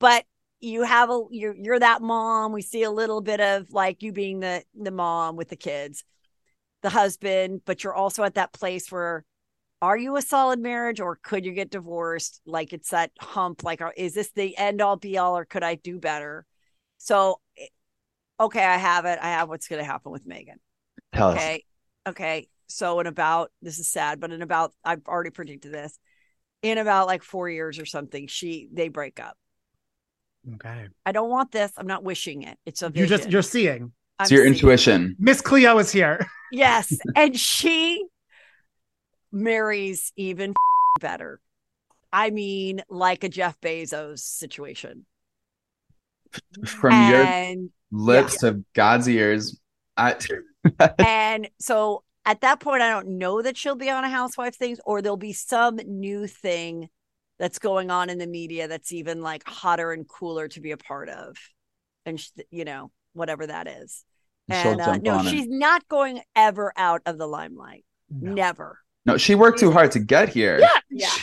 But 0.00 0.24
you 0.60 0.82
have 0.82 1.10
a 1.10 1.22
you're 1.30 1.54
you're 1.54 1.78
that 1.78 2.02
mom. 2.02 2.52
We 2.52 2.62
see 2.62 2.82
a 2.82 2.90
little 2.90 3.20
bit 3.20 3.40
of 3.40 3.72
like 3.72 4.02
you 4.02 4.12
being 4.12 4.40
the 4.40 4.64
the 4.78 4.90
mom 4.90 5.36
with 5.36 5.48
the 5.48 5.56
kids, 5.56 6.04
the 6.82 6.90
husband, 6.90 7.62
but 7.64 7.84
you're 7.84 7.94
also 7.94 8.24
at 8.24 8.34
that 8.34 8.52
place 8.52 8.90
where 8.90 9.24
are 9.80 9.96
you 9.96 10.16
a 10.16 10.22
solid 10.22 10.58
marriage 10.58 11.00
or 11.00 11.18
could 11.22 11.44
you 11.44 11.52
get 11.52 11.70
divorced? 11.70 12.40
Like 12.44 12.72
it's 12.72 12.90
that 12.90 13.12
hump, 13.20 13.62
like 13.62 13.80
is 13.96 14.14
this 14.14 14.30
the 14.32 14.56
end 14.56 14.80
all 14.80 14.96
be 14.96 15.18
all 15.18 15.36
or 15.36 15.44
could 15.44 15.62
I 15.62 15.76
do 15.76 15.98
better? 15.98 16.44
So 16.98 17.40
eh, 17.56 17.66
okay, 18.40 18.64
I 18.64 18.76
have 18.76 19.04
it. 19.04 19.18
I 19.22 19.28
have 19.28 19.48
what's 19.48 19.68
gonna 19.68 19.84
happen 19.84 20.10
with 20.10 20.26
Meghan. 20.26 20.56
Tell 21.12 21.30
us. 21.30 21.36
Okay. 21.36 21.64
Okay. 22.08 22.48
So 22.66 22.98
in 23.00 23.06
about 23.06 23.52
this 23.62 23.78
is 23.78 23.88
sad, 23.88 24.20
but 24.20 24.32
in 24.32 24.42
about 24.42 24.72
I've 24.84 25.06
already 25.06 25.30
predicted 25.30 25.72
this. 25.72 25.98
In 26.60 26.78
about 26.78 27.06
like 27.06 27.22
four 27.22 27.48
years 27.48 27.78
or 27.78 27.86
something, 27.86 28.26
she 28.26 28.68
they 28.72 28.88
break 28.88 29.20
up. 29.20 29.36
Okay 30.54 30.88
I 31.06 31.12
don't 31.12 31.30
want 31.30 31.52
this. 31.52 31.72
I'm 31.76 31.86
not 31.86 32.02
wishing 32.04 32.42
it. 32.42 32.58
It's 32.66 32.82
a 32.82 32.90
you 32.94 33.06
just 33.06 33.30
you're 33.30 33.42
seeing 33.42 33.92
I'm 34.18 34.24
It's 34.24 34.30
your 34.30 34.42
seeing- 34.42 34.54
intuition. 34.54 35.16
miss 35.18 35.40
cleo 35.40 35.78
is 35.78 35.90
here 35.92 36.26
Yes, 36.52 36.96
and 37.14 37.38
she 37.38 38.04
marries 39.32 40.12
even 40.16 40.54
better. 41.00 41.40
I 42.12 42.30
mean, 42.30 42.82
like 42.88 43.22
a 43.24 43.28
Jeff 43.28 43.60
Bezos 43.60 44.20
situation. 44.20 45.04
From 46.66 46.92
your 47.10 47.22
and 47.22 47.70
lips 47.90 48.38
to 48.38 48.64
God's 48.74 49.08
ears. 49.08 49.58
I 49.96 50.16
and 50.98 51.48
so 51.58 52.02
at 52.24 52.40
that 52.42 52.60
point, 52.60 52.82
I 52.82 52.90
don't 52.90 53.18
know 53.18 53.40
that 53.42 53.56
she'll 53.56 53.74
be 53.76 53.90
on 53.90 54.04
a 54.04 54.08
housewife 54.10 54.54
things, 54.54 54.78
or 54.84 55.02
there'll 55.02 55.16
be 55.16 55.32
some 55.32 55.76
new 55.86 56.26
thing 56.26 56.88
that's 57.38 57.58
going 57.58 57.90
on 57.90 58.10
in 58.10 58.18
the 58.18 58.26
media 58.26 58.68
that's 58.68 58.92
even 58.92 59.22
like 59.22 59.46
hotter 59.46 59.92
and 59.92 60.08
cooler 60.08 60.48
to 60.48 60.60
be 60.60 60.72
a 60.72 60.76
part 60.76 61.08
of, 61.08 61.36
and 62.04 62.20
sh- 62.20 62.30
you 62.50 62.64
know 62.64 62.90
whatever 63.12 63.46
that 63.46 63.66
is. 63.66 64.04
And 64.48 64.80
uh, 64.80 64.96
no, 64.96 65.22
she's 65.22 65.44
it. 65.44 65.50
not 65.50 65.86
going 65.88 66.22
ever 66.34 66.72
out 66.76 67.02
of 67.04 67.18
the 67.18 67.26
limelight. 67.26 67.84
No. 68.10 68.32
Never. 68.32 68.78
No, 69.04 69.16
she 69.16 69.34
worked 69.34 69.58
too 69.58 69.70
hard 69.72 69.92
to 69.92 70.00
get 70.00 70.28
here. 70.30 70.58
yeah 70.58 70.68
Yeah. 70.90 71.14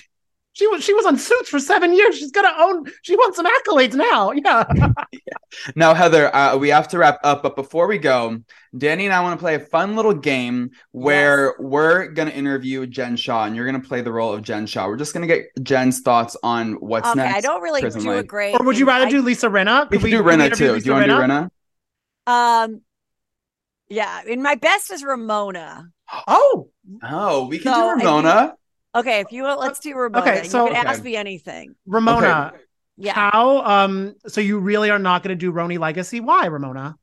She, 0.56 0.64
she 0.64 0.68
was 0.68 0.84
she 0.84 0.94
was 0.94 1.06
on 1.06 1.18
suits 1.18 1.50
for 1.50 1.60
seven 1.60 1.94
years 1.94 2.18
she's 2.18 2.32
gonna 2.32 2.54
own 2.58 2.86
she 3.02 3.16
wants 3.16 3.36
some 3.38 3.46
accolades 3.46 3.94
now 3.94 4.32
yeah 4.32 4.66
Now, 5.76 5.94
Heather, 5.94 6.36
uh, 6.36 6.58
we 6.58 6.68
have 6.70 6.90
to 6.90 6.98
wrap 6.98 7.20
up, 7.24 7.42
but 7.42 7.56
before 7.56 7.88
we 7.88 7.98
go, 7.98 8.40
Danny 8.78 9.06
and 9.06 9.14
I 9.14 9.22
want 9.22 9.40
to 9.40 9.42
play 9.42 9.56
a 9.56 9.60
fun 9.62 9.96
little 9.96 10.14
game 10.14 10.72
where 10.92 11.56
we're 11.60 12.08
going 12.10 12.28
to 12.28 12.36
interview 12.36 12.86
Jen 12.86 13.16
Shah, 13.16 13.46
and 13.46 13.56
you're 13.56 13.64
going 13.70 13.82
to 13.82 13.88
play 13.88 14.02
the 14.02 14.12
role 14.12 14.34
of 14.34 14.42
Jen 14.42 14.66
Shah. 14.66 14.86
We're 14.88 14.98
just 14.98 15.14
going 15.14 15.26
to 15.26 15.34
get 15.34 15.46
Jen's 15.64 16.02
thoughts 16.02 16.36
on 16.44 16.74
what's 16.74 17.08
okay, 17.08 17.20
next. 17.22 17.36
I 17.38 17.40
don't 17.42 17.62
really 17.62 17.80
prison 17.80 18.02
do 18.04 18.12
a 18.12 18.22
great. 18.24 18.60
or 18.60 18.66
would 18.66 18.78
you 18.78 18.86
rather 18.86 19.06
I- 19.06 19.10
do 19.10 19.22
lisa 19.22 19.48
rinna 19.48 19.90
We 19.90 19.98
Could 19.98 20.04
could 20.06 20.12
do 20.12 20.24
could 20.24 20.26
Rinna 20.34 20.54
too. 20.58 20.74
Lisa 20.74 20.84
Do 20.84 20.90
you 20.90 20.94
want 20.94 21.06
to 21.06 21.08
do 21.08 21.20
Rinna? 21.20 21.50
Rinna? 22.28 22.64
Um, 22.66 22.82
yeah, 23.88 24.22
and 24.30 24.44
my 24.44 24.56
best 24.56 24.92
is 24.92 25.06
Ramona. 25.06 25.88
oh 26.28 26.70
Oh, 27.02 27.48
we 27.48 27.60
can 27.60 27.74
So, 27.74 27.80
do 27.80 27.86
I 27.88 27.92
think- 27.94 28.04
Ramona. 28.04 28.56
Okay, 28.96 29.20
if 29.20 29.32
you 29.32 29.44
want, 29.44 29.60
let's 29.60 29.80
do 29.80 29.94
Ramona. 29.96 30.22
Okay, 30.24 30.48
so- 30.48 30.66
you 30.68 30.74
can 30.74 30.88
ask 30.88 31.00
Okay. 31.00 31.10
me 31.10 31.16
anything. 31.16 31.76
ramona 31.86 32.54
Yeah. 32.98 33.14
How 33.14 33.62
um 33.66 34.16
so 34.26 34.40
you 34.40 34.58
really 34.58 34.90
are 34.90 35.00
not 35.00 35.22
going 35.22 35.38
to 35.38 35.40
do 35.46 35.52
RHONY 35.52 35.78
Legacy? 35.80 36.22
Why, 36.22 36.46
Ramona? 36.46 36.96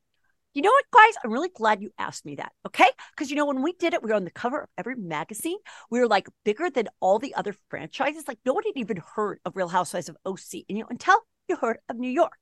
You 0.55 0.63
know 0.63 0.71
what, 0.71 0.85
guys? 0.93 1.15
I'm 1.23 1.31
really 1.31 1.51
glad 1.55 1.81
you 1.83 1.91
asked 1.99 2.25
me 2.27 2.37
that. 2.37 2.53
Okay. 2.67 2.89
Because, 3.15 3.31
you 3.31 3.37
know, 3.37 3.47
when 3.47 3.63
we 3.63 3.73
did 3.73 3.95
it, 3.95 4.03
we 4.03 4.11
were 4.11 4.17
on 4.17 4.25
the 4.25 4.31
cover 4.31 4.63
of 4.63 4.69
every 4.77 4.97
magazine. 4.97 5.57
We 5.91 6.01
were 6.01 6.07
like 6.09 6.29
bigger 6.45 6.69
than 6.71 6.89
all 7.01 7.19
the 7.19 7.35
other 7.35 7.55
franchises. 7.71 8.25
Like, 8.29 8.39
nobody 8.45 8.69
had 8.69 8.77
even 8.81 9.03
heard 9.15 9.39
of 9.47 9.57
Real 9.57 9.69
Housewives 9.69 10.11
of 10.11 10.17
OC. 10.27 10.65
And, 10.69 10.77
you 10.77 10.85
know, 10.85 10.89
until 10.91 11.19
you 11.49 11.57
heard 11.57 11.79
of 11.89 11.97
New 11.97 12.11
York. 12.11 12.35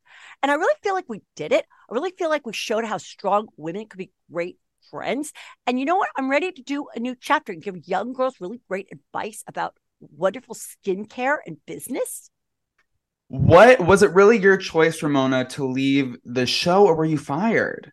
And 0.42 0.50
I 0.50 0.56
really 0.56 0.74
feel 0.82 0.94
like 0.94 1.08
we 1.08 1.22
did 1.36 1.52
it. 1.52 1.64
I 1.88 1.94
really 1.94 2.12
feel 2.18 2.30
like 2.30 2.46
we 2.46 2.52
showed 2.52 2.84
how 2.84 2.98
strong 2.98 3.46
women 3.56 3.86
could 3.88 3.98
be 3.98 4.10
great 4.32 4.58
friends. 4.90 5.32
And 5.66 5.78
you 5.78 5.84
know 5.84 5.96
what? 5.96 6.08
I'm 6.16 6.30
ready 6.30 6.52
to 6.52 6.62
do 6.62 6.86
a 6.94 7.00
new 7.00 7.14
chapter 7.18 7.52
and 7.52 7.62
give 7.62 7.88
young 7.88 8.12
girls 8.12 8.34
really 8.40 8.60
great 8.68 8.88
advice 8.92 9.44
about 9.46 9.74
wonderful 10.00 10.54
skincare 10.54 11.38
and 11.46 11.58
business. 11.66 12.30
What 13.28 13.80
was 13.80 14.02
it 14.02 14.12
really 14.12 14.38
your 14.38 14.56
choice, 14.56 15.02
Ramona, 15.02 15.44
to 15.50 15.64
leave 15.64 16.16
the 16.24 16.46
show, 16.46 16.86
or 16.86 16.96
were 16.96 17.04
you 17.04 17.18
fired? 17.18 17.92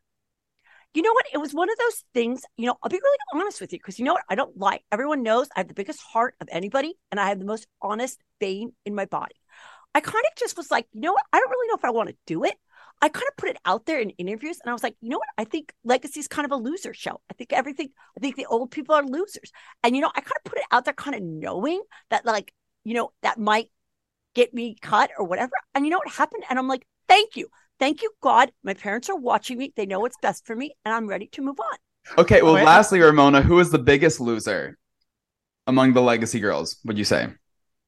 You 0.94 1.04
know 1.04 1.14
what? 1.14 1.28
It 1.32 1.38
was 1.38 1.54
one 1.54 1.70
of 1.70 1.78
those 1.78 2.04
things, 2.16 2.42
you 2.58 2.66
know, 2.66 2.76
I'll 2.82 2.90
be 2.90 2.98
really 2.98 3.18
honest 3.36 3.62
with 3.62 3.72
you 3.72 3.78
because 3.78 4.00
you 4.00 4.06
know 4.06 4.14
what? 4.14 4.24
I 4.30 4.36
don't 4.36 4.58
lie. 4.58 4.80
Everyone 4.92 5.22
knows 5.22 5.48
I 5.56 5.60
have 5.60 5.68
the 5.68 5.76
biggest 5.76 6.02
heart 6.02 6.34
of 6.42 6.50
anybody 6.52 6.96
and 7.12 7.20
I 7.20 7.30
have 7.30 7.38
the 7.38 7.46
most 7.46 7.68
honest 7.84 8.20
vein 8.40 8.72
in 8.84 8.96
my 8.96 9.06
body. 9.06 9.36
I 9.94 10.00
kind 10.00 10.26
of 10.26 10.40
just 10.40 10.58
was 10.58 10.72
like, 10.72 10.88
you 10.94 11.02
know 11.02 11.12
what? 11.12 11.24
I 11.32 11.40
don't 11.40 11.52
really 11.52 11.68
know 11.68 11.76
if 11.76 11.86
I 11.86 11.92
want 11.92 12.10
to 12.10 12.16
do 12.26 12.46
it. 12.46 12.56
I 13.02 13.10
kind 13.10 13.26
of 13.30 13.38
put 13.38 13.50
it 13.50 13.58
out 13.66 13.86
there 13.86 14.00
in 14.00 14.10
interviews 14.12 14.60
and 14.64 14.70
I 14.70 14.74
was 14.74 14.84
like, 14.84 14.96
you 15.02 15.10
know 15.10 15.20
what? 15.20 15.28
I 15.38 15.44
think 15.44 15.74
Legacy 15.84 16.20
is 16.20 16.28
kind 16.28 16.46
of 16.46 16.52
a 16.52 16.56
loser 16.56 16.94
show. 16.94 17.22
I 17.30 17.34
think 17.36 17.54
everything, 17.54 17.90
I 18.18 18.20
think 18.20 18.36
the 18.36 18.48
old 18.48 18.72
people 18.72 18.96
are 18.96 19.04
losers. 19.04 19.52
And, 19.84 19.96
you 19.96 20.02
know, 20.02 20.12
I 20.16 20.22
kind 20.22 20.34
of 20.44 20.44
put 20.50 20.58
it 20.58 20.66
out 20.72 20.86
there 20.86 20.94
kind 20.96 21.16
of 21.16 21.22
knowing 21.22 21.82
that, 22.10 22.26
like, 22.26 22.52
you 22.84 22.96
know, 22.96 23.12
that 23.22 23.38
might 23.38 23.70
get 24.34 24.54
me 24.54 24.76
cut 24.82 25.12
or 25.18 25.26
whatever. 25.26 25.54
And 25.76 25.86
you 25.86 25.92
know 25.92 25.98
what 26.00 26.10
happened? 26.12 26.44
And 26.50 26.58
I'm 26.58 26.68
like, 26.68 26.86
thank 27.08 27.36
you. 27.36 27.50
Thank 27.80 28.02
you, 28.02 28.12
God. 28.22 28.52
My 28.64 28.74
parents 28.74 29.10
are 29.10 29.16
watching 29.16 29.58
me. 29.60 29.74
They 29.76 29.86
know 29.86 30.00
what's 30.00 30.18
best 30.22 30.46
for 30.48 30.56
me, 30.56 30.76
and 30.84 30.94
I'm 30.94 31.08
ready 31.08 31.28
to 31.34 31.42
move 31.44 31.60
on. 31.60 31.78
Okay, 32.18 32.42
well, 32.42 32.54
Oh, 32.54 32.58
yeah. 32.58 32.64
lastly, 32.64 33.00
Ramona, 33.00 33.42
who 33.42 33.60
is 33.60 33.70
the 33.70 33.78
biggest 33.80 34.20
loser 34.20 34.78
among 35.68 35.94
the 35.94 36.02
legacy 36.02 36.40
girls, 36.40 36.78
would 36.86 36.98
you 36.98 37.04
say? 37.04 37.28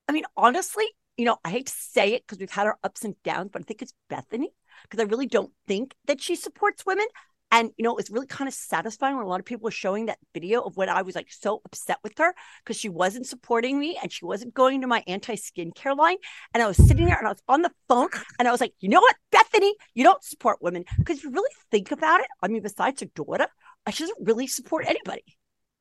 I 0.07 0.11
mean, 0.11 0.25
honestly, 0.37 0.85
you 1.17 1.25
know, 1.25 1.37
I 1.43 1.49
hate 1.49 1.67
to 1.67 1.73
say 1.73 2.13
it 2.13 2.23
because 2.25 2.39
we've 2.39 2.51
had 2.51 2.67
our 2.67 2.77
ups 2.83 3.03
and 3.03 3.15
downs, 3.23 3.49
but 3.51 3.61
I 3.61 3.65
think 3.65 3.81
it's 3.81 3.93
Bethenny 4.11 4.47
because 4.83 5.03
I 5.03 5.07
really 5.07 5.25
don't 5.25 5.51
think 5.67 5.95
that 6.05 6.21
she 6.21 6.35
supports 6.35 6.85
women. 6.85 7.07
And 7.51 7.71
you 7.77 7.83
know, 7.83 7.91
it 7.91 7.97
was 7.97 8.11
really 8.11 8.27
kind 8.27 8.47
of 8.47 8.53
satisfying 8.53 9.15
when 9.15 9.25
a 9.25 9.27
lot 9.27 9.39
of 9.39 9.45
people 9.45 9.63
were 9.63 9.71
showing 9.71 10.05
that 10.05 10.19
video 10.33 10.61
of 10.61 10.77
when 10.77 10.87
I 10.87 11.01
was 11.01 11.15
like 11.15 11.31
so 11.31 11.61
upset 11.65 11.97
with 12.03 12.15
her 12.19 12.35
because 12.63 12.77
she 12.77 12.89
wasn't 12.89 13.25
supporting 13.25 13.79
me 13.79 13.97
and 14.01 14.11
she 14.11 14.23
wasn't 14.25 14.53
going 14.53 14.81
to 14.81 14.87
my 14.87 15.03
anti 15.07 15.35
skincare 15.35 15.97
line. 15.97 16.17
And 16.53 16.61
I 16.61 16.67
was 16.67 16.77
sitting 16.77 17.05
there 17.05 17.17
and 17.17 17.27
I 17.27 17.31
was 17.31 17.41
on 17.47 17.63
the 17.63 17.71
phone 17.87 18.09
and 18.37 18.47
I 18.47 18.51
was 18.51 18.61
like, 18.61 18.73
you 18.79 18.89
know 18.89 19.01
what, 19.01 19.15
Bethenny, 19.33 19.71
you 19.95 20.03
don't 20.03 20.23
support 20.23 20.61
women 20.61 20.85
because 20.99 21.17
if 21.17 21.23
you 21.23 21.31
really 21.31 21.49
think 21.71 21.91
about 21.91 22.19
it. 22.19 22.27
I 22.43 22.49
mean, 22.49 22.61
besides 22.61 23.01
her 23.01 23.07
daughter, 23.15 23.47
she 23.91 24.03
doesn't 24.03 24.27
really 24.27 24.45
support 24.45 24.85
anybody. 24.87 25.23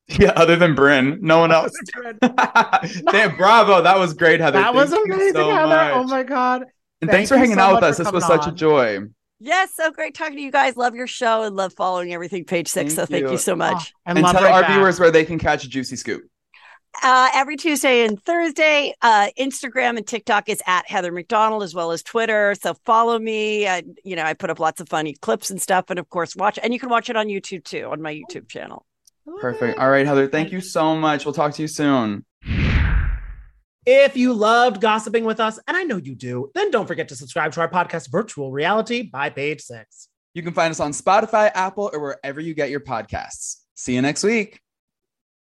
Yeah, 0.07 0.31
other 0.35 0.55
than 0.55 0.73
Bryn, 0.73 1.19
no 1.21 1.37
one 1.37 1.51
else. 1.51 1.71
Damn, 2.21 3.37
bravo. 3.37 3.83
That 3.83 3.99
was 3.99 4.15
great, 4.15 4.39
Heather. 4.39 4.57
That 4.57 4.73
Thank 4.73 4.75
was 4.75 4.91
amazing, 4.91 5.33
so 5.33 5.51
Heather. 5.51 5.65
Oh 5.65 5.67
much. 5.67 5.93
Oh 5.93 6.03
my 6.05 6.23
God. 6.23 6.65
And 7.01 7.09
Thank 7.09 7.17
thanks 7.17 7.29
for 7.29 7.37
hanging 7.37 7.55
so 7.55 7.61
out 7.61 7.75
with 7.75 7.83
us. 7.83 7.97
This 7.97 8.11
was 8.11 8.23
coming 8.23 8.41
such 8.41 8.51
a 8.51 8.55
joy. 8.55 8.99
Yes, 9.39 9.73
so 9.73 9.89
great 9.89 10.15
talking 10.15 10.35
to 10.35 10.41
you 10.41 10.51
guys. 10.51 10.75
Love 10.75 10.95
your 10.95 11.07
show 11.07 11.43
and 11.43 11.55
love 11.55 11.73
following 11.73 12.13
everything 12.13 12.43
page 12.43 12.67
six. 12.67 12.93
Thank 12.93 12.99
so 12.99 13.05
thank 13.05 13.25
you. 13.25 13.31
you 13.31 13.37
so 13.37 13.55
much. 13.55 13.93
Oh, 13.95 13.99
and, 14.07 14.17
And 14.17 14.25
love 14.25 14.35
tell 14.35 14.45
our 14.45 14.61
back. 14.61 14.71
viewers 14.71 14.99
where 14.99 15.11
they 15.11 15.23
can 15.23 15.39
catch 15.39 15.63
a 15.63 15.69
juicy 15.69 15.95
scoop. 15.95 16.23
Uh, 17.01 17.29
every 17.33 17.55
Tuesday 17.55 18.03
and 18.03 18.21
Thursday, 18.23 18.93
uh, 19.01 19.29
Instagram 19.39 19.95
and 19.95 20.05
TikTok 20.05 20.49
is 20.49 20.61
at 20.67 20.89
Heather 20.89 21.11
McDonald 21.11 21.63
as 21.63 21.73
well 21.73 21.91
as 21.91 22.03
Twitter. 22.03 22.55
So 22.61 22.73
follow 22.85 23.17
me. 23.17 23.67
I, 23.67 23.83
you 24.03 24.17
know, 24.17 24.23
I 24.23 24.33
put 24.33 24.49
up 24.49 24.59
lots 24.59 24.81
of 24.81 24.89
funny 24.89 25.13
clips 25.13 25.51
and 25.51 25.61
stuff, 25.61 25.85
and 25.89 25.99
of 25.99 26.09
course, 26.09 26.35
watch. 26.35 26.59
And 26.61 26.73
you 26.73 26.79
can 26.79 26.89
watch 26.89 27.09
it 27.09 27.15
on 27.15 27.27
YouTube 27.27 27.63
too 27.63 27.87
on 27.89 28.01
my 28.01 28.13
YouTube 28.13 28.49
channel. 28.49 28.85
Perfect. 29.39 29.77
All 29.79 29.89
right, 29.89 30.05
Heather. 30.05 30.27
Thank 30.27 30.51
you 30.51 30.59
so 30.59 30.95
much. 30.95 31.23
We'll 31.23 31.35
talk 31.35 31.53
to 31.53 31.61
you 31.61 31.67
soon. 31.67 32.25
If 33.85 34.17
you 34.17 34.33
loved 34.33 34.81
gossiping 34.81 35.23
with 35.23 35.39
us, 35.39 35.59
and 35.67 35.75
I 35.75 35.83
know 35.83 35.97
you 35.97 36.15
do, 36.15 36.51
then 36.53 36.69
don't 36.69 36.87
forget 36.87 37.07
to 37.09 37.15
subscribe 37.15 37.53
to 37.53 37.61
our 37.61 37.69
podcast, 37.69 38.11
Virtual 38.11 38.51
Reali-tea 38.51 39.03
by 39.03 39.29
Page 39.29 39.61
Six. 39.61 40.09
You 40.33 40.43
can 40.43 40.53
find 40.53 40.71
us 40.71 40.79
on 40.79 40.91
Spotify, 40.91 41.49
Apple, 41.53 41.89
or 41.93 41.99
wherever 41.99 42.39
you 42.39 42.53
get 42.53 42.69
your 42.69 42.81
podcasts. 42.81 43.57
See 43.75 43.95
you 43.95 44.01
next 44.01 44.23
week. 44.23 44.59